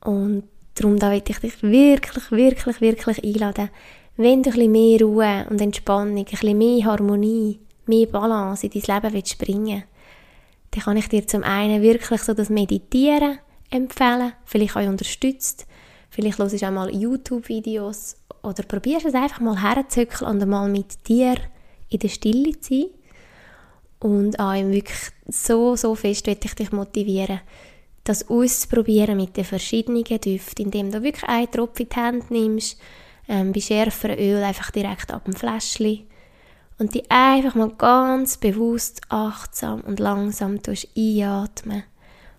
Und 0.00 0.42
darum 0.74 0.98
da 0.98 1.10
möchte 1.10 1.32
ich 1.32 1.38
dich 1.38 1.62
wirklich, 1.62 2.30
wirklich, 2.30 2.80
wirklich 2.80 3.24
einladen, 3.24 3.70
wenn 4.16 4.42
du 4.42 4.50
ein 4.50 4.70
mehr 4.70 5.00
Ruhe 5.00 5.46
und 5.48 5.60
Entspannung, 5.60 6.24
ein 6.42 6.58
mehr 6.58 6.84
Harmonie, 6.84 7.60
mehr 7.86 8.06
Balance 8.06 8.66
in 8.66 8.72
dein 8.80 9.02
Leben 9.02 9.14
willst 9.14 9.38
bringen 9.38 9.84
dann 10.72 10.84
kann 10.84 10.96
ich 10.96 11.08
dir 11.08 11.26
zum 11.26 11.44
einen 11.44 11.82
wirklich 11.82 12.22
so 12.22 12.34
das 12.34 12.48
Meditieren 12.48 13.38
empfehlen, 13.70 14.32
vielleicht 14.44 14.76
auch 14.76 14.86
unterstützt, 14.86 15.66
vielleicht 16.10 16.38
hörst 16.38 16.60
du 16.60 16.66
auch 16.66 16.70
mal 16.70 16.94
YouTube-Videos 16.94 18.16
oder 18.42 18.62
probierst 18.62 19.06
es 19.06 19.14
einfach 19.14 19.40
mal 19.40 19.62
herzuzücken 19.62 20.26
und 20.26 20.46
mal 20.46 20.68
mit 20.68 21.06
dir 21.08 21.36
in 21.90 21.98
der 21.98 22.08
Stille 22.08 22.58
zu 22.58 22.74
sein. 22.74 22.86
Und 24.00 24.40
auch 24.40 24.54
wirklich 24.54 25.10
so, 25.28 25.76
so 25.76 25.94
fest 25.94 26.26
möchte 26.26 26.46
ich 26.48 26.54
dich 26.54 26.72
motivieren, 26.72 27.40
das 28.04 28.28
auszuprobieren 28.28 29.16
mit 29.16 29.36
den 29.36 29.44
verschiedenen 29.44 30.04
Düften, 30.04 30.64
indem 30.64 30.90
du 30.90 31.02
wirklich 31.02 31.28
einen 31.28 31.50
Tropfen 31.50 31.84
in 31.84 31.88
die 31.88 31.96
Hand 31.96 32.30
nimmst, 32.30 32.80
ähm, 33.28 33.52
bei 33.52 33.60
schärferem 33.60 34.18
Öl 34.18 34.42
einfach 34.42 34.70
direkt 34.70 35.12
ab 35.12 35.24
dem 35.24 35.34
Fläschchen 35.34 36.06
und 36.78 36.94
die 36.94 37.08
einfach 37.10 37.54
mal 37.54 37.70
ganz 37.70 38.36
bewusst, 38.36 39.02
achtsam 39.08 39.82
und 39.82 40.00
langsam 40.00 40.58
einatmen 40.96 41.84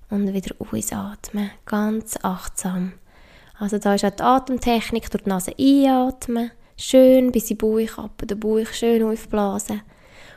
und 0.10 0.34
wieder 0.34 0.56
ausatmen, 0.60 1.52
ganz 1.66 2.18
achtsam. 2.22 2.94
Also 3.58 3.78
da 3.78 3.96
ist 3.96 4.04
auch 4.04 4.10
die 4.10 4.24
Atemtechnik 4.24 5.10
durch 5.10 5.24
die 5.24 5.30
Nase 5.30 5.54
einatmen, 5.58 6.52
schön 6.76 7.32
bis 7.32 7.50
in 7.50 7.58
den 7.58 7.88
Bauch 7.88 8.04
ab, 8.04 8.22
den 8.26 8.40
Bauch 8.40 8.68
schön 8.74 9.04
aufblasen 9.04 9.82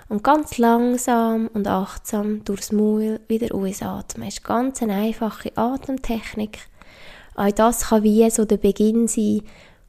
Und 0.09 0.23
ganz 0.23 0.59
langsam 0.59 1.49
und 1.53 1.67
achtsam 1.67 2.45
durchs 2.45 2.71
Maul 2.71 3.21
wieder 3.27 3.55
ausatmen. 3.55 4.27
Das 4.29 4.35
ist 4.35 4.45
ganz 4.45 4.83
eine 4.83 4.95
einfache 4.95 5.57
Atemtechnik. 5.57 6.59
Auch 7.35 7.51
das 7.51 7.89
kann 7.89 8.03
wie 8.03 8.29
so 8.31 8.45
der 8.45 8.57
Beginn 8.57 9.09
sein 9.09 9.43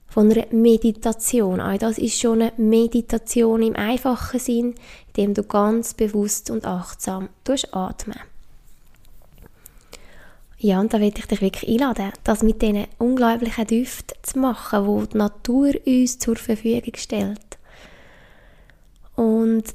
von 0.08 0.32
einer 0.32 0.46
Meditation. 0.52 1.62
Auch 1.62 1.78
das 1.78 1.98
ist 1.98 2.20
schon 2.20 2.42
eine 2.42 2.54
Meditation 2.58 3.62
im 3.62 3.76
einfachen 3.76 4.40
Sinn, 4.40 4.76
indem 5.10 5.34
du 5.34 5.44
ganz 5.44 5.94
bewusst 5.94 6.50
und 6.50 6.66
achtsam 6.66 7.30
atmen. 7.72 8.20
Ja, 10.60 10.80
und 10.80 10.92
da 10.92 10.98
möchte 10.98 11.20
ich 11.20 11.28
dich 11.28 11.42
wirklich 11.42 11.70
einladen, 11.70 12.12
das 12.24 12.42
mit 12.42 12.64
diesen 12.64 12.88
unglaublichen 12.98 13.68
Düften 13.68 14.18
zu 14.24 14.40
machen, 14.40 15.04
die 15.04 15.10
die 15.10 15.18
Natur 15.18 15.72
uns 15.86 16.18
zur 16.18 16.36
Verfügung 16.36 16.96
stellt. 16.96 17.60
Und 19.16 19.66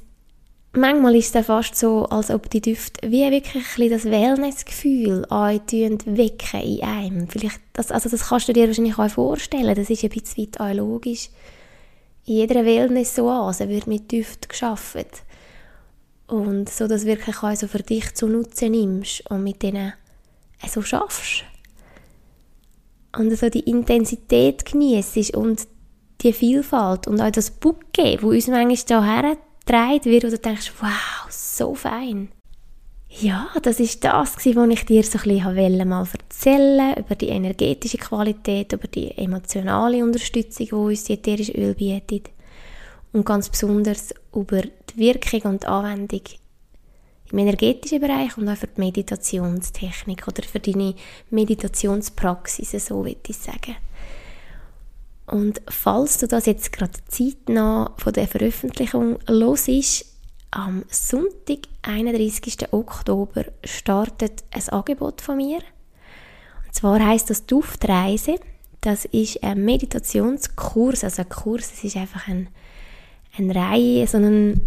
manchmal 0.73 1.17
ist 1.17 1.35
es 1.37 1.47
fast 1.47 1.77
so, 1.77 2.05
als 2.07 2.31
ob 2.31 2.49
die 2.51 2.61
Düfte 2.61 3.11
wie 3.11 3.31
wirklich 3.31 3.79
ein 3.79 3.91
das 3.91 4.05
Wellnessgefühl 4.05 5.23
wecken 5.23 6.61
in 6.61 6.83
einem. 6.83 7.29
Vielleicht, 7.29 7.61
das, 7.73 7.91
also 7.91 8.09
das 8.09 8.29
kannst 8.29 8.49
du 8.49 8.53
dir 8.53 8.67
wahrscheinlich 8.67 8.99
auch 8.99 9.11
vorstellen, 9.11 9.75
das 9.75 9.91
ist 9.91 10.03
ein 10.03 10.11
bisschen 10.11 10.49
weit 10.59 10.77
logisch. 10.77 11.31
In 12.25 12.37
jeder 12.37 12.65
Wellness-Oase 12.65 13.69
wird 13.69 13.87
mit 13.87 14.11
Düften 14.13 14.49
geschaffen. 14.49 15.05
Und 16.29 16.69
so, 16.69 16.87
dass 16.87 17.05
wirklich 17.05 17.43
auch 17.43 17.55
so 17.55 17.67
für 17.67 17.83
dich 17.83 18.15
zu 18.15 18.27
nutzen 18.27 18.71
nimmst 18.71 19.29
und 19.31 19.43
mit 19.43 19.63
denen 19.63 19.93
so 20.67 20.81
schaffst. 20.81 21.45
Und 23.15 23.37
so 23.37 23.51
die 23.51 23.69
Intensität 23.69 24.65
genießt 24.65 25.35
und 25.35 25.67
die 26.23 26.33
Vielfalt 26.33 27.09
und 27.09 27.21
auch 27.21 27.31
das 27.31 27.51
Bouquet, 27.51 28.23
wo 28.23 28.29
uns 28.29 28.47
manchmal 28.47 28.77
hierher 28.77 29.37
getragen 29.65 30.05
wird, 30.05 30.25
wo 30.25 30.31
du 30.31 30.39
denkst, 30.39 30.73
wow, 30.81 31.31
so 31.31 31.75
fein. 31.75 32.29
Ja, 33.21 33.49
das 33.63 33.79
ist 33.79 34.03
das, 34.05 34.37
was 34.37 34.47
ich 34.47 34.85
dir 34.87 35.03
so 35.03 35.19
ein 35.19 35.45
bisschen 35.45 35.89
mal 35.89 36.07
erzählen 36.11 36.97
über 36.97 37.15
die 37.15 37.29
energetische 37.29 37.99
Qualität, 37.99 38.73
über 38.73 38.89
die 38.89 39.17
emotionale 39.19 40.03
Unterstützung, 40.03 40.67
die 40.67 40.73
uns 40.73 41.05
die 41.05 41.13
ätherische 41.15 41.53
Öl 41.53 41.75
bietet. 41.75 42.31
Und 43.13 43.27
ganz 43.27 43.51
besonders 43.51 44.15
über 44.35 44.63
die 44.63 44.97
Wirkung 44.97 45.53
und 45.53 45.63
die 45.63 45.67
Anwendung 45.67 46.23
im 47.31 47.39
energetischen 47.39 48.01
Bereich 48.01 48.37
und 48.39 48.49
auch 48.49 48.57
für 48.57 48.67
die 48.67 48.81
Meditationstechnik 48.81 50.27
oder 50.27 50.43
für 50.43 50.61
deine 50.61 50.95
Meditationspraxis, 51.31 52.87
so 52.87 53.05
würde 53.05 53.17
ich 53.27 53.37
sagen. 53.37 53.77
Und 55.27 55.63
falls 55.69 56.19
du 56.19 56.27
das 56.27 56.47
jetzt 56.47 56.73
gerade 56.73 56.93
zeitnah 57.09 57.93
von 57.97 58.13
der 58.13 58.29
Veröffentlichung 58.29 59.19
los 59.29 59.69
ist, 59.69 60.07
am 60.51 60.85
Sonntag, 60.91 61.61
31. 61.83 62.73
Oktober, 62.73 63.45
startet 63.65 64.45
ein 64.51 64.69
Angebot 64.69 65.21
von 65.21 65.39
mir. 65.39 65.61
Und 66.67 66.75
zwar 66.75 67.05
heißt 67.05 67.31
das 67.31 67.47
Duftreise. 67.47 68.37
Das 68.81 69.05
ist 69.07 69.43
ein 69.43 69.65
Meditationskurs, 69.65 71.05
also 71.05 71.23
ein 71.23 71.29
Kurs, 71.29 71.73
es 71.73 71.85
ist 71.85 71.97
einfach 71.97 72.29
ein, 72.29 72.49
eine 73.39 73.55
Reihe, 73.55 74.07
sondern 74.07 74.61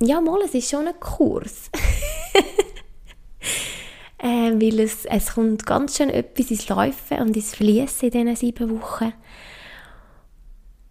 ja, 0.00 0.20
mal, 0.20 0.40
es 0.42 0.54
ist 0.54 0.70
schon 0.70 0.88
ein 0.88 0.98
Kurs. 0.98 1.70
äh, 4.18 4.26
weil 4.26 4.80
es, 4.80 5.04
es 5.04 5.34
kommt 5.34 5.66
ganz 5.66 5.96
schön 5.96 6.10
etwas 6.10 6.50
ins 6.50 6.68
Laufen 6.68 7.20
und 7.20 7.36
ins 7.36 7.54
Fließen 7.54 8.10
in 8.10 8.26
diesen 8.26 8.36
sieben 8.36 8.80
Wochen. 8.80 9.12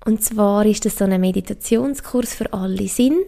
Und 0.06 0.22
zwar 0.22 0.66
ist 0.66 0.86
das 0.86 0.98
so 0.98 1.06
ein 1.06 1.20
Meditationskurs 1.20 2.36
für 2.36 2.52
alle 2.52 2.88
Sinn. 2.88 3.24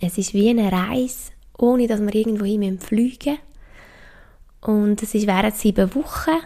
Es 0.00 0.18
ist 0.18 0.34
wie 0.34 0.50
eine 0.50 0.72
Reise, 0.72 1.30
ohne 1.56 1.86
dass 1.86 2.00
wir 2.00 2.14
irgendwo 2.14 2.44
hin 2.44 2.78
fliegen 2.78 3.38
Und 4.60 5.02
es 5.02 5.14
ist 5.14 5.26
während 5.26 5.56
sieben 5.56 5.94
Wochen. 5.94 6.38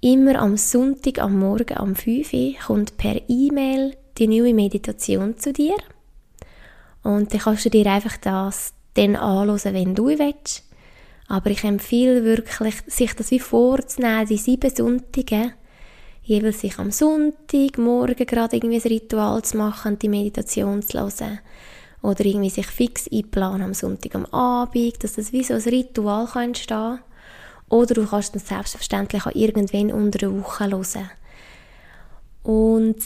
Immer 0.00 0.40
am 0.40 0.56
Sonntag, 0.56 1.18
am 1.18 1.40
Morgen, 1.40 1.76
am 1.76 1.96
5 1.96 2.32
Uhr 2.32 2.54
kommt 2.64 2.96
per 2.96 3.20
E-Mail 3.28 3.96
die 4.16 4.28
neue 4.28 4.54
Meditation 4.54 5.36
zu 5.36 5.52
dir. 5.52 5.74
Und 7.02 7.32
dann 7.32 7.40
kannst 7.40 7.64
du 7.64 7.70
dir 7.70 7.86
einfach 7.86 8.16
das 8.18 8.72
dann 8.94 9.16
anschauen, 9.16 9.74
wenn 9.74 9.94
du 9.94 10.06
willst. 10.06 10.64
Aber 11.26 11.50
ich 11.50 11.64
empfehle 11.64 12.24
wirklich, 12.24 12.76
sich 12.86 13.14
das 13.14 13.30
wie 13.30 13.40
vorzunehmen, 13.40 14.26
die 14.26 14.38
sieben 14.38 14.74
Sonntage, 14.74 15.52
jeweils 16.28 16.60
sich 16.60 16.78
am 16.78 16.90
Sonntag, 16.90 17.78
morgen 17.78 18.26
gerade 18.26 18.56
irgendwie 18.56 18.76
ein 18.76 18.92
Ritual 18.92 19.42
zu 19.42 19.56
machen 19.56 19.94
und 19.94 20.02
die 20.02 20.10
Meditation 20.10 20.82
zu 20.82 20.98
hören. 21.00 21.40
Oder 22.02 22.24
irgendwie 22.26 22.50
sich 22.50 22.66
fix 22.66 23.08
einplanen 23.10 23.62
am 23.62 23.74
Sonntag 23.74 24.14
am 24.14 24.26
Abend, 24.26 25.02
dass 25.02 25.14
das 25.14 25.32
wie 25.32 25.42
so 25.42 25.54
ein 25.54 25.62
Ritual 25.62 26.26
kann 26.26 26.44
entstehen 26.44 26.76
kann. 26.76 27.00
Oder 27.70 27.94
du 27.94 28.06
kannst 28.06 28.34
dann 28.34 28.42
selbstverständlich 28.42 29.26
auch 29.26 29.34
irgendwann 29.34 29.90
unter 29.90 30.18
der 30.18 30.38
Woche 30.38 30.70
hören. 30.70 31.10
Und 32.42 32.96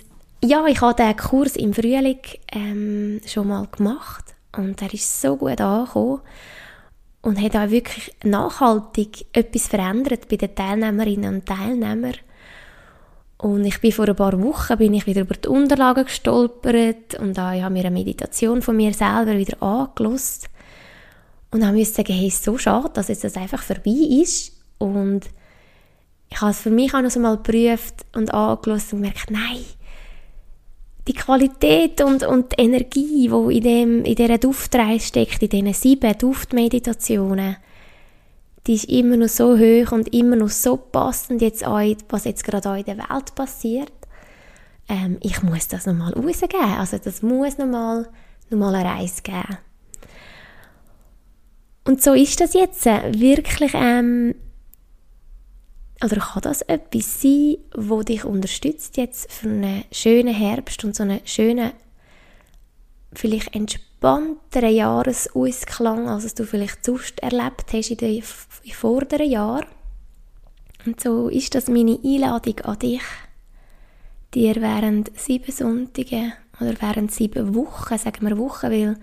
ja, 0.44 0.66
ich 0.66 0.80
habe 0.80 0.94
diesen 1.00 1.16
Kurs 1.16 1.56
im 1.56 1.72
Frühling 1.72 2.20
ähm, 2.52 3.20
schon 3.26 3.48
mal 3.48 3.68
gemacht 3.70 4.34
und 4.56 4.82
er 4.82 4.92
ist 4.92 5.20
so 5.20 5.36
gut 5.36 5.60
angekommen 5.60 6.20
und 7.22 7.40
hat 7.40 7.54
auch 7.54 7.70
wirklich 7.70 8.12
nachhaltig 8.24 9.26
etwas 9.32 9.68
verändert 9.68 10.28
bei 10.28 10.36
den 10.36 10.54
Teilnehmerinnen 10.54 11.36
und 11.36 11.46
Teilnehmern. 11.46 12.16
Und 13.42 13.64
ich 13.64 13.80
bin 13.80 13.90
vor 13.90 14.08
ein 14.08 14.14
paar 14.14 14.40
Wochen 14.40 14.78
bin 14.78 14.94
ich 14.94 15.04
wieder 15.08 15.22
über 15.22 15.34
die 15.34 15.48
Unterlagen 15.48 16.04
gestolpert 16.04 17.18
und 17.18 17.36
da 17.36 17.52
habe 17.60 17.74
mir 17.74 17.80
eine 17.80 17.90
Meditation 17.90 18.62
von 18.62 18.76
mir 18.76 18.94
selber 18.94 19.36
wieder 19.36 19.60
angelost. 19.60 20.48
Und 21.50 21.66
habe 21.66 21.76
musste 21.76 21.96
sagen, 21.96 22.12
hey, 22.12 22.28
ist 22.28 22.44
so 22.44 22.56
schade, 22.56 22.90
dass 22.94 23.08
jetzt 23.08 23.24
das 23.24 23.36
einfach 23.36 23.60
vorbei 23.60 24.20
ist. 24.22 24.52
Und 24.78 25.22
ich 26.30 26.40
habe 26.40 26.52
es 26.52 26.60
für 26.60 26.70
mich 26.70 26.94
auch 26.94 27.02
noch 27.02 27.16
mal 27.16 27.36
geprüft 27.36 28.06
und 28.14 28.32
angelost 28.32 28.92
und 28.92 29.00
gemerkt, 29.00 29.28
nein, 29.32 29.64
die 31.08 31.12
Qualität 31.12 32.00
und, 32.00 32.22
und 32.22 32.52
die 32.52 32.62
Energie, 32.62 33.28
die 33.28 33.56
in, 33.56 33.62
dem, 33.64 34.04
in 34.04 34.14
dieser 34.14 34.38
Duftreise 34.38 35.04
steckt, 35.04 35.42
in 35.42 35.48
diesen 35.48 35.72
sieben 35.72 36.16
Duftmeditationen, 36.16 37.56
die 38.66 38.74
ist 38.74 38.84
immer 38.84 39.16
noch 39.16 39.28
so 39.28 39.58
hoch 39.58 39.92
und 39.92 40.14
immer 40.14 40.36
noch 40.36 40.50
so 40.50 40.76
passend 40.76 41.42
jetzt 41.42 41.66
auch, 41.66 41.80
was 42.08 42.24
jetzt 42.24 42.44
gerade 42.44 42.70
auch 42.70 42.76
in 42.76 42.84
der 42.84 42.98
Welt 42.98 43.34
passiert. 43.34 43.92
Ähm, 44.88 45.18
ich 45.20 45.42
muss 45.42 45.68
das 45.68 45.86
nochmal 45.86 46.12
rausgeben. 46.12 46.78
Also 46.78 46.98
das 46.98 47.22
muss 47.22 47.58
nochmal 47.58 48.08
noch 48.50 48.58
mal 48.58 48.74
eine 48.74 48.88
Reise 48.88 49.22
geben. 49.22 49.58
Und 51.84 52.02
so 52.02 52.12
ist 52.12 52.40
das 52.40 52.54
jetzt. 52.54 52.84
Wirklich, 52.84 53.72
ähm, 53.74 54.34
oder 56.02 56.16
kann 56.16 56.42
das 56.42 56.62
etwas 56.62 57.20
sein, 57.20 57.56
wo 57.76 58.02
dich 58.02 58.24
unterstützt 58.24 58.96
jetzt 58.96 59.30
für 59.32 59.48
einen 59.48 59.84
schönen 59.90 60.34
Herbst 60.34 60.84
und 60.84 60.94
so 60.94 61.02
einen 61.02 61.20
schönen, 61.24 61.72
vielleicht 63.12 63.54
entspannteren 64.02 64.74
Jahresausklang, 64.74 66.08
als 66.08 66.34
du 66.34 66.44
vielleicht 66.44 66.84
sonst 66.84 67.20
erlebt 67.20 67.72
hast 67.72 67.90
in 67.90 67.96
den 67.98 68.22
vorderen 68.72 69.30
Jahren. 69.30 69.66
Und 70.84 71.00
so 71.00 71.28
ist 71.28 71.54
das 71.54 71.68
meine 71.68 72.00
Einladung 72.04 72.58
an 72.62 72.78
dich, 72.80 73.02
dir 74.34 74.56
während 74.56 75.16
sieben 75.18 75.52
Sonntagen 75.52 76.32
oder 76.60 76.74
während 76.80 77.12
sieben 77.12 77.54
Wochen, 77.54 77.96
sagen 77.96 78.26
wir 78.26 78.38
Wochen, 78.38 78.70
weil 78.72 78.96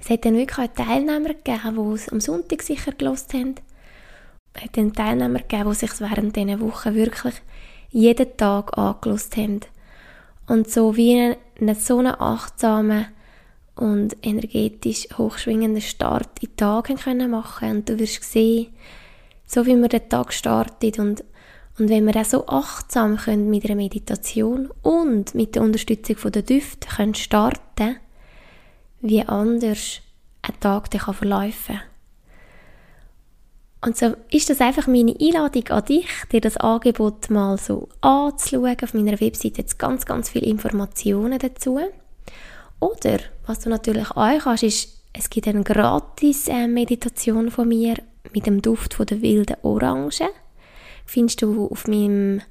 es 0.00 0.10
hat 0.10 0.24
dann 0.24 0.36
wirklich 0.36 0.58
auch 0.58 0.74
Teilnehmer 0.74 1.34
gegeben, 1.34 1.76
die 1.76 1.94
es 1.94 2.08
am 2.08 2.20
Sonntag 2.20 2.62
sicher 2.62 2.90
gelost 2.90 3.32
haben. 3.34 3.54
Es 4.54 4.64
hat 4.64 4.76
dann 4.76 4.92
Teilnehmer 4.92 5.38
gegeben, 5.38 5.70
die 5.70 5.76
sich 5.76 6.00
während 6.00 6.34
dieser 6.34 6.60
Wochen 6.60 6.96
wirklich 6.96 7.34
jeden 7.90 8.36
Tag 8.36 8.76
angelost 8.76 9.36
haben. 9.36 9.60
Und 10.48 10.68
so 10.68 10.96
wie 10.96 11.36
einen, 11.60 11.76
so 11.76 11.98
einen 11.98 12.20
achtsamen 12.20 13.06
und 13.74 14.16
energetisch 14.22 15.08
hochschwingenden 15.16 15.82
Start 15.82 16.28
in 16.40 16.48
den 16.48 16.56
Tag 16.56 16.94
können 17.02 17.30
machen 17.30 17.70
Und 17.70 17.88
du 17.88 17.98
wirst 17.98 18.22
sehen, 18.22 18.68
so 19.46 19.66
wie 19.66 19.76
man 19.76 19.88
den 19.88 20.08
Tag 20.08 20.32
startet 20.32 20.98
und, 20.98 21.24
und 21.78 21.88
wenn 21.88 22.06
wir 22.06 22.20
auch 22.20 22.24
so 22.24 22.46
achtsam 22.46 23.16
können 23.16 23.50
mit 23.50 23.64
einer 23.64 23.76
Meditation 23.76 24.70
und 24.82 25.34
mit 25.34 25.54
der 25.54 25.62
Unterstützung 25.62 26.16
von 26.16 26.32
der 26.32 26.42
Düfte 26.42 26.88
können 26.88 27.14
starten, 27.14 27.96
wie 29.00 29.22
anders 29.22 30.00
ein 30.42 30.60
Tag 30.60 30.90
kann 30.90 31.14
verlaufen 31.14 31.80
Und 33.80 33.96
so 33.96 34.14
ist 34.30 34.50
das 34.50 34.60
einfach 34.60 34.86
meine 34.86 35.16
Einladung 35.18 35.68
an 35.68 35.84
dich, 35.84 36.08
dir 36.30 36.40
das 36.40 36.56
Angebot 36.56 37.30
mal 37.30 37.58
so 37.58 37.88
anzuschauen. 38.00 38.76
Auf 38.82 38.94
meiner 38.94 39.20
Webseite 39.20 39.62
jetzt 39.62 39.78
ganz, 39.78 40.04
ganz 40.04 40.30
viele 40.30 40.46
Informationen 40.46 41.38
dazu. 41.38 41.80
Oder, 42.82 43.20
was 43.46 43.60
du 43.60 43.70
natürlich 43.70 44.10
auch 44.10 44.38
kannst, 44.40 44.64
ist, 44.64 45.04
es 45.12 45.30
gibt 45.30 45.46
eine 45.46 45.62
gratis 45.62 46.48
äh, 46.48 46.66
Meditation 46.66 47.48
von 47.52 47.68
mir 47.68 47.94
mit 48.32 48.46
dem 48.46 48.60
Duft 48.60 48.94
von 48.94 49.06
der 49.06 49.22
wilden 49.22 49.54
Orange. 49.62 50.24
Findest 51.06 51.42
du 51.42 51.68
auf 51.68 51.86
meinem 51.86 52.42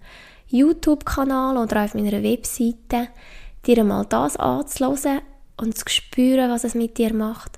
YouTube-Kanal 0.47 1.57
oder 1.57 1.83
auf 1.83 1.95
meiner 1.95 2.23
Webseite, 2.23 3.09
dir 3.65 3.83
mal 3.83 4.05
das 4.05 4.37
anzuhören 4.37 5.19
und 5.57 5.77
zu 5.77 5.83
spüren, 5.89 6.49
was 6.49 6.63
es 6.63 6.75
mit 6.75 6.97
dir 6.97 7.13
macht. 7.13 7.57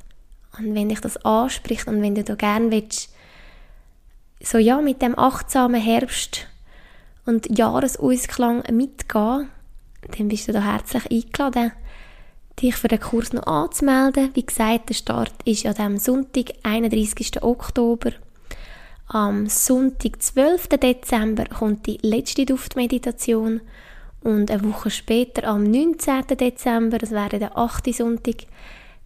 Und 0.58 0.74
wenn 0.74 0.90
dich 0.90 1.00
das 1.00 1.24
anspricht 1.24 1.88
und 1.88 2.02
wenn 2.02 2.16
du 2.16 2.24
da 2.24 2.34
gerne 2.34 2.72
willst, 2.72 3.14
so 4.42 4.58
ja, 4.58 4.82
mit 4.82 5.04
dem 5.04 5.18
achtsamen 5.18 5.80
Herbst 5.80 6.48
und 7.28 7.56
Jahresausklang 7.56 8.64
mitgehen, 8.72 9.50
dann 10.18 10.28
bist 10.28 10.48
du 10.48 10.54
da 10.54 10.62
herzlich 10.64 11.12
eingeladen, 11.12 11.72
dich 12.62 12.76
für 12.76 12.88
den 12.88 13.00
Kurs 13.00 13.34
noch 13.34 13.48
anzumelden. 13.48 14.32
Wie 14.34 14.46
gesagt, 14.46 14.90
der 14.90 14.94
Start 14.94 15.34
ist 15.46 15.66
an 15.66 15.76
dem 15.76 15.98
Sonntag, 15.98 16.54
31. 16.64 17.42
Oktober. 17.44 18.12
Am 19.08 19.48
Sonntag, 19.48 20.22
12. 20.22 20.70
Dezember, 20.70 21.46
kommt 21.46 21.86
die 21.86 22.00
letzte 22.02 22.46
Duftmeditation 22.46 23.62
und 24.22 24.50
eine 24.50 24.64
Woche 24.64 24.90
später, 24.90 25.48
am 25.48 25.64
19. 25.64 26.28
Dezember, 26.38 26.98
das 26.98 27.12
wäre 27.12 27.40
der 27.40 27.58
8. 27.58 27.94
Sonntag, 27.94 28.46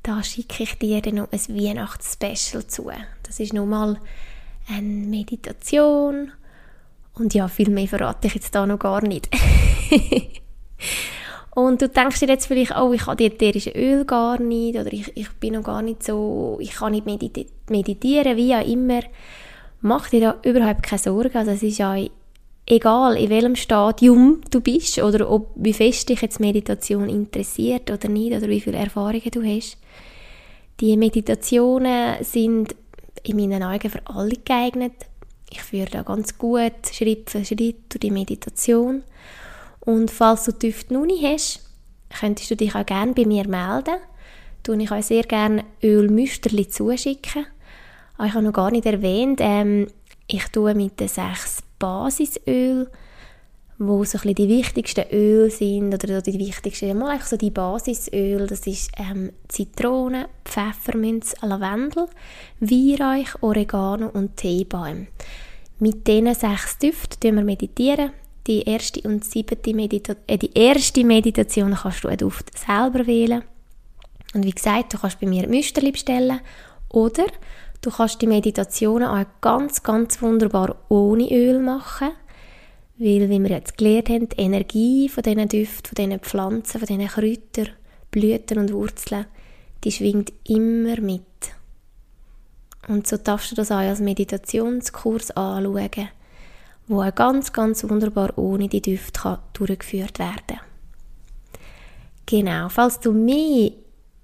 da 0.04 0.24
schicke 0.24 0.64
ich 0.64 0.78
dir 0.78 1.02
dann 1.02 1.16
noch 1.16 1.32
ein 1.32 1.40
Weihnachtsspecial 1.50 2.68
zu. 2.68 2.92
Das 3.24 3.40
ist 3.40 3.54
nochmal 3.54 4.00
eine 4.70 4.82
Meditation 4.82 6.32
und 7.14 7.34
ja, 7.34 7.48
viel 7.48 7.70
mehr 7.70 7.88
verrate 7.88 8.28
ich 8.28 8.36
jetzt 8.36 8.54
da 8.54 8.66
noch 8.66 8.80
gar 8.80 9.02
nicht. 9.02 9.30
und 11.58 11.82
du 11.82 11.90
denkst 11.90 12.20
dir 12.20 12.28
jetzt 12.28 12.46
vielleicht, 12.46 12.78
oh, 12.78 12.94
ich 12.94 13.08
habe 13.08 13.16
die 13.16 13.26
ätherische 13.26 13.72
Öl 13.72 14.06
gar 14.06 14.40
nicht 14.40 14.78
oder 14.78 14.94
ich, 14.94 15.12
ich 15.18 15.32
bin 15.40 15.56
noch 15.56 15.64
gar 15.64 15.82
nicht 15.82 16.04
so, 16.04 16.60
ich 16.62 16.76
kann 16.76 16.92
nicht 16.92 17.08
meditieren, 17.08 18.38
wie 18.38 18.54
auch 18.54 18.68
immer. 18.68 19.00
Mach 19.82 20.08
dir 20.08 20.22
da 20.22 20.36
überhaupt 20.44 20.84
keine 20.84 21.00
Sorgen. 21.00 21.36
Also 21.36 21.50
es 21.50 21.64
ist 21.64 21.80
ja 21.80 21.98
egal 22.68 23.18
in 23.18 23.32
welchem 23.32 23.56
Stadium 23.56 24.42
du 24.52 24.62
bist 24.62 25.00
oder 25.00 25.32
ob, 25.32 25.50
wie 25.56 25.74
fest 25.74 26.10
dich 26.10 26.22
jetzt 26.22 26.40
Meditation 26.40 27.10
interessiert 27.10 27.90
oder 27.90 28.08
nicht 28.08 28.38
oder 28.38 28.48
wie 28.48 28.62
viele 28.62 28.78
Erfahrungen 28.78 29.32
du 29.32 29.42
hast. 29.42 29.80
Die 30.80 30.96
Meditationen 30.96 32.24
sind 32.24 32.76
in 33.24 33.36
meinen 33.36 33.64
Augen 33.64 33.90
für 33.90 34.06
alle 34.06 34.36
geeignet. 34.46 34.94
Ich 35.50 35.64
führe 35.64 35.90
da 35.90 36.04
ganz 36.04 36.38
gut 36.38 36.74
Schritt 36.92 37.32
für 37.32 37.44
Schritt 37.44 37.78
durch 37.90 38.00
die 38.00 38.12
Meditation. 38.12 39.02
Und 39.88 40.12
falls 40.12 40.44
du 40.44 40.52
Düfte 40.52 40.94
noch 40.94 41.06
nicht 41.06 41.24
hast, 41.24 41.62
könntest 42.20 42.52
du 42.52 42.58
dich 42.58 42.76
auch 42.76 42.86
gerne 42.86 43.14
bei 43.14 43.24
mir 43.24 43.48
melden. 43.48 43.96
Tue 44.62 44.84
ich 44.84 44.92
euch 44.92 45.06
sehr 45.06 45.24
gerne 45.24 45.64
Ölmüsterli 45.82 46.68
zuschicken. 46.68 47.46
Ich 48.22 48.34
habe 48.34 48.44
noch 48.44 48.52
gar 48.52 48.70
nicht 48.70 48.86
erwähnt, 48.86 49.40
ähm, 49.42 49.88
ich 50.28 50.44
tue 50.50 50.76
mit 50.76 51.00
den 51.00 51.08
sechs 51.08 51.64
Basisöl, 51.80 52.92
wo 53.78 54.04
so 54.04 54.18
ein 54.22 54.36
die 54.36 54.50
wichtigsten 54.50 55.06
Öle 55.10 55.50
sind, 55.50 55.94
oder 55.94 56.22
die 56.22 56.38
wichtigsten, 56.38 56.98
mal 56.98 57.22
so 57.22 57.38
die 57.38 57.52
Basisöl, 57.52 58.46
das 58.46 58.68
ist 58.68 58.92
ähm, 58.98 59.32
Zitrone, 59.48 60.28
Pfefferminz, 60.44 61.34
Lavendel, 61.42 62.08
Weihrauch, 62.60 63.42
Oregano 63.42 64.10
und 64.10 64.36
Teebaum. 64.36 65.08
Mit 65.80 66.06
diesen 66.06 66.34
sechs 66.34 66.78
Düften 66.78 67.38
wir 67.38 67.44
meditieren. 67.46 68.12
Die 68.48 68.62
erste 68.62 69.02
und 69.02 69.26
siebte 69.26 69.74
Medita 69.74 70.16
äh, 70.26 70.38
die 70.38 70.54
erste 70.54 71.04
Meditation 71.04 71.76
kannst 71.76 72.04
du 72.04 72.08
einen 72.08 72.18
Duft 72.18 72.58
selber 72.58 73.06
wählen. 73.06 73.44
Und 74.34 74.46
wie 74.46 74.52
gesagt, 74.52 74.94
du 74.94 74.98
kannst 74.98 75.20
bei 75.20 75.28
mir 75.28 75.48
Müsterli 75.48 75.92
bestellen 75.92 76.40
oder 76.90 77.26
Du 77.82 77.92
kannst 77.92 78.22
die 78.22 78.28
Meditationen 78.28 79.08
auch 79.08 79.26
ganz, 79.40 79.84
ganz 79.84 80.22
wunderbar 80.22 80.76
ohne 80.90 81.32
Öl 81.32 81.60
machen, 81.60 82.10
weil, 82.98 83.30
wie 83.30 83.40
wir 83.40 83.50
jetzt 83.50 83.78
gelernt 83.78 84.10
haben, 84.10 84.30
die 84.30 84.42
Energie 84.42 85.10
von 85.10 85.24
diesen 85.24 85.48
Düften, 85.48 85.88
von 85.88 85.96
diesen 85.96 86.20
Pflanzen, 86.20 86.80
von 86.80 86.88
diesen 86.88 87.08
Kräutern, 87.08 87.74
Blüten 88.10 88.58
und 88.58 88.74
Wurzeln, 88.74 89.26
die 89.84 89.92
schwingt 89.92 90.34
immer 90.46 91.00
mit. 91.00 91.22
Und 92.88 93.06
so 93.06 93.18
darfst 93.18 93.52
du 93.52 93.56
das 93.56 93.72
auch 93.72 93.78
als 93.78 94.00
Meditationskurs 94.00 95.32
anschauen, 95.32 96.10
wo 96.88 97.02
auch 97.02 97.16
ganz, 97.16 97.54
ganz 97.54 97.84
wunderbar 97.88 98.38
ohne 98.38 98.68
die 98.68 98.82
Düfte 98.82 99.22
kann 99.22 99.40
durchgeführt 99.54 100.20
werden 100.20 100.60
Genau, 102.26 102.68
falls 102.68 103.00
du 103.00 103.14
mehr 103.14 103.72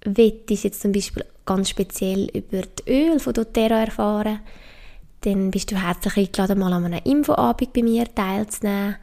willst, 0.03 0.63
jetzt 0.63 0.81
zum 0.81 0.91
Beispiel 0.91 1.23
ganz 1.45 1.69
speziell 1.69 2.29
über 2.33 2.61
die 2.61 2.91
Öl 2.91 3.19
von 3.19 3.33
doTERRA 3.33 3.85
erfahren, 3.85 4.39
dann 5.21 5.51
bist 5.51 5.71
du 5.71 5.81
herzlich 5.81 6.17
eingeladen, 6.17 6.59
mal 6.59 6.73
an 6.73 6.83
einer 6.83 7.05
Infoabend 7.05 7.71
bei 7.71 7.81
mir 7.81 8.13
teilzunehmen. 8.13 8.97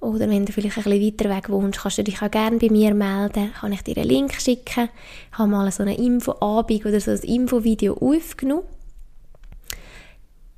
Oder 0.00 0.30
wenn 0.30 0.46
du 0.46 0.52
vielleicht 0.52 0.78
ein 0.78 0.84
bisschen 0.84 1.06
weiter 1.06 1.36
weg 1.36 1.50
wohnst, 1.50 1.80
kannst 1.80 1.98
du 1.98 2.04
dich 2.04 2.22
auch 2.22 2.30
gerne 2.30 2.56
bei 2.56 2.70
mir 2.70 2.94
melden. 2.94 3.52
Kann 3.52 3.72
ich 3.74 3.82
dir 3.82 3.98
einen 3.98 4.08
Link 4.08 4.32
schicken. 4.40 4.88
Ich 5.30 5.38
habe 5.38 5.50
mal 5.50 5.70
so 5.70 5.82
eine 5.82 5.98
Infoabend 5.98 6.86
oder 6.86 7.00
so 7.00 7.10
ein 7.10 7.18
Infovideo 7.18 7.92
aufgenommen. 7.92 8.64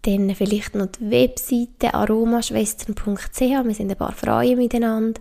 Dann 0.03 0.35
vielleicht 0.35 0.75
noch 0.75 0.87
die 0.87 1.11
Webseite 1.11 1.95
aromaschwestern.ch. 1.95 3.41
Wir 3.41 3.75
sind 3.75 3.91
ein 3.91 3.97
paar 3.97 4.13
Frauen 4.13 4.57
miteinander 4.57 5.21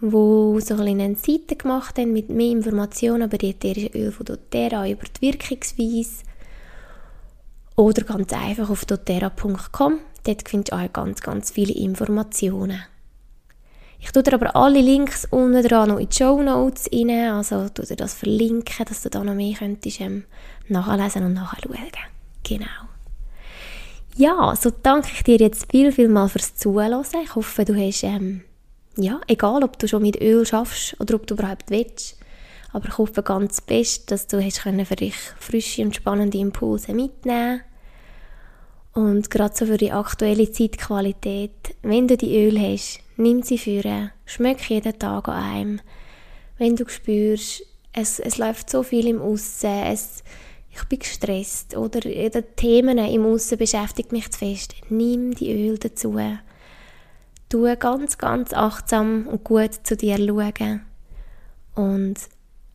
wo 0.00 0.60
so 0.60 0.76
eine 0.76 1.16
Seite 1.16 1.56
gemacht 1.56 1.98
haben 1.98 2.12
mit 2.12 2.28
mehr 2.28 2.52
Informationen 2.52 3.22
über 3.22 3.38
die 3.38 3.50
ätherischen 3.50 3.94
Öle 3.94 4.12
von 4.12 4.26
doTERRA, 4.26 4.88
über 4.88 5.04
die 5.04 5.20
Wirkungsweise 5.20 6.24
oder 7.76 8.02
ganz 8.02 8.32
einfach 8.32 8.70
auf 8.70 8.84
doTERRA.com. 8.84 9.98
Dort 10.24 10.48
findest 10.48 10.72
du 10.72 10.76
auch 10.76 10.92
ganz, 10.92 11.20
ganz 11.20 11.50
viele 11.50 11.72
Informationen. 11.74 12.82
Ich 14.00 14.12
tue 14.12 14.22
dir 14.22 14.34
aber 14.34 14.54
alle 14.54 14.80
Links 14.80 15.26
unten 15.30 15.66
dran 15.66 15.88
noch 15.88 15.98
in 15.98 16.08
die 16.08 16.16
Show 16.16 16.40
Notes 16.40 16.88
rein, 16.92 17.10
also 17.10 17.68
tue 17.68 17.86
dir 17.86 17.96
das 17.96 18.14
verlinken, 18.14 18.84
dass 18.86 19.02
du 19.02 19.10
da 19.10 19.24
noch 19.24 19.34
mehr 19.34 19.56
könntest 19.56 20.00
ähm, 20.00 20.24
nachlesen 20.68 21.24
und 21.24 21.34
nachschauen. 21.34 21.76
Genau. 22.44 22.87
Ja, 24.18 24.56
so 24.56 24.72
danke 24.82 25.10
ich 25.12 25.22
dir 25.22 25.36
jetzt 25.36 25.70
viel, 25.70 25.92
viel 25.92 26.08
mal 26.08 26.28
fürs 26.28 26.56
Zuhören. 26.56 27.04
Ich 27.22 27.36
hoffe, 27.36 27.64
du 27.64 27.76
hast 27.76 28.02
ähm, 28.02 28.42
ja, 28.96 29.20
egal 29.28 29.62
ob 29.62 29.78
du 29.78 29.86
schon 29.86 30.02
mit 30.02 30.20
Öl 30.20 30.44
schaffst 30.44 30.96
oder 30.98 31.14
ob 31.14 31.28
du 31.28 31.34
überhaupt 31.34 31.70
willst. 31.70 32.18
Aber 32.72 32.88
ich 32.88 32.98
hoffe 32.98 33.22
ganz 33.22 33.60
best, 33.60 34.10
dass 34.10 34.26
du 34.26 34.44
hast 34.44 34.58
für 34.58 34.96
dich 34.96 35.14
frische 35.38 35.82
und 35.82 35.94
spannende 35.94 36.36
Impulse 36.36 36.94
mitnehmen 36.94 37.60
Und 38.92 39.30
gerade 39.30 39.54
so 39.56 39.66
für 39.66 39.76
die 39.76 39.92
aktuelle 39.92 40.50
Zeitqualität, 40.50 41.76
wenn 41.82 42.08
du 42.08 42.16
die 42.16 42.44
Öl 42.44 42.58
hast, 42.58 42.98
nimm 43.16 43.44
sie 43.44 43.56
für, 43.56 44.10
schmeck 44.26 44.68
jeden 44.68 44.98
Tag 44.98 45.28
an 45.28 45.44
einem. 45.44 45.80
Wenn 46.58 46.74
du 46.74 46.88
spürst, 46.88 47.62
es, 47.92 48.18
es 48.18 48.36
läuft 48.36 48.68
so 48.68 48.82
viel 48.82 49.06
im 49.06 49.22
Aussen, 49.22 49.96
ich 50.70 50.84
bin 50.84 50.98
gestresst 50.98 51.76
oder 51.76 52.00
die 52.00 52.30
Themen 52.56 52.98
im 52.98 53.26
Aussen 53.26 53.58
beschäftigt 53.58 54.12
mich 54.12 54.30
zu 54.30 54.38
fest, 54.38 54.74
nimm 54.88 55.34
die 55.34 55.52
Öl 55.52 55.78
dazu 55.78 56.18
Du 57.48 57.76
ganz, 57.76 58.18
ganz 58.18 58.52
achtsam 58.52 59.26
und 59.26 59.42
gut 59.42 59.74
zu 59.82 59.96
dir 59.96 60.18
schauen. 60.18 60.82
Und 61.74 62.16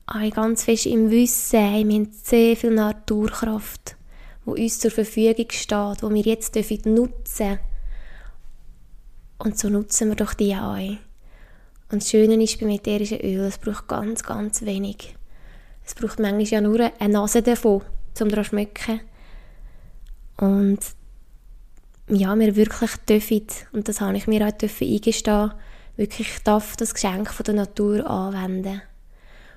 auch 0.08 0.32
ganz 0.32 0.64
fest 0.64 0.86
im 0.86 1.12
Wissen, 1.12 1.60
wir 1.60 1.80
haben 1.80 2.10
sehr 2.12 2.56
viel 2.56 2.72
Naturkraft, 2.72 3.96
die 4.46 4.50
uns 4.50 4.80
zur 4.80 4.92
Verfügung 4.92 5.46
steht, 5.50 6.02
die 6.02 6.10
wir 6.10 6.22
jetzt 6.22 6.56
nutzen 6.86 7.14
dürfen. 7.38 7.60
Und 9.38 9.60
so 9.60 9.70
nutzen 9.70 10.10
wir 10.10 10.16
doch 10.16 10.34
die 10.34 10.56
auch. 10.56 10.78
Und 11.92 12.02
das 12.02 12.10
Schöne 12.10 12.42
ist 12.42 12.60
beim 12.60 12.70
ätherischen 12.70 13.20
Öl, 13.20 13.42
es 13.42 13.58
braucht 13.58 13.88
ganz, 13.88 14.24
ganz 14.24 14.64
wenig. 14.64 15.16
Es 15.86 15.96
braucht 15.96 16.20
manchmal 16.20 16.46
ja 16.46 16.62
nur 16.62 16.92
eine 17.00 17.14
Nase 17.14 17.42
davon, 17.42 17.82
um 18.20 18.30
daran 18.30 18.44
zu 18.44 18.50
schmecken. 18.50 19.02
Und 20.38 20.80
ja, 22.10 22.38
wir 22.38 22.56
wirklich 22.56 22.96
dürfen, 23.08 23.48
und 23.72 23.88
das 23.88 24.02
habe 24.02 24.18
ich 24.18 24.28
mir 24.28 24.46
auch 24.48 24.52
dürfen 24.52 24.88
eingestehen, 24.88 25.52
wirklich 25.96 26.40
darf 26.44 26.76
das 26.76 26.94
Geschenk 26.94 27.32
von 27.32 27.44
der 27.44 27.56
Natur 27.56 28.10
anwenden. 28.10 28.82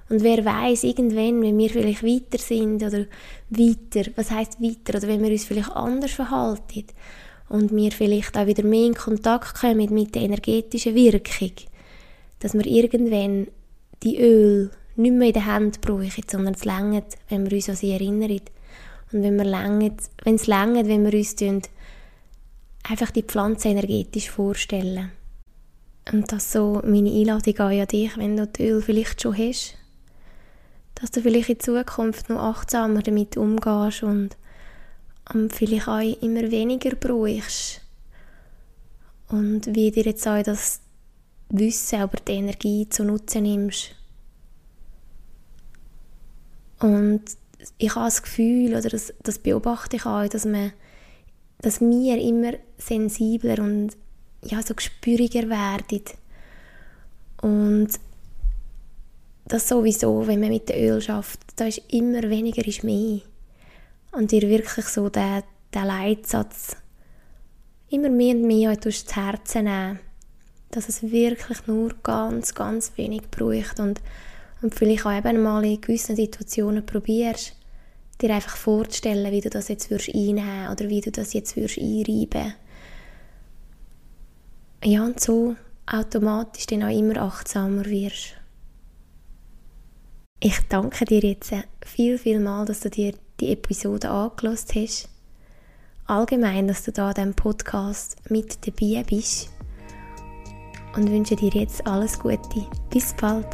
Und 0.09 0.23
wer 0.23 0.45
weiß 0.45 0.85
irgendwann, 0.85 1.43
wenn 1.43 1.59
wir 1.59 1.71
vielleicht 1.71 2.05
weiter 2.05 2.39
sind 2.39 2.83
oder 2.83 3.07
weiter, 3.51 4.11
was 4.15 4.31
heißt 4.31 4.63
weiter, 4.63 4.99
oder 4.99 5.09
wenn 5.09 5.23
wir 5.23 5.31
uns 5.31 5.45
vielleicht 5.45 5.73
anders 5.73 6.13
verhalten 6.13 6.85
und 7.49 7.75
wir 7.75 7.91
vielleicht 7.91 8.37
auch 8.39 8.47
wieder 8.47 8.63
mehr 8.63 8.87
in 8.87 8.95
Kontakt 8.95 9.61
kommen 9.61 9.93
mit 9.93 10.15
der 10.15 10.23
energetischen 10.23 10.95
Wirkung, 10.95 11.53
dass 12.39 12.55
wir 12.55 12.67
irgendwann 12.67 13.49
die 14.05 14.21
Öl 14.21 14.71
nicht 14.97 15.13
mehr 15.13 15.29
in 15.29 15.35
der 15.35 15.47
Hand 15.47 15.81
brauchen, 15.81 16.25
sondern 16.29 16.55
es 16.55 16.65
längert, 16.65 17.17
wenn 17.29 17.49
wir 17.49 17.57
uns 17.57 17.69
an 17.69 17.77
sie 17.77 17.93
erinnern. 17.93 18.41
Und 19.13 19.23
wenn, 19.23 19.37
wir 19.37 19.45
längert, 19.45 20.01
wenn 20.25 20.35
es 20.35 20.47
längert, 20.47 20.89
wenn 20.89 21.05
wir 21.05 21.19
uns 21.19 21.37
einfach 22.83 23.11
die 23.11 23.23
Pflanze 23.23 23.69
energetisch 23.69 24.31
vorstellen. 24.31 25.11
Und 26.13 26.31
das 26.31 26.53
so 26.53 26.81
meine 26.85 27.11
Einladung 27.11 27.59
an 27.59 27.87
dich, 27.89 28.17
wenn 28.17 28.37
du 28.37 28.47
das 28.47 28.61
Öl 28.61 28.81
vielleicht 28.81 29.21
schon 29.21 29.37
hast, 29.37 29.77
dass 30.95 31.11
du 31.11 31.21
vielleicht 31.21 31.49
in 31.49 31.61
Zukunft 31.61 32.31
noch 32.31 32.39
achtsamer 32.39 33.03
damit 33.03 33.37
umgehst 33.37 34.03
und 34.03 34.37
vielleicht 35.51 35.89
auch 35.89 36.23
immer 36.23 36.51
weniger 36.51 36.95
brauchst. 36.95 37.83
Und 39.29 39.75
wie 39.75 39.91
dir 39.91 40.05
jetzt 40.05 40.27
auch 40.29 40.43
das 40.43 40.81
Wissen 41.49 42.03
über 42.03 42.19
die 42.27 42.33
Energie 42.33 42.89
zu 42.89 43.05
nutzen 43.05 43.43
nimmst. 43.43 43.95
Und 46.79 47.23
ich 47.79 47.95
habe 47.95 48.07
das 48.07 48.23
Gefühl, 48.23 48.75
oder 48.77 48.89
das, 48.89 49.13
das 49.23 49.39
beobachte 49.39 49.97
ich 49.97 50.07
auch, 50.07 50.29
dass, 50.29 50.45
man, 50.45 50.73
dass 51.61 51.81
wir 51.81 52.19
immer 52.21 52.53
sensibler 52.79 53.63
und 53.63 53.97
ja, 54.43 54.63
so 54.63 54.75
gespüriger 54.75 55.49
werden. 55.49 56.03
Und 57.41 57.89
das 59.47 59.69
sowieso, 59.69 60.27
wenn 60.27 60.41
man 60.41 60.51
mit 60.51 60.69
dem 60.69 60.77
Öl 60.77 61.01
schafft, 61.01 61.41
da 61.57 61.67
ist 61.67 61.83
immer 61.89 62.23
weniger 62.23 62.67
ist 62.67 62.85
mehr. 62.85 63.21
Und 64.13 64.33
dir 64.33 64.43
wirklich 64.43 64.87
so 64.87 65.09
den, 65.09 65.43
den 65.75 65.85
Leitsatz 65.85 66.77
immer 67.91 68.09
mehr 68.09 68.35
und 68.35 68.43
mehr 68.43 68.77
durch 68.77 69.05
das 69.05 69.17
Herz 69.17 69.55
nehmen, 69.55 70.01
dass 70.71 70.89
es 70.89 71.03
wirklich 71.03 71.67
nur 71.67 71.95
ganz, 72.03 72.55
ganz 72.55 72.93
wenig 72.97 73.23
braucht 73.31 73.79
und, 73.79 74.01
und 74.63 74.75
vielleicht 74.75 75.07
auch 75.07 75.17
eben 75.17 75.43
mal 75.43 75.65
in 75.65 75.81
gewissen 75.81 76.17
Situationen 76.17 76.85
probierst, 76.85 77.55
dir 78.21 78.35
einfach 78.35 78.57
vorzustellen, 78.57 79.31
wie 79.33 79.41
du 79.41 79.51
das 79.51 79.69
jetzt 79.69 79.91
würdest 79.91 80.15
einnehmen 80.15 80.71
oder 80.71 80.89
wie 80.89 81.01
du 81.01 81.11
das 81.11 81.33
jetzt 81.33 81.57
würdest 81.57 81.79
einreiben. 81.79 82.55
Ja, 84.85 85.05
und 85.05 85.21
so 85.21 85.57
automatisch 85.87 86.67
dann 86.67 86.83
auch 86.83 86.97
immer 86.97 87.21
achtsamer 87.23 87.85
wirst. 87.87 88.35
Ich 90.41 90.59
danke 90.69 91.05
dir 91.05 91.21
jetzt 91.21 91.53
viel, 91.85 92.19
viel 92.19 92.41
mal, 92.41 92.67
dass 92.67 92.81
du 92.81 92.91
dir 92.91 93.15
die 93.41 93.53
Episode 93.53 94.11
angelost 94.11 94.75
hast. 94.75 95.09
Allgemein, 96.07 96.69
dass 96.69 96.85
du 96.85 96.93
da 96.93 97.13
diesem 97.13 97.35
Podcast 97.35 98.17
mit 98.29 98.67
dabei 98.67 99.03
bist. 99.03 99.51
Und 100.95 101.11
wünsche 101.11 101.37
dir 101.37 101.51
jetzt 101.51 101.87
alles 101.87 102.19
Gute. 102.19 102.67
Bis 102.91 103.15
bald. 103.15 103.47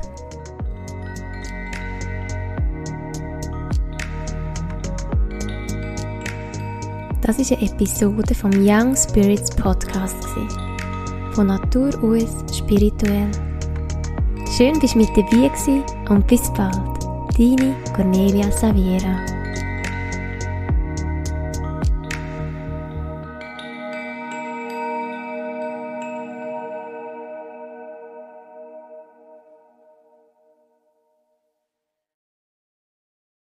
Das 7.23 7.39
ist 7.39 7.53
eine 7.53 7.63
Episode 7.63 8.35
vom 8.35 8.51
Young 8.51 8.97
Spirits 8.97 9.49
Podcast. 9.55 10.17
Von 11.31 11.47
Natur 11.47 11.91
aus 12.03 12.45
spirituell 12.53 13.31
Schön, 14.57 14.79
dass 14.81 14.93
du 14.93 14.99
mit 14.99 15.09
dabei 15.11 15.49
warst 15.49 15.69
und 16.11 16.27
bis 16.27 16.53
bald. 16.55 16.75
Deine 17.39 17.77
Cornelia 17.95 18.51
Saviera. 18.51 19.42